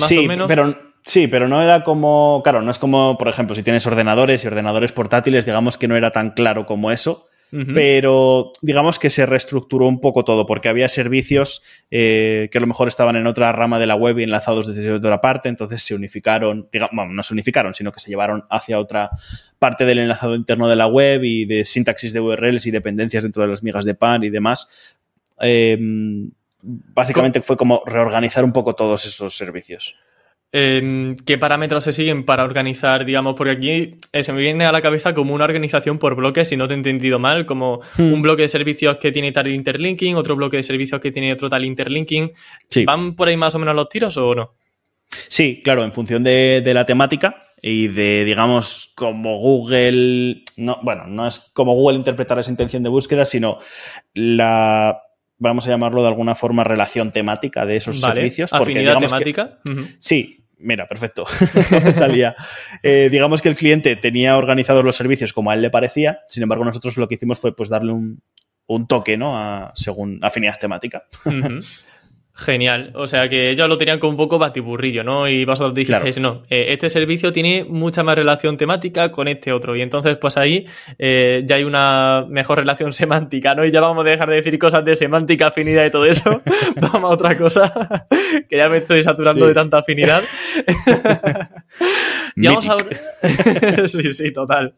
más 0.00 0.12
o 0.12 0.22
menos. 0.22 0.48
Pero, 0.48 0.91
sí, 1.02 1.26
pero 1.28 1.48
no 1.48 1.62
era 1.62 1.84
como, 1.84 2.40
claro, 2.42 2.62
no 2.62 2.70
es 2.70 2.78
como, 2.78 3.16
por 3.18 3.28
ejemplo, 3.28 3.54
si 3.54 3.62
tienes 3.62 3.86
ordenadores 3.86 4.44
y 4.44 4.46
ordenadores 4.46 4.92
portátiles, 4.92 5.46
digamos 5.46 5.78
que 5.78 5.88
no 5.88 5.96
era 5.96 6.10
tan 6.10 6.30
claro 6.30 6.66
como 6.66 6.90
eso 6.90 7.28
pero 7.74 8.50
digamos 8.62 8.98
que 8.98 9.10
se 9.10 9.26
reestructuró 9.26 9.86
un 9.86 10.00
poco 10.00 10.24
todo 10.24 10.46
porque 10.46 10.70
había 10.70 10.88
servicios 10.88 11.62
eh, 11.90 12.48
que 12.50 12.56
a 12.56 12.60
lo 12.62 12.66
mejor 12.66 12.88
estaban 12.88 13.14
en 13.14 13.26
otra 13.26 13.52
rama 13.52 13.78
de 13.78 13.86
la 13.86 13.94
web 13.94 14.18
y 14.18 14.22
enlazados 14.22 14.74
desde 14.74 14.90
otra 14.90 15.20
parte, 15.20 15.50
entonces 15.50 15.82
se 15.82 15.94
unificaron, 15.94 16.68
digamos, 16.72 16.96
bueno, 16.96 17.12
no 17.12 17.22
se 17.22 17.34
unificaron, 17.34 17.74
sino 17.74 17.92
que 17.92 18.00
se 18.00 18.08
llevaron 18.08 18.44
hacia 18.48 18.78
otra 18.78 19.10
parte 19.58 19.84
del 19.84 19.98
enlazado 19.98 20.34
interno 20.34 20.66
de 20.66 20.76
la 20.76 20.86
web 20.86 21.24
y 21.24 21.44
de 21.44 21.66
sintaxis 21.66 22.14
de 22.14 22.20
URLs 22.20 22.64
y 22.64 22.70
dependencias 22.70 23.22
dentro 23.22 23.42
de 23.42 23.50
las 23.50 23.62
migas 23.62 23.84
de 23.84 23.94
pan 23.94 24.24
y 24.24 24.30
demás. 24.30 24.96
Em, 25.38 26.30
básicamente 26.62 27.42
fue 27.42 27.58
como 27.58 27.82
reorganizar 27.84 28.44
un 28.44 28.52
poco 28.52 28.74
todos 28.74 29.04
esos 29.04 29.36
servicios. 29.36 29.94
Em, 30.54 31.16
¿Qué 31.16 31.38
parámetros 31.38 31.82
se 31.82 31.92
siguen 31.92 32.24
para 32.24 32.44
organizar, 32.44 33.06
digamos? 33.06 33.34
Porque 33.36 33.52
aquí 33.52 33.96
eh, 34.12 34.22
se 34.22 34.34
me 34.34 34.40
viene 34.42 34.66
a 34.66 34.72
la 34.72 34.82
cabeza 34.82 35.14
como 35.14 35.34
una 35.34 35.44
organización 35.44 35.98
por 35.98 36.14
bloques, 36.14 36.48
si 36.48 36.58
no 36.58 36.68
te 36.68 36.74
he 36.74 36.76
entendido 36.76 37.18
mal, 37.18 37.46
como 37.46 37.80
hmm. 37.96 38.12
un 38.12 38.20
bloque 38.20 38.42
de 38.42 38.48
servicios 38.50 38.98
que 38.98 39.12
tiene 39.12 39.32
tal 39.32 39.48
interlinking, 39.48 40.14
otro 40.14 40.36
bloque 40.36 40.58
de 40.58 40.62
servicios 40.62 41.00
que 41.00 41.10
tiene 41.10 41.32
otro 41.32 41.48
tal 41.48 41.64
interlinking. 41.64 42.32
¿Van 42.84 43.16
por 43.16 43.28
ahí 43.28 43.36
más 43.38 43.54
o 43.54 43.58
menos 43.58 43.74
los 43.74 43.88
tiros 43.88 44.14
o 44.18 44.34
no? 44.34 44.54
Sí, 45.08 45.62
claro, 45.64 45.84
en 45.84 45.92
función 45.92 46.22
de, 46.22 46.62
la 46.74 46.84
temática 46.84 47.40
y 47.62 47.88
de, 47.88 48.24
digamos, 48.24 48.92
como 48.94 49.38
Google, 49.38 50.42
no, 50.58 50.80
bueno, 50.82 51.06
no 51.06 51.26
es 51.26 51.50
como 51.54 51.74
Google 51.74 51.96
interpretar 51.96 52.38
esa 52.38 52.50
intención 52.50 52.82
de 52.82 52.90
búsqueda, 52.90 53.24
sino 53.24 53.58
la, 54.14 55.02
vamos 55.38 55.66
a 55.66 55.70
llamarlo 55.70 56.02
de 56.02 56.08
alguna 56.08 56.34
forma, 56.34 56.64
relación 56.64 57.10
temática 57.10 57.64
de 57.64 57.76
esos 57.76 58.00
servicios. 58.00 58.50
Porque, 58.50 58.72
¿Afinidad 58.72 58.98
temática? 58.98 59.58
Sí, 59.98 60.41
Mira, 60.62 60.86
perfecto. 60.86 61.26
salía. 61.92 62.34
Eh, 62.82 63.08
digamos 63.10 63.42
que 63.42 63.48
el 63.48 63.56
cliente 63.56 63.96
tenía 63.96 64.36
organizados 64.36 64.84
los 64.84 64.96
servicios 64.96 65.32
como 65.32 65.50
a 65.50 65.54
él 65.54 65.62
le 65.62 65.70
parecía. 65.70 66.20
Sin 66.28 66.42
embargo, 66.42 66.64
nosotros 66.64 66.96
lo 66.96 67.08
que 67.08 67.16
hicimos 67.16 67.38
fue 67.38 67.54
pues 67.54 67.68
darle 67.68 67.92
un, 67.92 68.86
toque, 68.88 69.16
¿no? 69.16 69.36
A, 69.36 69.70
según 69.74 70.18
afinidad 70.22 70.58
temática. 70.58 71.04
Genial. 72.34 72.92
O 72.94 73.06
sea 73.06 73.28
que 73.28 73.50
ellos 73.50 73.68
lo 73.68 73.76
tenían 73.76 73.98
como 73.98 74.12
un 74.12 74.16
poco 74.16 74.38
batiburrillo, 74.38 75.04
¿no? 75.04 75.28
Y 75.28 75.44
vosotros 75.44 75.74
dijisteis, 75.74 76.18
no, 76.18 76.42
eh, 76.48 76.66
este 76.70 76.88
servicio 76.88 77.30
tiene 77.30 77.66
mucha 77.68 78.02
más 78.02 78.16
relación 78.16 78.56
temática 78.56 79.12
con 79.12 79.28
este 79.28 79.52
otro. 79.52 79.76
Y 79.76 79.82
entonces, 79.82 80.16
pues 80.16 80.38
ahí 80.38 80.66
eh, 80.98 81.42
ya 81.44 81.56
hay 81.56 81.64
una 81.64 82.24
mejor 82.28 82.58
relación 82.58 82.92
semántica, 82.94 83.54
¿no? 83.54 83.66
Y 83.66 83.70
ya 83.70 83.82
vamos 83.82 84.06
a 84.06 84.08
dejar 84.08 84.30
de 84.30 84.36
decir 84.36 84.58
cosas 84.58 84.82
de 84.82 84.96
semántica, 84.96 85.48
afinidad 85.48 85.84
y 85.84 85.90
todo 85.90 86.06
eso. 86.06 86.40
vamos 86.76 87.10
a 87.10 87.14
otra 87.14 87.36
cosa, 87.36 87.70
que 88.48 88.56
ya 88.56 88.70
me 88.70 88.78
estoy 88.78 89.02
saturando 89.02 89.46
de 89.46 89.52
tanta 89.52 89.78
afinidad. 89.78 90.22
y 92.34 92.46
vamos 92.46 92.66
ahora. 92.66 92.86
sí, 93.86 94.10
sí, 94.10 94.32
total. 94.32 94.74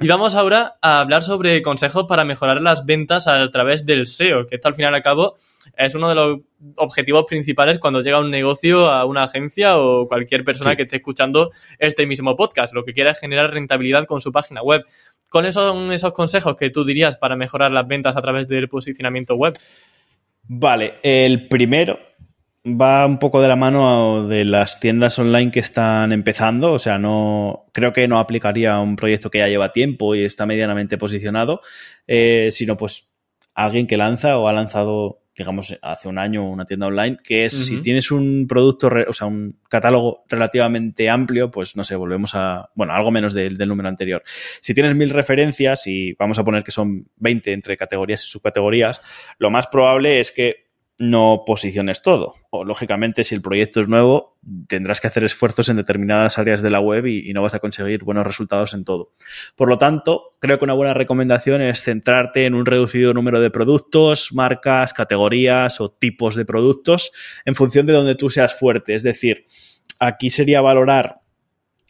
Y 0.00 0.08
vamos 0.08 0.34
ahora 0.34 0.76
a 0.80 1.00
hablar 1.00 1.22
sobre 1.22 1.62
consejos 1.62 2.06
para 2.08 2.24
mejorar 2.24 2.60
las 2.60 2.84
ventas 2.84 3.26
a 3.26 3.48
través 3.50 3.86
del 3.86 4.06
SEO, 4.06 4.46
que 4.46 4.56
esto 4.56 4.68
al 4.68 4.74
final 4.74 4.92
y 4.92 4.96
al 4.96 5.02
cabo 5.02 5.36
es 5.76 5.94
uno 5.94 6.08
de 6.08 6.14
los 6.14 6.40
objetivos 6.76 7.24
principales 7.26 7.78
cuando 7.78 8.00
llega 8.02 8.20
un 8.20 8.30
negocio 8.30 8.90
a 8.90 9.04
una 9.04 9.24
agencia 9.24 9.78
o 9.78 10.06
cualquier 10.08 10.44
persona 10.44 10.76
que 10.76 10.82
esté 10.82 10.96
escuchando 10.96 11.50
este 11.78 12.06
mismo 12.06 12.36
podcast. 12.36 12.74
Lo 12.74 12.84
que 12.84 12.92
quiera 12.92 13.12
es 13.12 13.18
generar 13.18 13.50
rentabilidad 13.50 14.06
con 14.06 14.20
su 14.20 14.32
página 14.32 14.62
web. 14.62 14.84
¿Cuáles 15.30 15.54
son 15.54 15.92
esos 15.92 16.12
consejos 16.12 16.56
que 16.56 16.70
tú 16.70 16.84
dirías 16.84 17.16
para 17.16 17.36
mejorar 17.36 17.72
las 17.72 17.86
ventas 17.86 18.16
a 18.16 18.22
través 18.22 18.48
del 18.48 18.68
posicionamiento 18.68 19.34
web? 19.34 19.58
Vale, 20.44 20.94
el 21.02 21.48
primero 21.48 21.98
va 22.64 23.06
un 23.06 23.18
poco 23.18 23.42
de 23.42 23.48
la 23.48 23.56
mano 23.56 24.28
de 24.28 24.44
las 24.44 24.78
tiendas 24.78 25.18
online 25.18 25.50
que 25.50 25.60
están 25.60 26.12
empezando, 26.12 26.72
o 26.72 26.78
sea, 26.78 26.98
no 26.98 27.66
creo 27.72 27.92
que 27.92 28.06
no 28.06 28.18
aplicaría 28.18 28.74
a 28.74 28.80
un 28.80 28.96
proyecto 28.96 29.30
que 29.30 29.38
ya 29.38 29.48
lleva 29.48 29.72
tiempo 29.72 30.14
y 30.14 30.24
está 30.24 30.46
medianamente 30.46 30.98
posicionado, 30.98 31.60
eh, 32.06 32.50
sino 32.52 32.76
pues 32.76 33.10
alguien 33.54 33.86
que 33.86 33.96
lanza 33.96 34.38
o 34.38 34.48
ha 34.48 34.52
lanzado 34.52 35.22
digamos, 35.36 35.78
hace 35.80 36.08
un 36.08 36.18
año 36.18 36.48
una 36.48 36.66
tienda 36.66 36.86
online, 36.86 37.16
que 37.24 37.46
es 37.46 37.66
si 37.66 37.80
tienes 37.80 38.10
un 38.10 38.46
producto, 38.46 38.90
o 39.08 39.14
sea, 39.14 39.26
un 39.26 39.58
catálogo 39.68 40.24
relativamente 40.28 41.08
amplio, 41.08 41.50
pues 41.50 41.74
no 41.74 41.84
sé, 41.84 41.96
volvemos 41.96 42.34
a, 42.34 42.70
bueno, 42.74 42.92
algo 42.92 43.10
menos 43.10 43.32
del 43.32 43.56
número 43.66 43.88
anterior. 43.88 44.22
Si 44.60 44.74
tienes 44.74 44.94
mil 44.94 45.08
referencias 45.08 45.86
y 45.86 46.12
vamos 46.18 46.38
a 46.38 46.44
poner 46.44 46.62
que 46.62 46.70
son 46.70 47.08
20 47.16 47.52
entre 47.52 47.76
categorías 47.78 48.22
y 48.24 48.30
subcategorías, 48.30 49.00
lo 49.38 49.50
más 49.50 49.66
probable 49.66 50.20
es 50.20 50.32
que 50.32 50.71
no 51.02 51.42
posiciones 51.44 52.00
todo. 52.00 52.36
O, 52.50 52.64
lógicamente, 52.64 53.24
si 53.24 53.34
el 53.34 53.42
proyecto 53.42 53.80
es 53.80 53.88
nuevo, 53.88 54.38
tendrás 54.68 55.00
que 55.00 55.08
hacer 55.08 55.24
esfuerzos 55.24 55.68
en 55.68 55.76
determinadas 55.76 56.38
áreas 56.38 56.62
de 56.62 56.70
la 56.70 56.78
web 56.78 57.06
y, 57.06 57.32
no 57.32 57.42
vas 57.42 57.54
a 57.54 57.58
conseguir 57.58 58.04
buenos 58.04 58.24
resultados 58.24 58.72
en 58.72 58.84
todo. 58.84 59.12
Por 59.56 59.68
lo 59.68 59.78
tanto, 59.78 60.36
creo 60.38 60.58
que 60.58 60.64
una 60.64 60.74
buena 60.74 60.94
recomendación 60.94 61.60
es 61.60 61.82
centrarte 61.82 62.46
en 62.46 62.54
un 62.54 62.66
reducido 62.66 63.14
número 63.14 63.40
de 63.40 63.50
productos, 63.50 64.32
marcas, 64.32 64.92
categorías 64.92 65.80
o 65.80 65.90
tipos 65.90 66.36
de 66.36 66.44
productos 66.44 67.10
en 67.44 67.56
función 67.56 67.86
de 67.86 67.94
donde 67.94 68.14
tú 68.14 68.30
seas 68.30 68.54
fuerte. 68.54 68.94
Es 68.94 69.02
decir, 69.02 69.46
aquí 69.98 70.30
sería 70.30 70.60
valorar 70.60 71.22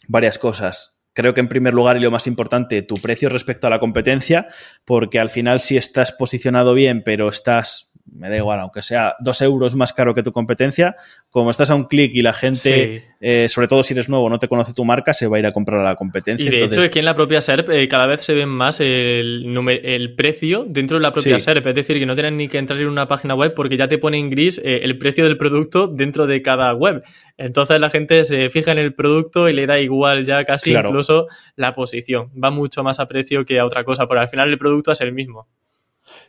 varias 0.08 0.38
cosas 0.38 1.02
creo 1.14 1.34
que 1.34 1.40
en 1.40 1.48
primer 1.48 1.74
lugar 1.74 1.96
y 1.98 2.00
lo 2.00 2.10
más 2.10 2.26
importante, 2.26 2.80
tu 2.80 2.94
precio 2.94 3.28
respecto 3.28 3.66
a 3.66 3.70
la 3.70 3.78
competencia, 3.78 4.46
porque 4.86 5.20
al 5.20 5.28
final 5.28 5.60
si 5.60 5.76
estás 5.76 6.12
posicionado 6.12 6.72
bien, 6.72 7.02
pero 7.04 7.28
estás 7.28 7.91
me 8.10 8.28
da 8.28 8.36
igual, 8.36 8.60
aunque 8.60 8.82
sea 8.82 9.16
dos 9.20 9.40
euros 9.42 9.74
más 9.74 9.92
caro 9.92 10.14
que 10.14 10.22
tu 10.22 10.32
competencia, 10.32 10.96
como 11.30 11.50
estás 11.50 11.70
a 11.70 11.74
un 11.74 11.84
clic 11.84 12.14
y 12.14 12.22
la 12.22 12.32
gente, 12.32 13.04
eh, 13.20 13.48
sobre 13.48 13.68
todo 13.68 13.82
si 13.82 13.94
eres 13.94 14.08
nuevo, 14.08 14.28
no 14.28 14.38
te 14.38 14.48
conoce 14.48 14.74
tu 14.74 14.84
marca, 14.84 15.12
se 15.12 15.26
va 15.26 15.36
a 15.36 15.40
ir 15.40 15.46
a 15.46 15.52
comprar 15.52 15.80
a 15.80 15.84
la 15.84 15.96
competencia. 15.96 16.46
Y 16.46 16.50
de 16.50 16.64
hecho, 16.64 16.82
aquí 16.82 16.98
en 16.98 17.04
la 17.04 17.14
propia 17.14 17.40
SERP 17.40 17.70
eh, 17.70 17.88
cada 17.88 18.06
vez 18.06 18.20
se 18.20 18.34
ve 18.34 18.46
más 18.46 18.80
el, 18.80 19.56
el 19.82 20.14
precio 20.14 20.64
dentro 20.68 20.98
de 20.98 21.02
la 21.02 21.12
propia 21.12 21.38
SERP. 21.38 21.66
Es 21.66 21.74
decir, 21.74 21.98
que 21.98 22.06
no 22.06 22.14
tienes 22.14 22.32
ni 22.32 22.48
que 22.48 22.58
entrar 22.58 22.80
en 22.80 22.88
una 22.88 23.08
página 23.08 23.34
web 23.34 23.54
porque 23.54 23.76
ya 23.76 23.88
te 23.88 23.98
pone 23.98 24.18
en 24.18 24.30
gris 24.30 24.58
eh, 24.58 24.80
el 24.82 24.98
precio 24.98 25.24
del 25.24 25.36
producto 25.36 25.88
dentro 25.88 26.26
de 26.26 26.42
cada 26.42 26.74
web. 26.74 27.02
Entonces 27.36 27.80
la 27.80 27.90
gente 27.90 28.24
se 28.24 28.50
fija 28.50 28.72
en 28.72 28.78
el 28.78 28.94
producto 28.94 29.48
y 29.48 29.52
le 29.52 29.66
da 29.66 29.80
igual 29.80 30.26
ya 30.26 30.44
casi 30.44 30.72
incluso 30.72 31.28
la 31.56 31.74
posición. 31.74 32.30
Va 32.42 32.50
mucho 32.50 32.82
más 32.82 33.00
a 33.00 33.06
precio 33.06 33.44
que 33.44 33.58
a 33.58 33.64
otra 33.64 33.84
cosa, 33.84 34.06
porque 34.06 34.20
al 34.20 34.28
final 34.28 34.50
el 34.50 34.58
producto 34.58 34.92
es 34.92 35.00
el 35.00 35.12
mismo. 35.12 35.48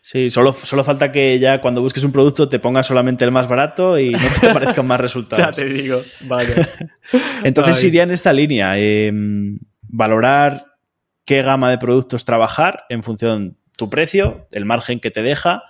Sí, 0.01 0.29
solo, 0.29 0.53
solo 0.53 0.83
falta 0.83 1.11
que 1.11 1.39
ya 1.39 1.61
cuando 1.61 1.81
busques 1.81 2.03
un 2.03 2.11
producto 2.11 2.49
te 2.49 2.59
pongas 2.59 2.87
solamente 2.87 3.25
el 3.25 3.31
más 3.31 3.47
barato 3.47 3.97
y 3.97 4.11
no 4.11 4.19
te 4.41 4.49
aparezcan 4.49 4.85
más 4.87 4.99
resultados. 4.99 5.45
ya 5.45 5.51
te 5.51 5.65
digo, 5.65 6.01
vale. 6.21 6.53
Entonces 7.43 7.83
iría 7.83 8.03
en 8.03 8.11
esta 8.11 8.33
línea. 8.33 8.77
Em, 8.77 9.59
valorar 9.81 10.65
qué 11.25 11.41
gama 11.41 11.69
de 11.69 11.77
productos 11.77 12.25
trabajar 12.25 12.83
en 12.89 13.03
función 13.03 13.49
de 13.49 13.55
tu 13.77 13.89
precio, 13.89 14.47
el 14.51 14.65
margen 14.65 14.99
que 14.99 15.11
te 15.11 15.23
deja, 15.23 15.63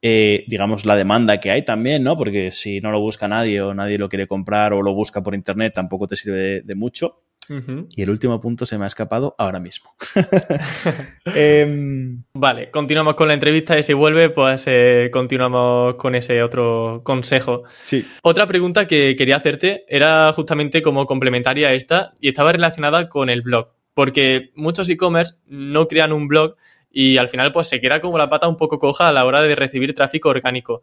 eh, 0.00 0.44
digamos, 0.48 0.84
la 0.84 0.96
demanda 0.96 1.38
que 1.38 1.50
hay 1.50 1.64
también, 1.64 2.02
¿no? 2.02 2.16
Porque 2.16 2.50
si 2.50 2.80
no 2.80 2.90
lo 2.90 3.00
busca 3.00 3.28
nadie 3.28 3.60
o 3.62 3.74
nadie 3.74 3.98
lo 3.98 4.08
quiere 4.08 4.26
comprar 4.26 4.72
o 4.72 4.82
lo 4.82 4.94
busca 4.94 5.22
por 5.22 5.34
internet, 5.34 5.74
tampoco 5.74 6.08
te 6.08 6.16
sirve 6.16 6.62
de 6.62 6.74
mucho. 6.74 7.22
Y 7.48 8.02
el 8.02 8.10
último 8.10 8.40
punto 8.40 8.64
se 8.66 8.78
me 8.78 8.84
ha 8.84 8.86
escapado 8.86 9.34
ahora 9.38 9.60
mismo. 9.60 9.94
Em, 11.34 12.22
vale, 12.34 12.70
continuamos 12.70 13.14
con 13.14 13.28
la 13.28 13.34
entrevista 13.34 13.78
y 13.78 13.82
si 13.82 13.92
vuelve, 13.92 14.30
pues 14.30 14.64
eh, 14.66 15.10
continuamos 15.12 15.96
con 15.96 16.14
ese 16.14 16.42
otro 16.42 17.02
consejo. 17.04 17.64
Sí. 17.84 18.06
Otra 18.22 18.46
pregunta 18.46 18.86
que 18.86 19.16
quería 19.16 19.36
hacerte 19.36 19.84
era 19.88 20.32
justamente 20.32 20.82
como 20.82 21.06
complementaria 21.06 21.68
a 21.68 21.74
esta 21.74 22.12
y 22.20 22.28
estaba 22.28 22.52
relacionada 22.52 23.08
con 23.08 23.28
el 23.28 23.42
blog. 23.42 23.68
Porque 23.94 24.50
muchos 24.54 24.88
e-commerce 24.88 25.34
no 25.46 25.86
crean 25.88 26.12
un 26.12 26.28
blog 26.28 26.56
y 26.90 27.18
al 27.18 27.28
final 27.28 27.52
pues 27.52 27.68
se 27.68 27.80
queda 27.80 28.00
como 28.00 28.18
la 28.18 28.28
pata 28.28 28.48
un 28.48 28.56
poco 28.56 28.78
coja 28.78 29.08
a 29.08 29.12
la 29.12 29.24
hora 29.24 29.42
de 29.42 29.54
recibir 29.54 29.94
tráfico 29.94 30.28
orgánico. 30.28 30.82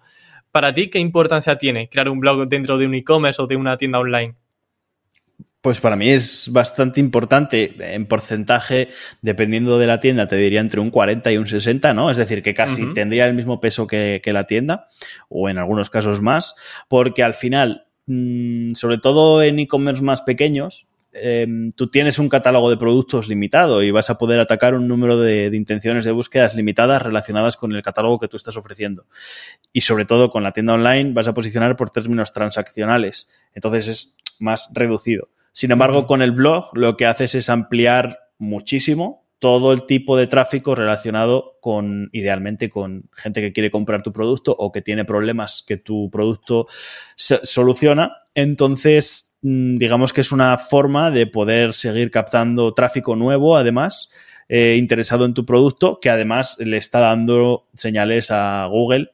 Para 0.52 0.74
ti, 0.74 0.90
¿qué 0.90 1.00
importancia 1.00 1.58
tiene 1.58 1.90
crear 1.90 2.10
un 2.10 2.20
blog 2.20 2.48
dentro 2.48 2.78
de 2.78 2.86
un 2.86 2.96
e-commerce 2.96 3.42
o 3.42 3.48
de 3.48 3.56
una 3.56 3.78
tienda 3.78 4.00
online? 4.00 4.36
Pues 5.62 5.82
para 5.82 5.98
mí 5.98 6.10
es 6.10 6.50
bastante 6.54 7.02
importante. 7.02 7.76
En 7.94 8.06
porcentaje, 8.06 8.88
dependiendo 9.22 9.78
de 9.78 9.88
la 9.88 10.00
tienda, 10.00 10.28
te 10.28 10.38
diría 10.38 10.62
entre 10.62 10.80
un 10.80 10.90
40 10.90 11.34
y 11.34 11.38
un 11.38 11.48
60, 11.48 11.94
¿no? 11.94 12.10
Es 12.10 12.16
decir, 12.16 12.42
que 12.42 12.54
casi 12.54 12.94
tendría 12.94 13.28
el 13.28 13.34
mismo 13.34 13.60
peso 13.60 13.86
que, 13.86 14.22
la 14.26 14.46
tienda, 14.46 14.88
o 15.28 15.50
en 15.50 15.58
algunos 15.58 15.90
casos 15.90 16.22
más, 16.22 16.56
porque 16.88 17.24
al 17.24 17.34
final, 17.34 17.88
mm, 18.06 18.74
sobre 18.74 19.00
todo 19.00 19.44
en 19.44 19.60
e-commerce 19.60 20.02
más 20.02 20.22
pequeños, 20.22 20.88
em, 21.12 21.74
tú 21.74 21.90
tienes 21.90 22.20
un 22.20 22.30
catálogo 22.30 22.70
de 22.70 22.78
productos 22.78 23.28
limitado 23.28 23.84
y 23.84 23.92
vas 23.92 24.10
a 24.10 24.18
poder 24.18 24.40
atacar 24.40 24.76
un 24.76 24.88
número 24.88 25.20
de, 25.20 25.50
de, 25.50 25.58
intenciones 25.58 26.06
de 26.06 26.12
búsquedas 26.12 26.56
limitadas 26.56 27.02
relacionadas 27.02 27.58
con 27.58 27.74
el 27.74 27.82
catálogo 27.82 28.20
que 28.20 28.30
tú 28.30 28.38
estás 28.38 28.56
ofreciendo. 28.56 29.08
Y 29.74 29.82
sobre 29.82 30.06
todo 30.06 30.30
con 30.30 30.44
la 30.44 30.54
tienda 30.54 30.74
online 30.76 31.12
vas 31.14 31.28
a 31.28 31.34
posicionar 31.34 31.76
por 31.76 31.90
términos 31.90 32.32
transaccionales. 32.32 33.30
Entonces 33.54 33.88
es 33.90 34.18
más 34.40 34.70
reducido. 34.74 35.28
Sin 35.52 35.72
embargo, 35.72 36.06
con 36.06 36.22
el 36.22 36.32
blog 36.32 36.70
lo 36.74 36.98
que 36.98 37.06
haces 37.06 37.36
es 37.36 37.50
ampliar 37.50 38.20
muchísimo 38.38 39.26
todo 39.40 39.72
el 39.72 39.86
tipo 39.86 40.18
de 40.18 40.28
tráfico 40.28 40.76
relacionado 40.76 41.58
con, 41.62 42.10
idealmente, 42.12 42.70
con 42.70 43.10
gente 43.14 43.42
que 43.42 43.54
quiere 43.54 43.72
comprar 43.72 44.04
tu 44.04 44.12
producto 44.12 44.54
o 44.58 44.72
que 44.72 44.82
tiene 44.82 45.06
problemas 45.06 45.64
que 45.66 45.78
tu 45.78 46.10
producto 46.12 46.68
soluciona. 47.16 48.18
Entonces, 48.36 49.38
mm, 49.42 49.78
digamos 49.78 50.12
que 50.12 50.22
es 50.22 50.34
una 50.34 50.58
forma 50.58 51.10
de 51.10 51.26
poder 51.26 51.74
seguir 51.74 52.12
captando 52.12 52.74
tráfico 52.74 53.16
nuevo, 53.16 53.56
además, 53.56 54.12
eh, 54.50 54.76
interesado 54.78 55.26
en 55.26 55.34
tu 55.34 55.46
producto, 55.46 56.00
que 56.02 56.10
además 56.10 56.58
le 56.60 56.78
está 56.78 57.00
dando 57.00 57.68
señales 57.74 58.32
a 58.32 58.68
Google 58.70 59.12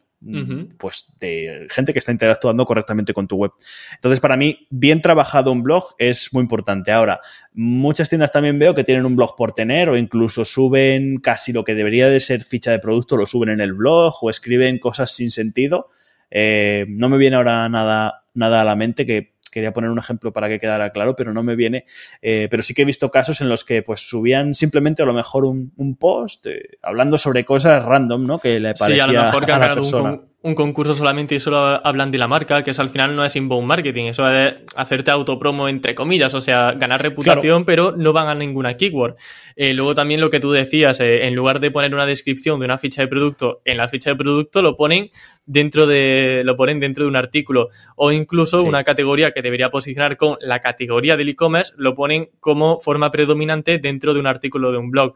pues 0.78 1.14
de 1.20 1.68
gente 1.70 1.94
que 1.94 2.00
está 2.00 2.12
interactuando 2.12 2.66
correctamente 2.66 3.14
con 3.14 3.28
tu 3.28 3.36
web. 3.36 3.52
Entonces, 3.94 4.20
para 4.20 4.38
mí, 4.38 4.68
bien 4.70 5.02
trabajado 5.02 5.52
un 5.52 5.62
blog 5.62 5.96
es 6.00 6.34
muy 6.34 6.42
importante. 6.42 6.92
Ahora, 6.92 7.22
muchas 7.54 8.10
tiendas 8.10 8.32
también 8.32 8.58
veo 8.58 8.74
que 8.74 8.84
tienen 8.84 9.06
un 9.06 9.16
blog 9.16 9.36
por 9.36 9.52
tener 9.52 9.90
o 9.90 9.98
incluso 9.98 10.46
suben 10.46 11.18
casi 11.18 11.54
lo 11.54 11.64
que 11.64 11.76
debería 11.76 12.10
de 12.10 12.20
ser 12.20 12.44
ficha 12.44 12.72
de 12.72 12.80
producto, 12.80 13.18
lo 13.18 13.28
suben 13.28 13.50
en 13.50 13.62
el 13.62 13.74
blog 13.74 14.16
o 14.22 14.30
escriben 14.30 14.80
cosas 14.80 15.12
sin 15.16 15.32
sentido. 15.32 15.90
Eh, 16.32 16.86
no 16.90 17.08
me 17.08 17.18
viene 17.18 17.36
ahora 17.36 17.70
nada, 17.70 18.24
nada 18.34 18.62
a 18.62 18.66
la 18.66 18.76
mente 18.76 19.06
que 19.06 19.35
quería 19.56 19.72
poner 19.72 19.89
un 19.89 19.97
ejemplo 19.97 20.34
para 20.34 20.49
que 20.49 20.60
quedara 20.60 20.89
claro, 20.89 21.16
pero 21.16 21.34
no 21.34 21.41
me 21.41 21.56
viene. 21.56 21.86
Eh, 22.22 22.47
pero 22.51 22.62
sí 22.62 22.74
que 22.74 22.82
he 22.82 22.86
visto 22.86 23.10
casos 23.10 23.39
en 23.39 23.47
los 23.47 23.64
que 23.64 23.82
pues 23.82 24.01
subían 24.01 24.53
simplemente 24.53 25.01
a 25.01 25.06
lo 25.06 25.14
mejor 25.14 25.45
un, 25.45 25.97
post 25.97 26.45
eh, 26.47 26.78
hablando 26.84 27.18
sobre 27.18 27.45
cosas 27.45 27.84
random, 27.86 28.28
¿no? 28.28 28.39
Que 28.39 28.60
le 28.60 28.74
parecía 28.74 29.06
sí, 29.06 29.10
a 29.10 29.14
lo 29.14 29.24
mejor 29.24 29.45
que 29.45 29.51
a 29.53 29.60
la 29.60 29.74
persona 29.74 30.10
un 30.12 30.35
concurso 30.54 30.93
solamente 30.93 31.34
y 31.34 31.39
solo 31.39 31.58
hablan 31.58 32.12
de 32.12 32.20
la 32.20 32.28
marca, 32.28 32.64
que 32.64 32.70
eso 32.70 32.84
al 32.84 32.89
final 32.89 33.16
no 33.16 33.26
es 33.26 33.36
inbound 33.36 33.66
marketing, 33.66 34.06
eso 34.06 34.30
es 34.30 34.54
hacerte 34.76 35.10
autopromo 35.10 35.68
entre 35.68 35.96
comillas, 35.96 36.36
o 36.36 36.41
sea, 36.41 36.74
ganar 36.74 37.02
reputación, 37.02 37.66
pero 37.66 37.93
no 37.98 38.14
van 38.14 38.28
a 38.28 38.36
ninguna 38.36 38.78
keyword. 38.78 39.16
Eh, 39.56 39.74
luego 39.74 39.96
también 39.96 40.22
lo 40.22 40.30
que 40.30 40.39
tú 40.39 40.52
decías, 40.52 41.00
eh, 41.00 41.26
en 41.26 41.34
lugar 41.34 41.60
de 41.60 41.72
poner 41.72 41.96
una 41.96 42.06
descripción 42.06 42.60
de 42.60 42.66
una 42.66 42.78
ficha 42.78 43.02
de 43.02 43.08
producto 43.08 43.62
en 43.66 43.78
la 43.78 43.88
ficha 43.88 44.12
de 44.12 44.18
producto, 44.18 44.62
lo 44.62 44.78
ponen 44.78 45.10
dentro 45.48 45.88
de, 45.88 46.41
lo 46.43 46.56
ponen 46.56 46.80
dentro 46.80 47.06
de 47.06 47.10
un 47.10 47.16
artículo 47.16 47.70
o 47.96 48.12
incluso 48.12 48.62
una 48.62 48.84
categoría 48.84 49.32
que 49.32 49.41
debería 49.41 49.72
posicionar 49.72 50.16
con 50.16 50.38
la 50.41 50.60
categoría 50.60 51.18
del 51.18 51.30
e-commerce, 51.30 51.74
lo 51.78 51.96
ponen 51.96 52.30
como 52.39 52.80
forma 52.80 53.10
predominante 53.10 53.80
dentro 53.80 54.14
de 54.14 54.20
un 54.20 54.28
artículo 54.28 54.72
de 54.72 54.78
un 54.78 54.91
blog. 54.91 55.16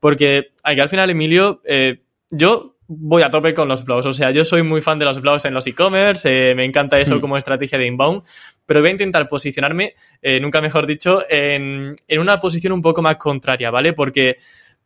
Porque 0.00 0.48
aquí 0.62 0.80
al 0.80 0.88
final, 0.88 1.10
Emilio, 1.10 1.62
eh, 1.64 2.02
yo 2.30 2.73
voy 2.86 3.22
a 3.22 3.30
tope 3.30 3.54
con 3.54 3.68
los 3.68 3.84
blogs. 3.84 4.06
O 4.06 4.12
sea, 4.12 4.30
yo 4.30 4.44
soy 4.44 4.62
muy 4.62 4.80
fan 4.80 4.98
de 4.98 5.04
los 5.04 5.20
blogs 5.20 5.44
en 5.44 5.54
los 5.54 5.66
e-commerce, 5.66 6.50
eh, 6.50 6.54
me 6.54 6.64
encanta 6.64 6.98
eso 6.98 7.16
hmm. 7.16 7.20
como 7.20 7.36
estrategia 7.36 7.78
de 7.78 7.86
inbound, 7.86 8.22
pero 8.66 8.80
voy 8.80 8.88
a 8.88 8.92
intentar 8.92 9.28
posicionarme, 9.28 9.94
eh, 10.22 10.40
nunca 10.40 10.60
mejor 10.60 10.86
dicho, 10.86 11.24
en, 11.28 11.96
una 12.18 12.40
posición 12.40 12.72
un 12.72 12.82
poco 12.82 13.02
más 13.02 13.16
contraria, 13.16 13.70
¿vale? 13.70 13.92
Porque 13.92 14.36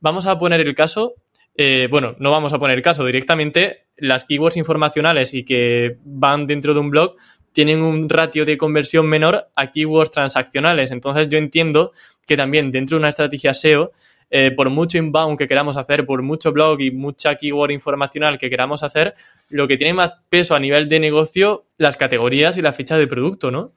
vamos 0.00 0.26
a 0.26 0.38
poner 0.38 0.60
el 0.60 0.74
caso, 0.74 1.14
eh, 1.56 1.88
bueno, 1.90 2.14
no 2.18 2.30
vamos 2.30 2.52
a 2.52 2.58
poner 2.58 2.76
el 2.76 2.82
caso 2.82 3.04
directamente, 3.04 3.86
las 3.96 4.24
keywords 4.24 4.56
informacionales 4.56 5.34
y 5.34 5.44
que 5.44 5.98
van 6.04 6.46
dentro 6.46 6.74
de 6.74 6.80
un 6.80 6.90
blog 6.90 7.16
tienen 7.52 7.82
un 7.82 8.08
ratio 8.08 8.44
de 8.44 8.56
conversión 8.56 9.06
menor 9.08 9.48
a 9.56 9.72
keywords 9.72 10.12
transaccionales. 10.12 10.92
Entonces 10.92 11.28
yo 11.28 11.38
entiendo 11.38 11.92
que 12.26 12.36
también 12.36 12.70
dentro 12.70 12.96
de 12.96 13.00
una 13.00 13.08
estrategia 13.08 13.54
SEO 13.54 13.90
eh, 14.30 14.50
por 14.50 14.70
mucho 14.70 14.98
inbound 14.98 15.38
que 15.38 15.48
queramos 15.48 15.76
hacer, 15.76 16.04
por 16.04 16.22
mucho 16.22 16.52
blog 16.52 16.80
y 16.80 16.90
mucha 16.90 17.34
keyword 17.34 17.70
informacional 17.70 18.38
que 18.38 18.50
queramos 18.50 18.82
hacer, 18.82 19.14
lo 19.48 19.66
que 19.68 19.76
tiene 19.76 19.94
más 19.94 20.14
peso 20.28 20.54
a 20.54 20.60
nivel 20.60 20.88
de 20.88 21.00
negocio, 21.00 21.64
las 21.78 21.96
categorías 21.96 22.56
y 22.56 22.62
la 22.62 22.72
ficha 22.72 22.96
de 22.98 23.06
producto, 23.06 23.50
¿no? 23.50 23.72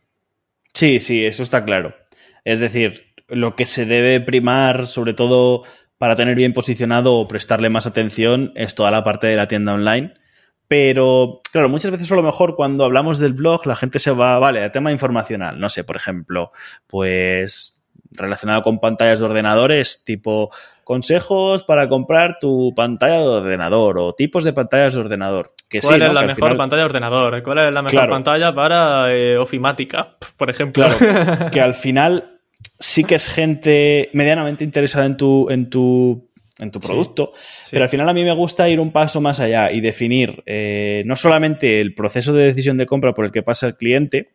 Sí, 0.73 0.99
sí, 0.99 1.25
eso 1.25 1.43
está 1.43 1.63
claro. 1.65 1.95
Es 2.43 2.59
decir, 2.59 3.13
lo 3.27 3.55
que 3.55 3.65
se 3.65 3.85
debe 3.85 4.19
primar, 4.19 4.87
sobre 4.87 5.13
todo 5.13 5.63
para 5.97 6.15
tener 6.15 6.35
bien 6.35 6.53
posicionado 6.53 7.15
o 7.15 7.27
prestarle 7.27 7.69
más 7.69 7.87
atención, 7.87 8.51
es 8.55 8.75
toda 8.75 8.91
la 8.91 9.03
parte 9.03 9.27
de 9.27 9.35
la 9.35 9.47
tienda 9.47 9.73
online. 9.73 10.13
Pero, 10.67 11.41
claro, 11.51 11.69
muchas 11.69 11.91
veces 11.91 12.11
a 12.11 12.15
lo 12.15 12.23
mejor 12.23 12.55
cuando 12.55 12.85
hablamos 12.85 13.19
del 13.19 13.33
blog, 13.33 13.67
la 13.67 13.75
gente 13.75 13.99
se 13.99 14.11
va, 14.11 14.39
vale, 14.39 14.63
a 14.63 14.71
tema 14.71 14.91
informacional. 14.91 15.59
No 15.59 15.69
sé, 15.69 15.83
por 15.83 15.97
ejemplo, 15.97 16.51
pues 16.87 17.80
relacionado 18.11 18.61
con 18.63 18.79
pantallas 18.79 19.19
de 19.19 19.25
ordenadores, 19.25 20.03
tipo 20.05 20.49
consejos 20.83 21.63
para 21.63 21.87
comprar 21.87 22.37
tu 22.39 22.73
pantalla 22.75 23.19
de 23.19 23.27
ordenador 23.27 23.97
o 23.99 24.13
tipos 24.13 24.43
de 24.43 24.53
pantallas 24.53 24.93
de 24.93 24.99
ordenador. 24.99 25.53
¿Cuál 25.81 26.01
es 26.01 26.13
la 26.13 26.23
mejor 26.23 26.57
pantalla 26.57 26.81
de 26.81 26.85
ordenador? 26.85 27.43
¿Cuál 27.43 27.59
es 27.59 27.73
la 27.73 27.81
mejor 27.81 28.09
pantalla 28.09 28.53
para 28.53 29.13
eh, 29.13 29.37
ofimática, 29.37 30.17
por 30.37 30.49
ejemplo? 30.49 30.85
Claro, 30.85 31.49
que 31.51 31.61
al 31.61 31.73
final 31.73 32.39
sí 32.77 33.03
que 33.03 33.15
es 33.15 33.29
gente 33.29 34.09
medianamente 34.13 34.63
interesada 34.63 35.05
en 35.05 35.15
tu, 35.15 35.49
en 35.49 35.69
tu, 35.69 36.29
en 36.59 36.71
tu 36.71 36.79
producto, 36.79 37.31
pero 37.71 37.83
al 37.83 37.89
final 37.89 38.09
a 38.09 38.13
mí 38.13 38.23
me 38.23 38.33
gusta 38.33 38.67
ir 38.69 38.79
un 38.79 38.91
paso 38.91 39.21
más 39.21 39.39
allá 39.39 39.71
y 39.71 39.81
definir 39.81 40.43
eh, 40.45 41.03
no 41.05 41.15
solamente 41.15 41.79
el 41.79 41.93
proceso 41.93 42.33
de 42.33 42.45
decisión 42.45 42.77
de 42.77 42.85
compra 42.85 43.13
por 43.13 43.25
el 43.25 43.31
que 43.31 43.43
pasa 43.43 43.67
el 43.67 43.77
cliente, 43.77 44.33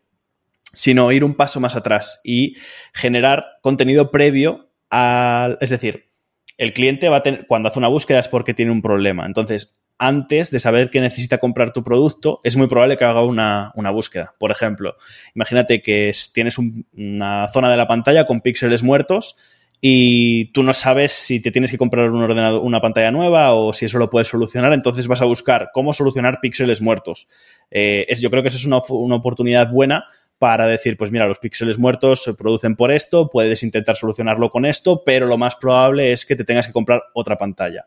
sino 0.77 1.11
ir 1.11 1.25
un 1.25 1.35
paso 1.35 1.59
más 1.59 1.75
atrás 1.75 2.21
y 2.23 2.57
generar 2.93 3.47
contenido 3.63 4.11
previo 4.11 4.69
al... 4.91 5.57
Es 5.63 5.71
decir, 5.71 6.11
el 6.59 6.75
cliente 6.75 7.09
va 7.09 7.17
a 7.17 7.23
tener, 7.23 7.47
cuando 7.47 7.71
hace 7.71 7.79
una 7.79 7.89
búsqueda 7.89 8.21
es 8.21 8.29
porque 8.29 8.53
tiene 8.53 8.73
un 8.73 8.83
problema. 8.83 9.25
Entonces, 9.25 9.81
antes 9.99 10.51
de 10.51 10.61
saber 10.61 10.91
que 10.91 11.01
necesita 11.01 11.39
comprar 11.39 11.73
tu 11.73 11.83
producto, 11.83 12.41
es 12.45 12.57
muy 12.57 12.67
probable 12.67 12.99
que 12.99 13.05
haga 13.05 13.25
una, 13.25 13.73
búsqueda. 13.91 14.35
Por 14.39 14.51
ejemplo, 14.51 14.97
imagínate 15.35 15.81
que 15.81 16.13
tienes 16.35 16.59
una 16.59 17.49
zona 17.49 17.71
de 17.71 17.79
la 17.79 17.87
pantalla 17.87 18.27
con 18.27 18.43
píxeles 18.43 18.83
muertos 18.83 19.37
y 19.81 20.53
tú 20.53 20.63
no 20.63 20.75
sabes 20.75 21.13
si 21.13 21.41
te 21.41 21.51
tienes 21.51 21.71
que 21.71 21.79
comprar 21.79 22.11
un 22.11 22.23
ordenador, 22.23 22.63
una 22.63 22.83
pantalla 22.83 23.11
nueva 23.11 23.55
o 23.55 23.73
si 23.73 23.87
eso 23.87 23.99
lo 23.99 24.11
puedes 24.11 24.29
solucionar, 24.29 24.75
entonces 24.75 25.07
vas 25.07 25.23
a 25.23 25.27
buscar 25.27 25.71
cómo 25.73 25.95
solucionar 25.95 26.41
píxeles 26.43 26.83
muertos. 26.83 27.29
Eh, 27.71 28.05
es, 28.09 28.21
yo 28.21 28.31
creo 28.31 28.43
que 28.43 28.49
eso 28.49 28.59
es 28.59 28.67
una, 28.67 28.81
una 28.91 29.17
oportunidad 29.17 29.71
buena 29.71 30.05
para 30.39 30.67
decir, 30.67 30.97
pues 30.97 31.11
mira, 31.11 31.27
los 31.27 31.39
píxeles 31.39 31.79
muertos 31.79 32.23
se 32.23 32.35
producen 32.35 32.77
por 32.77 32.91
esto, 32.91 33.31
puedes 33.31 33.63
intentar 33.63 33.97
solucionarlo 33.97 34.51
con 34.51 34.67
esto, 34.67 35.03
pero 35.05 35.27
lo 35.27 35.39
más 35.39 35.57
probable 35.57 36.13
es 36.13 36.27
que 36.27 36.37
te 36.37 36.45
tengas 36.45 36.67
que 36.67 36.73
comprar 36.73 37.03
otra 37.15 37.39
pantalla. 37.39 37.87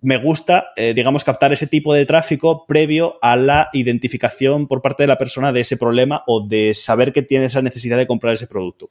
Me 0.00 0.16
gusta, 0.16 0.68
eh, 0.76 0.94
digamos, 0.94 1.24
captar 1.24 1.52
ese 1.52 1.66
tipo 1.66 1.92
de 1.92 2.06
tráfico 2.06 2.66
previo 2.66 3.18
a 3.20 3.36
la 3.36 3.68
identificación 3.72 4.68
por 4.68 4.80
parte 4.80 5.02
de 5.02 5.08
la 5.08 5.18
persona 5.18 5.52
de 5.52 5.60
ese 5.60 5.76
problema 5.76 6.22
o 6.26 6.46
de 6.46 6.74
saber 6.74 7.12
que 7.12 7.22
tiene 7.22 7.46
esa 7.46 7.62
necesidad 7.62 7.96
de 7.96 8.06
comprar 8.06 8.34
ese 8.34 8.46
producto. 8.46 8.90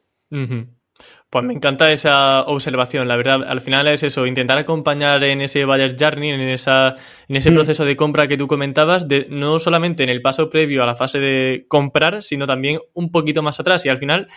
Pues 1.30 1.44
me 1.44 1.54
encanta 1.54 1.92
esa 1.92 2.44
observación, 2.44 3.08
la 3.08 3.18
verdad. 3.18 3.44
Al 3.46 3.60
final 3.60 3.88
es 3.90 4.02
eso, 4.02 4.26
intentar 4.26 4.58
acompañar 4.58 5.24
en 5.26 5.42
ese 5.42 5.66
buyer's 5.66 5.96
journey, 6.00 6.30
en, 6.30 6.40
esa, 6.42 6.96
en 7.28 7.36
ese 7.36 7.52
mm. 7.52 7.54
proceso 7.54 7.84
de 7.84 7.98
compra 7.98 8.30
que 8.30 8.38
tú 8.38 8.48
comentabas, 8.48 9.10
de, 9.10 9.28
no 9.30 9.60
solamente 9.60 10.04
en 10.04 10.10
el 10.10 10.22
paso 10.22 10.50
previo 10.50 10.84
a 10.84 10.86
la 10.86 10.96
fase 10.96 11.20
de 11.20 11.66
comprar, 11.68 12.24
sino 12.24 12.46
también 12.46 12.80
un 12.94 13.12
poquito 13.12 13.42
más 13.42 13.60
atrás. 13.60 13.86
Y 13.86 13.90
al 13.90 13.98
final, 13.98 14.28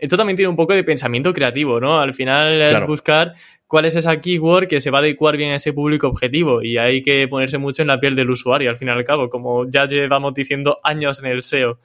esto 0.00 0.16
también 0.16 0.36
tiene 0.36 0.48
un 0.48 0.56
poco 0.56 0.72
de 0.72 0.82
pensamiento 0.82 1.32
creativo, 1.32 1.78
¿no? 1.78 2.00
Al 2.00 2.14
final 2.14 2.60
es 2.60 2.86
buscar 2.86 3.34
cuál 3.68 3.84
es 3.84 3.94
esa 3.94 4.20
keyword 4.20 4.66
que 4.66 4.80
se 4.80 4.90
va 4.90 4.98
a 4.98 5.02
adecuar 5.02 5.36
bien 5.36 5.52
a 5.52 5.56
ese 5.56 5.72
público 5.72 6.08
objetivo 6.08 6.62
y 6.62 6.78
hay 6.78 7.02
que 7.02 7.28
ponerse 7.28 7.58
mucho 7.58 7.82
en 7.82 7.88
la 7.88 8.00
piel 8.00 8.16
del 8.16 8.28
usuario, 8.28 8.70
al 8.70 8.76
fin 8.76 8.88
y 8.88 8.90
al 8.90 9.04
cabo, 9.04 9.30
como 9.30 9.70
ya 9.70 9.86
llevamos 9.86 10.34
diciendo 10.34 10.78
años 10.82 11.20
en 11.22 11.26
el 11.26 11.44
SEO. 11.44 11.78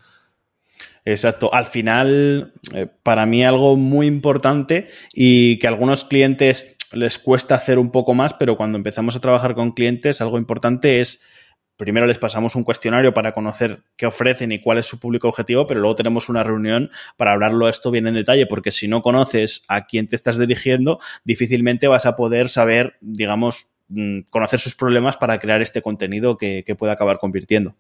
Exacto. 1.06 1.54
Al 1.54 1.68
final, 1.68 2.54
eh, 2.74 2.88
para 3.04 3.28
mí 3.28 3.46
algo 3.46 3.78
muy 3.78 4.08
importante 4.08 4.88
y 5.14 5.60
que 5.60 5.68
a 5.68 5.70
algunos 5.70 6.04
clientes 6.04 6.76
les 6.92 7.20
cuesta 7.20 7.56
hacer 7.56 7.78
un 7.78 7.92
poco 7.92 8.16
más, 8.16 8.34
pero 8.34 8.58
cuando 8.58 8.78
empezamos 8.78 9.16
a 9.16 9.20
trabajar 9.20 9.54
con 9.54 9.74
clientes, 9.74 10.20
algo 10.20 10.40
importante 10.40 11.02
es, 11.02 11.22
primero 11.78 12.08
les 12.08 12.18
pasamos 12.18 12.56
un 12.56 12.64
cuestionario 12.64 13.14
para 13.14 13.34
conocer 13.34 13.84
qué 13.98 14.08
ofrecen 14.08 14.52
y 14.52 14.62
cuál 14.62 14.80
es 14.80 14.88
su 14.88 15.00
público 15.00 15.28
objetivo, 15.28 15.68
pero 15.68 15.80
luego 15.80 15.96
tenemos 15.96 16.28
una 16.30 16.44
reunión 16.44 16.90
para 17.18 17.34
hablarlo 17.34 17.70
esto 17.70 17.92
bien 17.92 18.08
en 18.08 18.16
detalle, 18.16 18.48
porque 18.48 18.72
si 18.72 18.88
no 18.88 19.04
conoces 19.04 19.64
a 19.68 19.86
quién 19.86 20.08
te 20.08 20.16
estás 20.16 20.40
dirigiendo, 20.40 21.00
difícilmente 21.24 21.88
vas 21.88 22.06
a 22.08 22.16
poder 22.16 22.50
saber, 22.50 22.98
digamos, 23.02 23.75
conocer 24.30 24.60
sus 24.60 24.76
problemas 24.76 25.16
para 25.16 25.38
crear 25.38 25.62
este 25.62 25.82
contenido 25.82 26.38
que, 26.38 26.64
pueda 26.78 26.94
acabar 26.94 27.20
convirtiendo. 27.20 27.76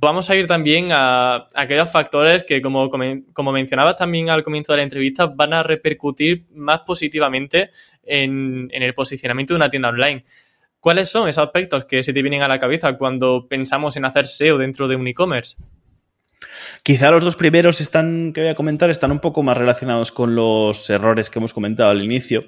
Vamos 0.00 0.30
a 0.30 0.36
ir 0.36 0.46
también 0.46 0.90
a, 0.92 1.48
aquellos 1.54 1.90
factores 1.90 2.44
que, 2.44 2.62
como, 2.62 2.90
como 3.32 3.52
mencionabas 3.52 3.96
también 3.96 4.30
al 4.30 4.42
comienzo 4.42 4.72
de 4.72 4.78
la 4.78 4.84
entrevista, 4.84 5.26
van 5.26 5.52
a 5.52 5.62
repercutir 5.62 6.46
más 6.54 6.80
positivamente 6.80 7.70
en, 8.04 8.68
el 8.70 8.94
posicionamiento 8.94 9.54
de 9.54 9.56
una 9.56 9.70
tienda 9.70 9.88
online. 9.88 10.24
¿Cuáles 10.78 11.10
son 11.10 11.28
esos 11.28 11.44
aspectos 11.44 11.84
que 11.84 12.02
se 12.02 12.12
te 12.12 12.22
vienen 12.22 12.42
a 12.42 12.48
la 12.48 12.58
cabeza 12.58 12.96
cuando 12.96 13.46
pensamos 13.48 13.96
en 13.96 14.06
hacer 14.06 14.26
SEO 14.26 14.56
dentro 14.56 14.88
de 14.88 14.96
un 14.96 15.06
e-commerce? 15.06 15.56
Quizá 16.82 17.10
los 17.10 17.24
dos 17.24 17.36
primeros 17.36 17.80
están, 17.80 18.32
que 18.32 18.40
voy 18.40 18.50
a 18.50 18.54
comentar 18.54 18.90
están 18.90 19.12
un 19.12 19.20
poco 19.20 19.42
más 19.42 19.56
relacionados 19.56 20.12
con 20.12 20.34
los 20.34 20.88
errores 20.90 21.30
que 21.30 21.38
hemos 21.38 21.54
comentado 21.54 21.90
al 21.90 22.02
inicio. 22.02 22.44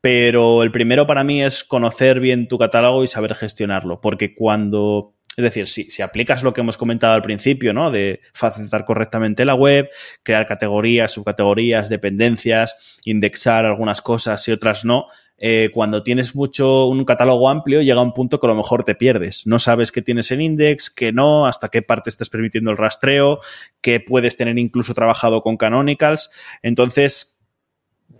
Pero 0.00 0.62
el 0.62 0.70
primero 0.70 1.06
para 1.06 1.24
mí 1.24 1.42
es 1.42 1.64
conocer 1.64 2.20
bien 2.20 2.48
tu 2.48 2.58
catálogo 2.58 3.04
y 3.04 3.08
saber 3.08 3.34
gestionarlo, 3.34 4.00
porque 4.00 4.34
cuando 4.34 5.14
es 5.36 5.44
decir, 5.44 5.68
si, 5.68 5.84
si, 5.90 6.02
aplicas 6.02 6.42
lo 6.42 6.52
que 6.52 6.60
hemos 6.60 6.76
comentado 6.76 7.14
al 7.14 7.22
principio, 7.22 7.72
¿no? 7.72 7.90
De 7.90 8.20
facilitar 8.34 8.84
correctamente 8.84 9.44
la 9.44 9.54
web, 9.54 9.88
crear 10.22 10.44
categorías, 10.44 11.12
subcategorías, 11.12 11.88
dependencias, 11.88 12.98
indexar 13.04 13.64
algunas 13.64 14.02
cosas 14.02 14.46
y 14.48 14.52
otras 14.52 14.84
no, 14.84 15.06
eh, 15.42 15.70
cuando 15.72 16.02
tienes 16.02 16.34
mucho, 16.34 16.86
un 16.86 17.04
catálogo 17.06 17.48
amplio, 17.48 17.80
llega 17.80 18.02
un 18.02 18.12
punto 18.12 18.38
que 18.38 18.46
a 18.46 18.50
lo 18.50 18.56
mejor 18.56 18.84
te 18.84 18.94
pierdes. 18.94 19.46
No 19.46 19.58
sabes 19.58 19.90
qué 19.90 20.02
tienes 20.02 20.30
en 20.30 20.42
index, 20.42 20.90
qué 20.90 21.12
no, 21.12 21.46
hasta 21.46 21.70
qué 21.70 21.80
parte 21.80 22.10
estás 22.10 22.28
permitiendo 22.28 22.70
el 22.70 22.76
rastreo, 22.76 23.40
qué 23.80 24.00
puedes 24.00 24.36
tener 24.36 24.58
incluso 24.58 24.92
trabajado 24.92 25.42
con 25.42 25.56
canonicals. 25.56 26.30
Entonces, 26.62 27.40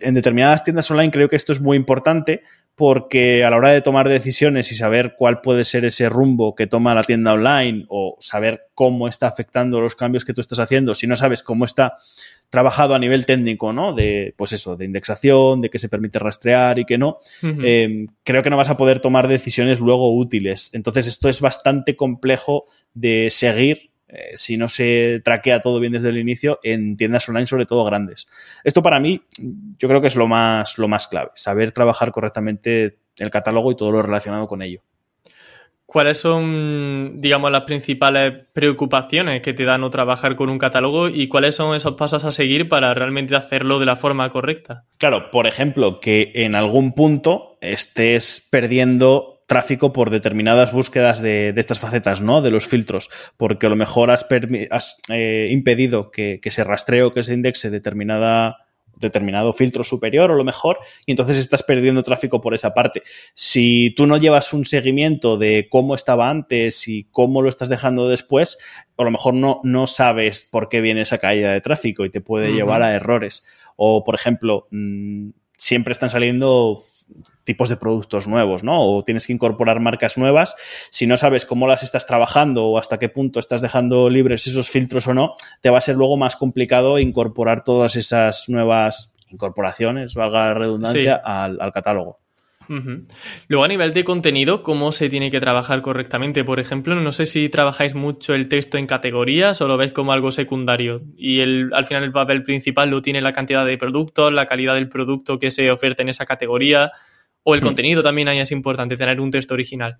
en 0.00 0.14
determinadas 0.14 0.64
tiendas 0.64 0.90
online 0.90 1.10
creo 1.10 1.28
que 1.28 1.36
esto 1.36 1.52
es 1.52 1.60
muy 1.60 1.76
importante 1.76 2.42
porque 2.74 3.44
a 3.44 3.50
la 3.50 3.58
hora 3.58 3.68
de 3.68 3.82
tomar 3.82 4.08
decisiones 4.08 4.72
y 4.72 4.74
saber 4.74 5.14
cuál 5.18 5.42
puede 5.42 5.64
ser 5.64 5.84
ese 5.84 6.08
rumbo 6.08 6.54
que 6.54 6.66
toma 6.66 6.94
la 6.94 7.04
tienda 7.04 7.34
online 7.34 7.84
o 7.90 8.16
saber 8.20 8.68
cómo 8.72 9.06
está 9.06 9.26
afectando 9.26 9.82
los 9.82 9.94
cambios 9.94 10.24
que 10.24 10.32
tú 10.32 10.40
estás 10.40 10.60
haciendo, 10.60 10.94
si 10.94 11.06
no 11.06 11.16
sabes 11.16 11.42
cómo 11.42 11.66
está 11.66 11.98
trabajado 12.50 12.94
a 12.94 12.98
nivel 12.98 13.26
técnico, 13.26 13.72
¿no? 13.72 13.94
De, 13.94 14.34
pues 14.36 14.52
eso, 14.52 14.76
de 14.76 14.84
indexación, 14.84 15.60
de 15.60 15.70
que 15.70 15.78
se 15.78 15.88
permite 15.88 16.18
rastrear 16.18 16.78
y 16.78 16.84
que 16.84 16.98
no, 16.98 17.20
eh, 17.42 18.06
creo 18.24 18.42
que 18.42 18.50
no 18.50 18.56
vas 18.56 18.70
a 18.70 18.76
poder 18.76 19.00
tomar 19.00 19.28
decisiones 19.28 19.80
luego 19.80 20.14
útiles. 20.14 20.70
Entonces, 20.74 21.06
esto 21.06 21.28
es 21.28 21.40
bastante 21.40 21.96
complejo 21.96 22.66
de 22.92 23.28
seguir 23.30 23.90
eh, 24.12 24.32
si 24.34 24.56
no 24.56 24.66
se 24.66 25.22
traquea 25.24 25.60
todo 25.60 25.78
bien 25.78 25.92
desde 25.92 26.08
el 26.08 26.18
inicio 26.18 26.58
en 26.64 26.96
tiendas 26.96 27.28
online, 27.28 27.46
sobre 27.46 27.66
todo 27.66 27.84
grandes. 27.84 28.26
Esto 28.64 28.82
para 28.82 28.98
mí, 28.98 29.22
yo 29.78 29.88
creo 29.88 30.00
que 30.00 30.08
es 30.08 30.16
lo 30.16 30.26
más, 30.26 30.78
lo 30.78 30.88
más 30.88 31.06
clave, 31.06 31.30
saber 31.34 31.70
trabajar 31.70 32.10
correctamente 32.10 32.98
el 33.16 33.30
catálogo 33.30 33.70
y 33.70 33.76
todo 33.76 33.92
lo 33.92 34.02
relacionado 34.02 34.48
con 34.48 34.62
ello. 34.62 34.82
¿Cuáles 35.90 36.20
son, 36.20 37.20
digamos, 37.20 37.50
las 37.50 37.64
principales 37.64 38.44
preocupaciones 38.52 39.42
que 39.42 39.54
te 39.54 39.64
dan 39.64 39.82
o 39.82 39.90
trabajar 39.90 40.36
con 40.36 40.48
un 40.48 40.56
catálogo 40.56 41.08
y 41.08 41.26
cuáles 41.26 41.56
son 41.56 41.74
esos 41.74 41.94
pasos 41.94 42.24
a 42.24 42.30
seguir 42.30 42.68
para 42.68 42.94
realmente 42.94 43.34
hacerlo 43.34 43.80
de 43.80 43.86
la 43.86 43.96
forma 43.96 44.30
correcta? 44.30 44.84
Claro, 44.98 45.32
por 45.32 45.48
ejemplo, 45.48 45.98
que 45.98 46.30
en 46.36 46.54
algún 46.54 46.92
punto 46.92 47.58
estés 47.60 48.46
perdiendo 48.52 49.42
tráfico 49.48 49.92
por 49.92 50.10
determinadas 50.10 50.72
búsquedas 50.72 51.20
de, 51.20 51.52
estas 51.56 51.80
facetas, 51.80 52.22
¿no? 52.22 52.40
De 52.40 52.52
los 52.52 52.68
filtros, 52.68 53.10
porque 53.36 53.66
a 53.66 53.68
lo 53.68 53.74
mejor 53.74 54.12
has, 54.12 54.24
eh, 55.08 55.48
impedido 55.50 56.12
que, 56.12 56.38
se 56.40 56.62
rastree 56.62 57.02
o 57.02 57.12
que 57.12 57.24
se 57.24 57.34
indexe 57.34 57.68
determinada 57.68 58.69
determinado 58.96 59.52
filtro 59.52 59.84
superior 59.84 60.30
o 60.30 60.34
lo 60.34 60.44
mejor, 60.44 60.78
y 61.06 61.12
entonces 61.12 61.38
estás 61.38 61.62
perdiendo 61.62 62.02
tráfico 62.02 62.40
por 62.40 62.54
esa 62.54 62.74
parte. 62.74 63.02
Si 63.34 63.94
tú 63.96 64.06
no 64.06 64.16
llevas 64.16 64.52
un 64.52 64.64
seguimiento 64.64 65.36
de 65.36 65.68
cómo 65.70 65.94
estaba 65.94 66.30
antes 66.30 66.86
y 66.88 67.04
cómo 67.10 67.42
lo 67.42 67.48
estás 67.48 67.68
dejando 67.68 68.08
después, 68.08 68.58
a 68.96 69.04
lo 69.04 69.10
mejor 69.10 69.34
no, 69.34 69.60
no 69.64 69.86
sabes 69.86 70.48
por 70.50 70.68
qué 70.68 70.80
viene 70.80 71.02
esa 71.02 71.18
caída 71.18 71.52
de 71.52 71.60
tráfico 71.60 72.04
y 72.04 72.10
te 72.10 72.20
puede 72.20 72.52
llevar 72.52 72.82
a 72.82 72.94
errores. 72.94 73.46
O, 73.76 74.04
por 74.04 74.14
ejemplo, 74.14 74.68
mm, 74.70 75.30
siempre 75.56 75.92
están 75.92 76.10
saliendo 76.10 76.82
tipos 77.44 77.68
de 77.68 77.76
productos 77.76 78.26
nuevos, 78.26 78.62
¿no? 78.62 78.80
O 78.80 79.04
tienes 79.04 79.26
que 79.26 79.32
incorporar 79.32 79.80
marcas 79.80 80.18
nuevas. 80.18 80.54
Si 80.90 81.06
no 81.06 81.16
sabes 81.16 81.46
cómo 81.46 81.66
las 81.66 81.82
estás 81.82 82.06
trabajando 82.06 82.66
o 82.66 82.78
hasta 82.78 82.98
qué 82.98 83.08
punto 83.08 83.40
estás 83.40 83.60
dejando 83.60 84.08
libres 84.10 84.46
esos 84.46 84.68
filtros 84.68 85.06
o 85.06 85.14
no, 85.14 85.34
te 85.60 85.70
va 85.70 85.78
a 85.78 85.82
ser 85.82 85.96
luego 85.96 86.16
más 86.16 86.36
complicado 86.36 86.98
incorporar 86.98 87.64
todas 87.64 87.96
esas 87.96 88.48
nuevas 88.48 89.14
incorporaciones, 89.30 90.14
valga 90.14 90.46
la 90.46 90.54
redundancia, 90.54 91.14
al, 91.16 91.72
catálogo. 91.72 92.18
Luego, 93.48 93.64
a 93.64 93.68
nivel 93.68 93.92
de 93.92 94.04
contenido, 94.04 94.62
¿cómo 94.62 94.92
se 94.92 95.08
tiene 95.08 95.30
que 95.30 95.40
trabajar 95.40 95.82
correctamente? 95.82 96.44
Por 96.44 96.60
ejemplo, 96.60 96.94
no 96.94 97.10
sé 97.10 97.26
si 97.26 97.48
trabajáis 97.48 97.94
mucho 97.94 98.32
el 98.32 98.48
texto 98.48 98.78
en 98.78 98.86
categorías 98.86 99.60
o 99.60 99.66
lo 99.66 99.76
ves 99.76 99.92
como 99.92 100.12
algo 100.12 100.30
secundario. 100.30 101.02
Y 101.16 101.40
el, 101.40 101.70
al 101.74 101.84
final 101.84 102.04
el 102.04 102.12
papel 102.12 102.44
principal 102.44 102.88
lo 102.88 103.02
tiene 103.02 103.20
la 103.20 103.32
cantidad 103.32 103.66
de 103.66 103.76
productos, 103.76 104.32
la 104.32 104.46
calidad 104.46 104.74
del 104.74 104.88
producto 104.88 105.38
que 105.40 105.50
se 105.50 105.70
oferta 105.70 106.02
en 106.02 106.10
esa 106.10 106.26
categoría, 106.26 106.92
o 107.42 107.54
el 107.54 107.60
hmm. 107.60 107.64
contenido 107.64 108.02
también 108.02 108.28
ahí 108.28 108.38
es 108.38 108.52
importante, 108.52 108.96
tener 108.96 109.20
un 109.20 109.32
texto 109.32 109.54
original. 109.54 109.98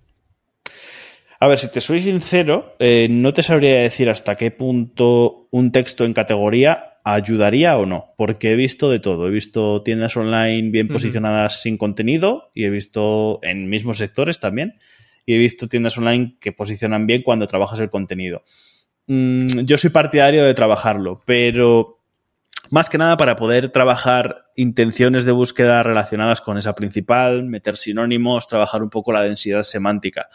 A 1.40 1.48
ver, 1.48 1.58
si 1.58 1.72
te 1.72 1.80
soy 1.80 2.00
sincero, 2.00 2.76
eh, 2.78 3.08
no 3.10 3.32
te 3.32 3.42
sabría 3.42 3.80
decir 3.80 4.10
hasta 4.10 4.36
qué 4.36 4.50
punto 4.50 5.48
un 5.50 5.72
texto 5.72 6.04
en 6.04 6.12
categoría 6.12 6.89
ayudaría 7.04 7.76
o 7.78 7.86
no, 7.86 8.14
porque 8.16 8.52
he 8.52 8.56
visto 8.56 8.90
de 8.90 9.00
todo. 9.00 9.28
He 9.28 9.30
visto 9.30 9.82
tiendas 9.82 10.16
online 10.16 10.70
bien 10.70 10.88
posicionadas 10.88 11.62
sin 11.62 11.76
contenido 11.76 12.50
y 12.54 12.64
he 12.64 12.70
visto 12.70 13.40
en 13.42 13.68
mismos 13.68 13.98
sectores 13.98 14.40
también. 14.40 14.78
Y 15.26 15.34
he 15.34 15.38
visto 15.38 15.68
tiendas 15.68 15.96
online 15.98 16.36
que 16.40 16.52
posicionan 16.52 17.06
bien 17.06 17.22
cuando 17.22 17.46
trabajas 17.46 17.80
el 17.80 17.90
contenido. 17.90 18.42
Mm, 19.06 19.64
yo 19.64 19.78
soy 19.78 19.90
partidario 19.90 20.44
de 20.44 20.54
trabajarlo, 20.54 21.22
pero 21.24 22.00
más 22.70 22.88
que 22.88 22.98
nada 22.98 23.16
para 23.16 23.34
poder 23.36 23.70
trabajar 23.70 24.44
intenciones 24.54 25.24
de 25.24 25.32
búsqueda 25.32 25.82
relacionadas 25.82 26.40
con 26.40 26.58
esa 26.58 26.74
principal, 26.74 27.44
meter 27.44 27.76
sinónimos, 27.76 28.46
trabajar 28.46 28.82
un 28.82 28.90
poco 28.90 29.12
la 29.12 29.22
densidad 29.22 29.64
semántica. 29.64 30.28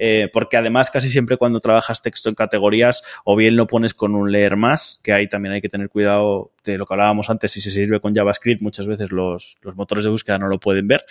Eh, 0.00 0.30
porque 0.32 0.56
además 0.56 0.90
casi 0.90 1.10
siempre 1.10 1.36
cuando 1.36 1.58
trabajas 1.60 2.02
texto 2.02 2.28
en 2.28 2.36
categorías 2.36 3.02
o 3.24 3.34
bien 3.34 3.56
lo 3.56 3.66
pones 3.66 3.94
con 3.94 4.14
un 4.14 4.30
leer 4.30 4.56
más, 4.56 5.00
que 5.02 5.12
ahí 5.12 5.28
también 5.28 5.54
hay 5.54 5.60
que 5.60 5.68
tener 5.68 5.88
cuidado 5.88 6.52
de 6.64 6.78
lo 6.78 6.86
que 6.86 6.94
hablábamos 6.94 7.30
antes, 7.30 7.50
si 7.50 7.60
se 7.60 7.72
sirve 7.72 8.00
con 8.00 8.14
JavaScript 8.14 8.62
muchas 8.62 8.86
veces 8.86 9.10
los, 9.10 9.56
los 9.62 9.74
motores 9.74 10.04
de 10.04 10.10
búsqueda 10.10 10.38
no 10.38 10.46
lo 10.46 10.60
pueden 10.60 10.86
ver, 10.86 11.04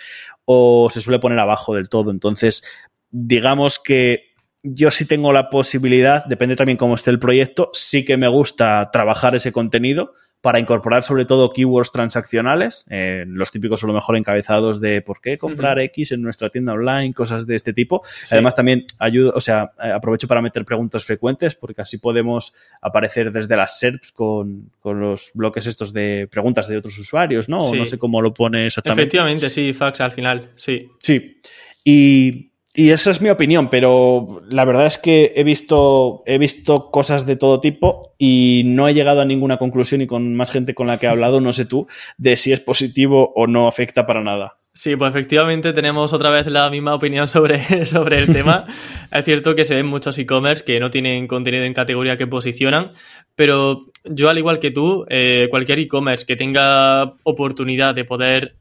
o 0.46 0.88
se 0.90 1.02
suele 1.02 1.18
poner 1.18 1.38
abajo 1.38 1.74
del 1.74 1.88
todo. 1.88 2.10
Entonces, 2.10 2.62
digamos 3.10 3.78
que 3.78 4.28
yo 4.62 4.90
sí 4.90 5.04
tengo 5.04 5.32
la 5.32 5.50
posibilidad, 5.50 6.24
depende 6.24 6.56
también 6.56 6.78
cómo 6.78 6.94
esté 6.94 7.10
el 7.10 7.18
proyecto, 7.18 7.70
sí 7.74 8.04
que 8.04 8.16
me 8.16 8.28
gusta 8.28 8.90
trabajar 8.92 9.34
ese 9.34 9.52
contenido 9.52 10.14
para 10.40 10.60
incorporar 10.60 11.02
sobre 11.02 11.24
todo 11.24 11.52
keywords 11.52 11.90
transaccionales, 11.90 12.86
eh, 12.90 13.24
los 13.26 13.50
típicos 13.50 13.82
a 13.82 13.86
lo 13.88 13.92
mejor 13.92 14.16
encabezados 14.16 14.80
de 14.80 15.02
por 15.02 15.20
qué 15.20 15.36
comprar 15.36 15.80
X 15.80 16.12
en 16.12 16.22
nuestra 16.22 16.48
tienda 16.50 16.74
online, 16.74 17.12
cosas 17.12 17.46
de 17.46 17.56
este 17.56 17.72
tipo. 17.72 18.02
Además 18.30 18.54
también 18.54 18.86
ayudo, 18.98 19.32
o 19.34 19.40
sea, 19.40 19.72
eh, 19.82 19.90
aprovecho 19.90 20.28
para 20.28 20.40
meter 20.40 20.64
preguntas 20.64 21.04
frecuentes 21.04 21.56
porque 21.56 21.82
así 21.82 21.98
podemos 21.98 22.54
aparecer 22.80 23.32
desde 23.32 23.56
las 23.56 23.80
SERPs 23.80 24.12
con, 24.12 24.70
los 24.84 25.32
bloques 25.34 25.66
estos 25.66 25.92
de 25.92 26.28
preguntas 26.30 26.66
de 26.66 26.78
otros 26.78 26.98
usuarios, 26.98 27.48
¿no? 27.48 27.58
O 27.58 27.74
no 27.74 27.84
sé 27.84 27.98
cómo 27.98 28.22
lo 28.22 28.32
pone 28.32 28.66
exactamente. 28.66 29.02
Efectivamente, 29.02 29.50
sí, 29.50 29.74
fax 29.74 30.00
al 30.00 30.12
final, 30.12 30.50
sí. 30.56 30.88
Sí. 31.02 31.40
Y 31.84 32.47
y 32.78 32.92
esa 32.92 33.10
es 33.10 33.20
mi 33.20 33.28
opinión, 33.28 33.70
pero 33.70 34.40
la 34.48 34.64
verdad 34.64 34.86
es 34.86 34.98
que 34.98 35.32
he 35.34 35.42
visto, 35.42 36.22
he 36.26 36.38
visto 36.38 36.92
cosas 36.92 37.26
de 37.26 37.34
todo 37.34 37.58
tipo 37.58 38.14
y 38.18 38.62
no 38.66 38.86
he 38.86 38.94
llegado 38.94 39.20
a 39.20 39.24
ninguna 39.24 39.56
conclusión 39.56 40.00
y 40.00 40.06
con 40.06 40.36
más 40.36 40.52
gente 40.52 40.74
con 40.74 40.86
la 40.86 40.96
que 40.96 41.06
he 41.06 41.08
hablado, 41.08 41.40
no 41.40 41.52
sé 41.52 41.64
tú, 41.64 41.88
de 42.18 42.36
si 42.36 42.52
es 42.52 42.60
positivo 42.60 43.32
o 43.34 43.48
no 43.48 43.66
afecta 43.66 44.06
para 44.06 44.22
nada. 44.22 44.58
Sí, 44.74 44.94
pues 44.94 45.10
efectivamente 45.10 45.72
tenemos 45.72 46.12
otra 46.12 46.30
vez 46.30 46.46
la 46.46 46.70
misma 46.70 46.94
opinión 46.94 47.26
sobre, 47.26 47.84
sobre 47.84 48.20
el 48.20 48.32
tema. 48.32 48.64
es 49.10 49.24
cierto 49.24 49.56
que 49.56 49.64
se 49.64 49.74
ven 49.74 49.86
muchos 49.86 50.16
e-commerce 50.16 50.62
que 50.62 50.78
no 50.78 50.88
tienen 50.88 51.26
contenido 51.26 51.64
en 51.64 51.74
categoría 51.74 52.16
que 52.16 52.28
posicionan, 52.28 52.92
pero 53.34 53.86
yo 54.04 54.28
al 54.28 54.38
igual 54.38 54.60
que 54.60 54.70
tú, 54.70 55.04
eh, 55.08 55.48
cualquier 55.50 55.80
e-commerce 55.80 56.24
que 56.24 56.36
tenga 56.36 57.14
oportunidad 57.24 57.96
de 57.96 58.04
poder 58.04 58.54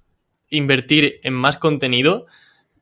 invertir 0.50 1.20
en 1.22 1.36
más 1.36 1.58
contenido, 1.58 2.26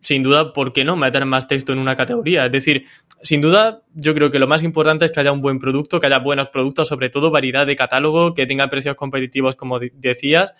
sin 0.06 0.22
duda, 0.22 0.54
¿por 0.54 0.72
qué 0.72 0.84
no 0.84 0.96
meter 0.96 1.26
más 1.26 1.48
texto 1.48 1.74
en 1.74 1.80
una 1.80 1.96
categoría? 1.96 2.46
Es 2.46 2.52
decir, 2.52 2.84
sin 3.24 3.42
duda, 3.42 3.82
yo 3.96 4.14
creo 4.14 4.30
que 4.30 4.38
lo 4.38 4.46
más 4.46 4.62
importante 4.62 5.06
es 5.06 5.12
que 5.12 5.20
haya 5.20 5.32
un 5.32 5.42
buen 5.42 5.58
producto, 5.58 6.00
que 6.00 6.06
haya 6.06 6.20
buenos 6.20 6.50
productos, 6.50 6.88
sobre 6.88 7.10
todo 7.10 7.32
variedad 7.32 7.66
de 7.66 7.76
catálogo, 7.76 8.36
que 8.36 8.46
tenga 8.46 8.70
precios 8.70 8.96
competitivos, 8.96 9.56
como 9.56 9.80
decías, 9.80 10.54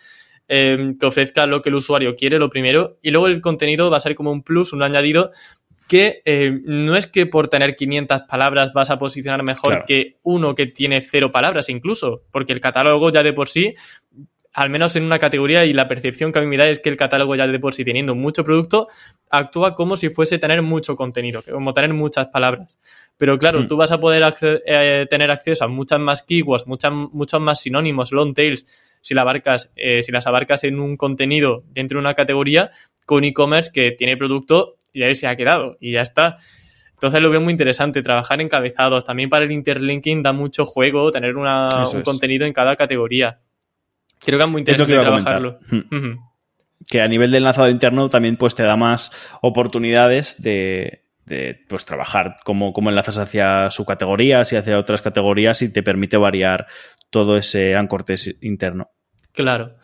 em, 0.48 0.98
que 0.98 1.06
ofrezca 1.06 1.46
lo 1.46 1.62
que 1.62 1.70
el 1.70 1.76
usuario 1.76 2.16
quiere, 2.16 2.40
lo 2.40 2.50
primero, 2.50 2.98
y 3.04 3.12
luego 3.12 3.28
el 3.28 3.40
contenido 3.40 3.92
va 3.92 3.98
a 3.98 4.00
ser 4.00 4.16
como 4.16 4.32
un 4.32 4.42
plus, 4.42 4.74
un 4.74 4.82
añadido 4.82 5.30
que 5.88 6.24
em, 6.26 6.64
no 6.66 6.96
es 6.96 7.06
que 7.06 7.28
por 7.28 7.48
tener 7.48 7.76
500 7.76 8.24
palabras 8.24 8.74
vas 8.74 8.90
a 8.90 8.98
posicionar 8.98 9.44
mejor 9.44 9.84
que 9.86 10.18
uno 10.24 10.56
que 10.56 10.66
tiene 10.66 11.02
cero 11.02 11.32
palabras 11.32 11.70
incluso, 11.70 12.24
porque 12.32 12.54
el 12.54 12.60
catálogo 12.60 13.12
ya 13.12 13.22
de 13.22 13.34
por 13.34 13.48
sí 13.48 13.76
al 14.56 14.70
menos 14.70 14.96
en 14.96 15.04
una 15.04 15.20
categoría 15.20 15.66
y 15.66 15.74
la 15.74 15.90
percepción 15.90 16.32
que 16.32 16.40
a 16.40 16.42
mí 16.42 16.48
me 16.48 16.56
da 16.56 16.70
es 16.70 16.80
que 16.80 16.88
el 16.88 16.96
catálogo 16.96 17.36
ya 17.36 17.46
de 17.46 17.60
por 17.60 17.74
sí 17.74 17.84
teniendo 17.84 18.16
mucho 18.16 18.46
producto 18.46 18.88
actúa 19.30 19.76
como 19.76 19.98
si 19.98 20.10
fuese 20.10 20.40
tener 20.40 20.62
mucho 20.62 20.96
contenido, 20.96 21.44
como 21.44 21.74
tener 21.74 21.94
muchas 21.94 22.28
palabras. 22.28 22.80
Pero 23.18 23.38
claro, 23.38 23.62
hmm. 23.62 23.68
tú 23.68 23.76
vas 23.76 23.92
a 23.92 24.00
poder 24.00 24.24
eh, 24.42 25.08
tener 25.10 25.30
acceso 25.30 25.66
a 25.66 25.68
muchas 25.68 26.00
más 26.00 26.24
keywords, 26.24 26.68
muchas, 26.68 26.94
muchos 26.94 27.42
más 27.42 27.60
sinónimos, 27.60 28.14
long 28.14 28.34
tails, 28.34 28.66
si, 29.02 29.14
la 29.14 29.22
abarcas, 29.22 29.74
eh, 29.76 30.02
si 30.04 30.14
las 30.14 30.26
abarcas 30.26 30.64
en 30.64 30.80
un 30.80 30.96
contenido 30.96 31.64
dentro 31.68 31.98
de 31.98 32.02
una 32.02 32.14
categoría 32.14 32.72
con 33.06 33.26
e-commerce 33.26 33.72
que 33.74 33.92
tiene 33.92 34.16
producto 34.16 34.78
y 34.94 35.04
ahí 35.04 35.16
se 35.16 35.28
ha 35.28 35.36
quedado 35.36 35.76
y 35.82 35.92
ya 35.92 36.02
está. 36.02 36.38
Entonces 36.94 37.22
lo 37.22 37.30
veo 37.30 37.42
muy 37.42 37.52
interesante, 37.52 38.02
trabajar 38.02 38.40
encabezados. 38.40 39.04
También 39.04 39.30
para 39.30 39.44
el 39.44 39.52
interlinking 39.52 40.24
da 40.24 40.32
mucho 40.32 40.64
juego 40.64 41.12
tener 41.12 41.36
un 41.36 42.02
contenido 42.04 42.46
en 42.46 42.54
cada 42.54 42.78
categoría. 42.78 43.42
Creo 44.26 44.40
que 44.40 44.44
es 44.44 44.50
muy 44.50 44.62
interesante 44.62 44.94
trabajarlo. 44.94 45.60
Hmm. 45.70 46.18
Que 46.90 47.02
a 47.02 47.08
nivel 47.08 47.32
del 47.32 47.44
enlazado 47.44 47.70
interno 47.70 48.10
también 48.10 48.38
pues 48.38 48.56
te 48.56 48.64
da 48.64 48.76
más 48.76 49.12
oportunidades 49.42 50.42
de, 50.42 51.04
pues, 51.68 51.86
trabajar 51.86 52.38
como, 52.44 52.74
como 52.74 52.90
enlazas 52.90 53.18
hacia 53.18 53.72
subcategorías 53.72 54.52
y 54.52 54.56
hacia 54.56 54.78
otras 54.78 55.02
categorías 55.02 55.62
y 55.62 55.72
te 55.72 55.84
permite 55.84 56.18
variar 56.18 56.68
todo 57.10 57.38
ese 57.38 57.76
ancortes 57.76 58.36
interno. 58.42 58.90
Claro. 59.32 59.78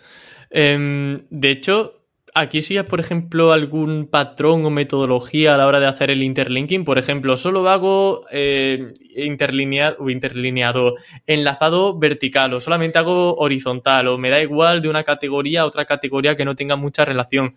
Em, 0.50 1.26
de 1.30 1.50
hecho, 1.50 2.01
aquí 2.34 2.62
sigues, 2.62 2.84
por 2.84 3.00
ejemplo, 3.00 3.52
algún 3.52 4.08
patrón 4.08 4.66
o 4.66 4.70
metodología 4.70 5.56
a 5.56 5.58
la 5.58 5.68
hora 5.68 5.80
de 5.80 5.88
hacer 5.88 6.12
el 6.12 6.24
interlinking. 6.24 6.84
Por 6.84 6.98
ejemplo, 6.98 7.38
solo 7.38 7.68
hago 7.70 8.26
eh, 8.32 8.94
interlineado, 9.16 10.10
interlineado, 10.10 10.96
enlazado 11.28 11.98
vertical 11.98 12.54
o 12.54 12.62
solamente 12.62 13.00
hago 13.00 13.36
horizontal 13.36 14.08
o 14.08 14.18
me 14.18 14.30
da 14.30 14.42
igual 14.42 14.82
de 14.82 14.90
una 14.90 15.04
categoría 15.04 15.62
a 15.62 15.66
otra 15.66 15.86
categoría 15.86 16.36
que 16.36 16.46
no 16.46 16.56
tenga 16.56 16.76
mucha 16.76 17.06
relación. 17.06 17.56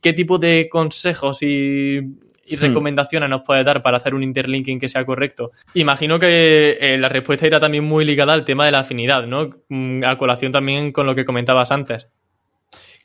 ¿Qué 0.00 0.12
tipo 0.12 0.38
de 0.38 0.68
consejos 0.70 1.42
y, 1.42 2.00
hmm. 2.00 2.58
recomendaciones 2.58 3.28
nos 3.30 3.42
puedes 3.42 3.64
dar 3.64 3.82
para 3.82 3.98
hacer 3.98 4.14
un 4.14 4.22
interlinking 4.22 4.78
que 4.78 4.88
sea 4.88 5.04
correcto? 5.04 5.52
Imagino 5.74 6.18
que 6.18 6.76
eh, 6.80 6.98
la 6.98 7.08
respuesta 7.08 7.46
irá 7.46 7.60
también 7.60 7.84
muy 7.84 8.04
ligada 8.04 8.32
al 8.32 8.44
tema 8.44 8.66
de 8.66 8.72
la 8.72 8.80
afinidad, 8.80 9.26
¿no? 9.26 9.50
Mm, 9.68 10.04
a 10.04 10.18
colación 10.18 10.52
también 10.52 10.92
con 10.92 11.06
lo 11.06 11.14
que 11.14 11.24
comentabas 11.24 11.70
antes. 11.70 12.08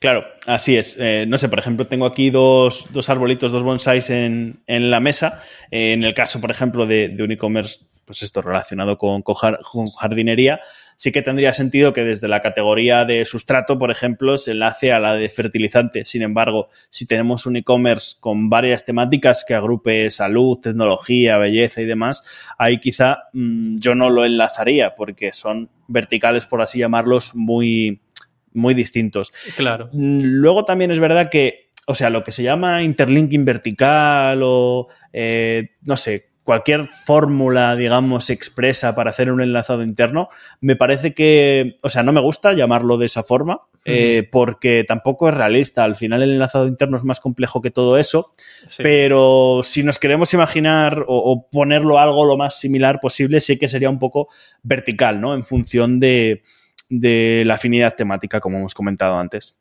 Claro, 0.02 0.24
así 0.46 0.76
es. 0.76 0.96
Eh, 0.98 1.26
no 1.28 1.38
sé, 1.38 1.48
por 1.48 1.60
ejemplo, 1.60 1.86
tengo 1.86 2.06
aquí 2.06 2.30
dos, 2.30 2.88
arbolitos, 3.06 3.52
dos 3.52 3.62
bonsáis 3.62 4.10
en, 4.10 4.58
la 4.66 4.98
mesa. 4.98 5.40
Eh, 5.70 5.92
en 5.92 6.02
el 6.02 6.12
caso, 6.12 6.40
por 6.40 6.50
ejemplo, 6.50 6.86
de, 6.86 7.16
un 7.20 7.30
e-commerce, 7.30 7.78
pues 8.04 8.24
esto 8.24 8.42
relacionado 8.42 8.98
con, 8.98 9.22
jardinería, 9.96 10.60
sí 10.96 11.12
que 11.12 11.22
tendría 11.22 11.52
sentido 11.52 11.92
que 11.92 12.02
desde 12.02 12.26
la 12.26 12.42
categoría 12.42 13.04
de 13.04 13.24
sustrato, 13.24 13.78
por 13.78 13.92
ejemplo, 13.92 14.38
se 14.38 14.50
enlace 14.50 14.92
a 14.92 14.98
la 14.98 15.14
de 15.14 15.28
fertilizante. 15.28 16.04
Sin 16.04 16.22
embargo, 16.22 16.68
si 16.90 17.06
tenemos 17.06 17.46
un 17.46 17.58
e-commerce 17.58 18.16
con 18.18 18.50
varias 18.50 18.84
temáticas 18.84 19.44
que 19.46 19.54
agrupe 19.54 20.10
salud, 20.10 20.58
tecnología, 20.58 21.38
belleza 21.38 21.80
y 21.80 21.84
demás, 21.84 22.24
ahí 22.58 22.78
quizá 22.78 23.28
mm, 23.34 23.76
yo 23.78 23.94
no 23.94 24.10
lo 24.10 24.24
enlazaría 24.24 24.96
porque 24.96 25.32
son 25.32 25.70
verticales, 25.86 26.44
por 26.44 26.60
así 26.60 26.80
llamarlos, 26.80 27.36
muy 27.36 28.00
muy 28.54 28.74
distintos. 28.74 29.32
Claro. 29.56 29.88
Mm, 29.92 30.20
luego 30.22 30.64
también 30.64 30.90
es 30.90 31.00
verdad 31.00 31.30
que, 31.30 31.70
o 31.86 31.94
sea, 31.94 32.10
lo 32.10 32.24
que 32.24 32.32
se 32.32 32.42
llama 32.42 32.82
interlinking 32.82 33.44
vertical 33.44 34.40
o, 34.42 34.88
eh, 35.12 35.70
no 35.82 35.96
sé, 35.96 36.32
cualquier 36.44 36.88
fórmula, 36.88 37.76
digamos, 37.76 38.30
expresa 38.30 38.94
para 38.94 39.10
hacer 39.10 39.30
un 39.30 39.40
enlazado 39.40 39.82
interno, 39.82 40.28
me 40.60 40.76
parece 40.76 41.14
que, 41.14 41.76
o 41.82 41.88
sea, 41.88 42.02
no 42.02 42.12
me 42.12 42.20
gusta 42.20 42.52
llamarlo 42.52 42.98
de 42.98 43.06
esa 43.06 43.22
forma, 43.22 43.60
eh, 43.84 44.28
porque 44.30 44.84
tampoco 44.86 45.28
es 45.28 45.34
realista. 45.34 45.84
Al 45.84 45.96
final 45.96 46.22
el 46.22 46.30
enlazado 46.30 46.66
interno 46.66 46.96
es 46.96 47.04
más 47.04 47.20
complejo 47.20 47.60
que 47.60 47.70
todo 47.70 47.96
eso, 47.98 48.30
pero 48.78 49.60
si 49.62 49.82
nos 49.82 49.98
queremos 49.98 50.32
imaginar 50.34 51.04
o, 51.06 51.16
o, 51.16 51.48
ponerlo 51.48 51.98
algo 51.98 52.24
lo 52.24 52.36
más 52.36 52.58
similar 52.58 53.00
posible, 53.00 53.40
sí 53.40 53.58
que 53.58 53.68
sería 53.68 53.90
un 53.90 53.98
poco 53.98 54.28
vertical, 54.62 55.20
¿no? 55.20 55.34
En 55.34 55.44
función 55.44 55.98
de, 56.00 56.42
de 56.92 57.42
la 57.46 57.54
afinidad 57.54 57.94
temática, 57.94 58.40
como 58.40 58.58
hemos 58.58 58.74
comentado 58.74 59.18
antes. 59.18 59.58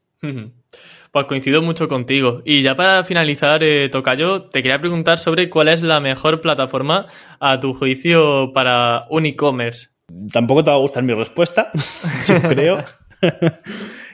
Pues 1.11 1.25
coincido 1.25 1.61
mucho 1.61 1.87
contigo. 1.87 2.41
Y 2.45 2.61
ya 2.61 2.75
para 2.75 3.03
finalizar, 3.03 3.63
eh, 3.63 3.89
Tocayo, 3.89 4.43
te 4.43 4.61
quería 4.61 4.79
preguntar 4.79 5.17
sobre 5.17 5.49
cuál 5.49 5.69
es 5.69 5.81
la 5.81 5.99
mejor 5.99 6.41
plataforma 6.41 7.07
a 7.39 7.59
tu 7.59 7.73
juicio 7.73 8.51
para 8.53 9.05
un 9.09 9.25
e-commerce. 9.25 9.87
Tampoco 10.31 10.63
te 10.63 10.69
va 10.69 10.75
a 10.75 10.79
gustar 10.79 11.03
mi 11.03 11.13
respuesta, 11.13 11.71
yo 12.27 12.41
creo. 12.41 12.83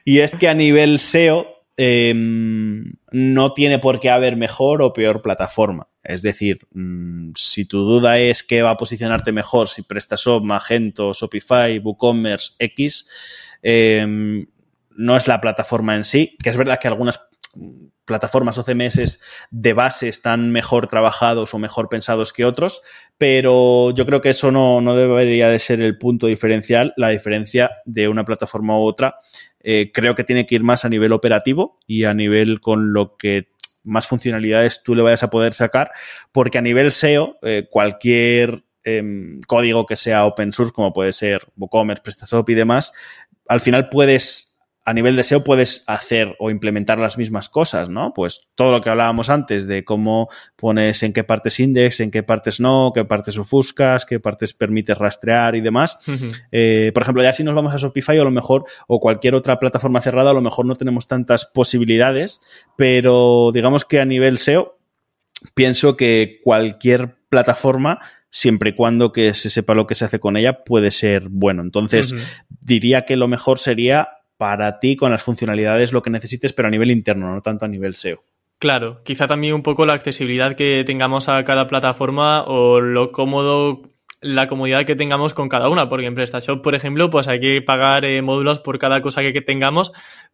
y 0.06 0.20
es 0.20 0.32
que 0.32 0.48
a 0.48 0.54
nivel 0.54 1.00
SEO 1.00 1.57
em, 1.78 2.94
no 3.12 3.54
tiene 3.54 3.80
por 3.80 4.00
qué 4.00 4.10
haber 4.10 4.36
mejor 4.36 4.82
o 4.82 4.94
peor 4.94 5.22
plataforma. 5.22 5.88
Es 6.04 6.24
decir, 6.24 6.60
mm, 6.72 7.32
si 7.36 7.66
tu 7.66 7.80
duda 7.86 8.18
es 8.18 8.44
qué 8.44 8.64
va 8.64 8.72
a 8.72 8.78
posicionarte 8.78 9.32
mejor, 9.32 9.70
si 9.70 9.84
PrestaShop, 9.84 10.44
Magento, 10.44 11.14
Shopify, 11.14 11.80
WooCommerce, 11.80 12.54
X, 12.60 13.06
em, 13.62 14.48
no 14.96 15.16
es 15.16 15.28
la 15.28 15.40
plataforma 15.40 15.96
en 15.96 16.04
sí, 16.04 16.36
que 16.44 16.50
es 16.50 16.58
verdad 16.58 16.80
que 16.82 16.88
algunas 16.88 17.20
plataformas 18.08 18.58
o 18.58 18.64
CMS 18.64 19.20
de 19.52 19.74
base 19.74 20.08
están 20.08 20.52
mejor 20.52 20.88
trabajados 20.88 21.54
o 21.54 21.60
mejor 21.60 21.90
pensados 21.90 22.34
que 22.34 22.46
otros, 22.46 22.82
pero 23.18 23.92
yo 23.92 24.06
creo 24.06 24.22
que 24.22 24.30
eso 24.30 24.50
no, 24.52 24.82
debería 24.96 25.50
de 25.50 25.60
ser 25.60 25.82
el 25.82 25.98
punto 25.98 26.26
diferencial. 26.28 26.94
La 26.96 27.10
diferencia 27.10 27.72
de 27.86 28.08
una 28.08 28.26
plataforma 28.26 28.80
u 28.80 28.84
otra 28.84 29.18
eh, 29.70 29.92
creo 29.92 30.16
que 30.16 30.24
tiene 30.24 30.46
que 30.46 30.56
ir 30.56 30.64
más 30.64 30.86
a 30.86 30.90
nivel 30.90 31.12
operativo 31.12 31.78
y 31.86 32.06
a 32.06 32.14
nivel 32.14 32.62
con 32.62 32.94
lo 32.94 33.18
que 33.18 33.50
más 33.84 34.08
funcionalidades 34.08 34.82
tú 34.82 34.96
le 34.96 35.04
vayas 35.04 35.24
a 35.24 35.30
poder 35.30 35.54
sacar, 35.54 35.92
porque 36.32 36.58
a 36.58 36.62
nivel 36.62 36.94
SEO, 36.94 37.38
eh, 37.42 37.68
cualquier 37.70 38.64
em, 38.86 39.42
código 39.42 39.86
que 39.86 39.98
sea 39.98 40.26
open 40.26 40.54
source, 40.54 40.72
como 40.72 40.94
puede 40.94 41.12
ser 41.12 41.42
WooCommerce, 41.58 42.02
PrestaShop 42.02 42.50
y 42.50 42.54
demás, 42.54 42.94
al 43.50 43.60
final 43.60 43.90
puedes 43.90 44.47
a 44.88 44.94
nivel 44.94 45.18
de 45.18 45.24
SEO 45.24 45.44
puedes 45.44 45.84
hacer 45.86 46.38
o 46.40 46.50
implementar 46.50 46.98
las 46.98 47.18
mismas 47.18 47.50
cosas, 47.50 47.90
¿no? 47.90 48.14
Pues 48.16 48.48
todo 48.56 48.72
lo 48.72 48.80
que 48.80 48.90
hablábamos 48.90 49.30
antes 49.30 49.68
de 49.68 49.84
cómo 49.84 50.30
pones 50.56 51.04
en 51.04 51.12
qué 51.12 51.26
partes 51.26 51.60
index, 51.60 52.00
en 52.00 52.10
qué 52.10 52.24
partes 52.24 52.62
no, 52.62 52.94
qué 52.96 53.04
partes 53.04 53.38
ofuscas, 53.38 54.06
qué 54.06 54.22
partes 54.22 54.54
permites 54.54 54.98
rastrear 54.98 55.58
y 55.58 55.62
demás. 55.62 56.00
Eh, 56.54 56.92
por 56.94 57.04
ejemplo, 57.04 57.22
ya 57.22 57.34
si 57.34 57.44
nos 57.44 57.54
vamos 57.54 57.74
a 57.74 57.78
Shopify 57.78 58.18
o 58.18 58.22
a 58.22 58.24
lo 58.24 58.32
mejor, 58.32 58.64
o 58.88 59.02
cualquier 59.02 59.36
otra 59.36 59.60
plataforma 59.60 60.00
cerrada, 60.00 60.32
a 60.32 60.34
lo 60.34 60.42
mejor 60.42 60.66
no 60.66 60.76
tenemos 60.76 61.06
tantas 61.06 61.44
posibilidades, 61.46 62.40
pero 62.78 63.52
digamos 63.54 63.84
que 63.84 64.00
a 64.00 64.06
nivel 64.06 64.38
SEO, 64.38 64.80
pienso 65.54 65.98
que 65.98 66.40
cualquier 66.46 67.18
plataforma 67.28 68.00
siempre 68.30 68.70
y 68.70 68.74
cuando 68.74 69.12
que 69.12 69.34
se 69.34 69.50
sepa 69.50 69.74
lo 69.74 69.86
que 69.86 69.96
se 69.96 70.06
hace 70.06 70.22
con 70.22 70.38
ella, 70.38 70.64
puede 70.64 70.92
ser 70.92 71.28
bueno. 71.30 71.62
Entonces, 71.62 72.14
diría 72.62 73.02
que 73.02 73.18
lo 73.18 73.28
mejor 73.28 73.60
sería 73.60 74.10
para 74.38 74.80
ti 74.80 74.96
con 74.96 75.12
las 75.12 75.24
funcionalidades 75.24 75.92
lo 75.92 76.02
que 76.02 76.10
necesites, 76.10 76.54
pero 76.54 76.68
a 76.68 76.72
nivel 76.72 76.92
interno, 76.92 77.34
no 77.34 77.42
tanto 77.42 77.66
a 77.66 77.68
nivel 77.68 77.96
SEO. 77.96 78.24
Claro, 78.60 79.02
quizá 79.04 79.28
también 79.28 79.54
un 79.54 79.62
poco 79.62 79.86
la 79.86 79.94
accesibilidad 79.94 80.56
que 80.56 80.84
tengamos 80.86 81.30
a 81.30 81.44
cada 81.44 81.68
plataforma 81.68 82.44
o 82.44 82.80
lo 82.82 83.12
cómodo, 83.12 83.84
la 84.20 84.48
comodidad 84.48 84.86
que 84.86 84.96
tengamos 84.96 85.36
con 85.36 85.48
cada 85.48 85.70
una, 85.70 85.90
porque 85.90 86.08
en 86.08 86.16
PrestaShop, 86.16 86.64
por 86.64 86.74
ejemplo, 86.74 87.12
pues 87.12 87.28
hay 87.28 87.40
que 87.40 87.62
pagar 87.62 88.04
eh, 88.04 88.22
módulos 88.24 88.60
por 88.60 88.80
cada 88.80 89.02
cosa 89.02 89.22
que, 89.22 89.32
que 89.32 89.42
tengamos, 89.42 89.92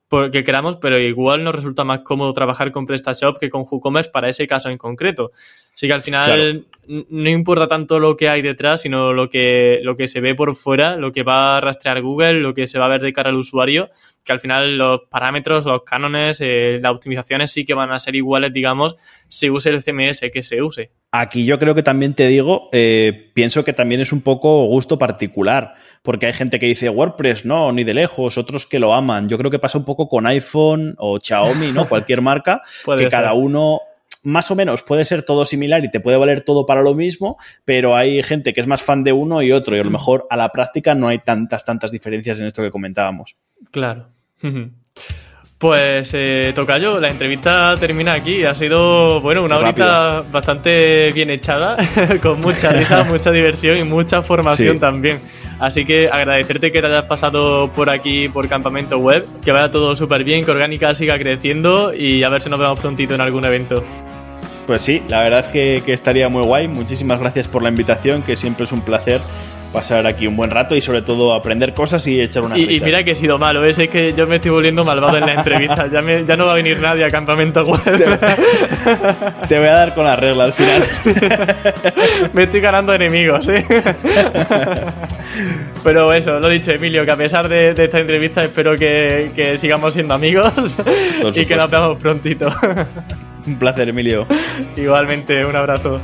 porque 0.08 0.44
queramos, 0.44 0.76
pero 0.78 1.00
igual 1.00 1.44
nos 1.44 1.56
resulta 1.56 1.84
más 1.84 2.02
cómodo 2.02 2.34
trabajar 2.34 2.72
con 2.72 2.86
PrestaShop 2.86 3.40
que 3.40 3.50
con 3.50 3.66
WooCommerce 3.70 4.12
para 4.12 4.30
ese 4.30 4.46
caso 4.48 4.70
en 4.70 4.78
concreto. 4.78 5.32
Así 5.74 5.88
que 5.88 5.94
al 5.94 6.04
final 6.04 6.68
no 6.88 7.30
importa 7.30 7.68
tanto 7.68 8.00
lo 8.00 8.16
que 8.16 8.30
hay 8.30 8.42
detrás, 8.42 8.82
sino 8.82 9.12
lo 9.12 9.30
que, 9.30 9.80
lo 9.84 9.98
que 9.98 10.08
se 10.08 10.22
ve 10.22 10.36
por 10.36 10.54
fuera, 10.56 10.98
lo 10.98 11.12
que 11.12 11.24
va 11.24 11.58
a 11.58 11.62
rastrear 11.62 12.02
Google, 12.02 12.42
lo 12.42 12.54
que 12.54 12.68
se 12.68 12.78
va 12.78 12.86
a 12.86 12.90
ver 12.90 13.02
de 13.02 13.14
cara 13.14 13.30
al 13.30 13.38
usuario, 13.38 13.90
que 14.24 14.32
al 14.32 14.40
final 14.40 14.78
los 14.78 15.02
parámetros, 15.10 15.66
los 15.66 15.84
cánones, 15.84 16.42
eh, 16.42 16.80
las 16.82 16.92
optimizaciones 16.92 17.52
sí 17.52 17.66
que 17.66 17.74
van 17.74 17.92
a 17.92 18.00
ser 18.00 18.16
iguales, 18.16 18.54
digamos, 18.54 18.96
si 19.30 19.50
use 19.50 19.70
el 19.70 19.82
CMS 19.82 20.30
que 20.32 20.44
se 20.44 20.62
use. 20.62 20.92
Aquí 21.16 21.46
yo 21.46 21.60
creo 21.60 21.76
que 21.76 21.84
también 21.84 22.16
te 22.16 22.28
digo, 22.28 22.70
eh, 22.72 23.30
pienso 23.36 23.64
que 23.64 23.72
también 23.72 24.02
es 24.02 24.12
un 24.12 24.22
poco 24.22 24.66
gusto 24.66 24.98
particular, 24.98 25.76
porque 26.02 26.26
hay 26.26 26.34
gente 26.34 26.58
que 26.58 26.66
dice 26.66 26.90
WordPress, 26.90 27.46
no, 27.46 27.72
ni 27.72 27.84
de 27.84 27.94
lejos, 27.94 28.40
otros 28.40 28.66
que 28.66 28.80
lo 28.80 28.96
aman. 28.96 29.30
Yo 29.30 29.38
creo 29.38 29.52
que 29.52 29.60
pasa 29.60 29.78
un 29.78 29.86
poco 29.86 30.10
con 30.10 30.26
iPhone 30.26 30.96
o 30.98 31.20
Xiaomi, 31.20 31.72
¿no? 31.72 31.86
Cualquier 31.90 32.22
marca, 32.22 32.64
que 32.98 33.10
cada 33.10 33.36
uno 33.36 33.82
más 34.24 34.50
o 34.50 34.56
menos 34.56 34.82
puede 34.82 35.06
ser 35.06 35.22
todo 35.22 35.46
similar 35.46 35.86
y 35.86 35.92
te 35.92 36.00
puede 36.00 36.18
valer 36.18 36.42
todo 36.42 36.66
para 36.66 36.82
lo 36.82 36.96
mismo, 36.96 37.38
pero 37.64 37.96
hay 37.96 38.24
gente 38.24 38.52
que 38.52 38.62
es 38.62 38.66
más 38.66 38.82
fan 38.82 39.04
de 39.04 39.14
uno 39.14 39.44
y 39.44 39.52
otro 39.52 39.78
y 39.78 39.80
a 39.82 39.84
lo 39.84 39.92
mejor 39.92 40.26
a 40.32 40.36
la 40.36 40.50
práctica 40.50 40.96
no 40.96 41.10
hay 41.10 41.20
tantas, 41.20 41.64
tantas 41.64 41.92
diferencias 41.92 42.40
en 42.40 42.48
esto 42.48 42.64
que 42.64 42.72
comentábamos. 42.72 43.36
Claro. 43.70 44.08
Pues 45.64 46.12
eh, 46.14 46.52
toca 46.54 46.78
yo, 46.78 47.00
la 47.00 47.10
entrevista 47.10 47.78
termina 47.80 48.12
aquí. 48.12 48.44
Ha 48.44 48.54
sido, 48.54 49.22
bueno, 49.22 49.44
una 49.44 49.60
horita 49.60 50.22
bastante 50.30 51.10
bien 51.14 51.30
echada, 51.30 51.78
con 52.22 52.42
mucha 52.42 52.74
risa, 52.74 53.02
mucha 53.10 53.32
diversión 53.32 53.78
y 53.78 53.84
mucha 53.84 54.22
formación 54.22 54.78
también. 54.78 55.22
Así 55.62 55.86
que 55.86 56.10
agradecerte 56.10 56.70
que 56.70 56.82
te 56.82 56.88
hayas 56.88 57.06
pasado 57.06 57.72
por 57.72 57.90
aquí, 57.90 58.28
por 58.28 58.46
Campamento 58.50 58.98
Web, 58.98 59.26
que 59.42 59.54
vaya 59.54 59.72
todo 59.72 59.96
súper 59.96 60.26
bien, 60.26 60.44
que 60.44 60.52
Orgánica 60.52 60.94
siga 60.96 61.18
creciendo 61.18 61.94
y 61.94 62.24
a 62.24 62.28
ver 62.30 62.42
si 62.42 62.50
nos 62.50 62.60
vemos 62.60 62.78
prontito 62.82 63.16
en 63.16 63.22
algún 63.22 63.46
evento. 63.46 63.86
Pues 64.68 64.82
sí, 64.82 65.02
la 65.08 65.24
verdad 65.24 65.40
es 65.40 65.48
que, 65.48 65.82
que 65.86 65.94
estaría 65.94 66.28
muy 66.28 66.44
guay. 66.44 66.68
Muchísimas 66.68 67.22
gracias 67.22 67.48
por 67.48 67.64
la 67.64 67.70
invitación, 67.70 68.22
que 68.22 68.36
siempre 68.36 68.66
es 68.66 68.74
un 68.74 68.82
placer 68.82 69.22
pasar 69.74 70.06
aquí 70.08 70.28
un 70.28 70.38
buen 70.38 70.52
rato 70.52 70.76
y 70.76 70.82
sobre 70.82 71.02
todo 71.02 71.34
aprender 71.34 71.74
cosas 71.74 72.06
y 72.08 72.22
echar 72.22 72.46
una 72.46 72.58
y, 72.58 72.78
y 72.78 72.80
mira 72.82 73.04
que 73.04 73.12
he 73.12 73.16
sido 73.16 73.40
malo, 73.40 73.66
¿eh? 73.66 73.72
es 73.72 73.90
que 73.90 74.14
yo 74.14 74.28
me 74.28 74.36
estoy 74.36 74.52
volviendo 74.52 74.86
malvado 74.86 75.18
en 75.18 75.26
la 75.26 75.34
entrevista. 75.34 75.88
ya, 75.88 76.02
ya 76.22 76.38
no 76.38 76.46
va 76.46 76.54
a 76.54 76.56
venir 76.56 76.80
nadie 76.80 77.04
a 77.04 77.10
campamento 77.10 77.66
web. 77.66 77.82
Te, 79.50 79.58
voy 79.58 79.68
a 79.68 79.74
dar 79.74 79.94
con 79.94 80.06
la 80.06 80.16
regla 80.16 80.46
al 80.46 80.54
final. 80.54 80.84
me 82.34 82.44
estoy 82.44 82.62
ganando 82.62 82.94
enemigos, 82.94 83.48
¿eh? 83.50 83.66
Pero 85.84 86.14
eso, 86.14 86.40
lo 86.40 86.48
dicho, 86.48 86.72
Emilio, 86.72 87.04
que 87.04 87.12
a 87.12 87.18
pesar 87.18 87.50
de, 87.50 87.72
esta 87.72 88.00
entrevista 88.00 88.44
espero 88.44 88.78
que, 88.78 89.32
que 89.36 89.58
sigamos 89.58 89.94
siendo 89.94 90.14
amigos 90.14 90.54
y 91.36 91.46
que 91.46 91.56
nos 91.56 91.70
veamos 91.70 91.98
prontito. 91.98 92.48
un 93.48 93.58
placer, 93.58 93.90
Emilio. 93.90 94.28
Igualmente, 94.78 95.44
un 95.44 95.56
abrazo. 95.56 96.00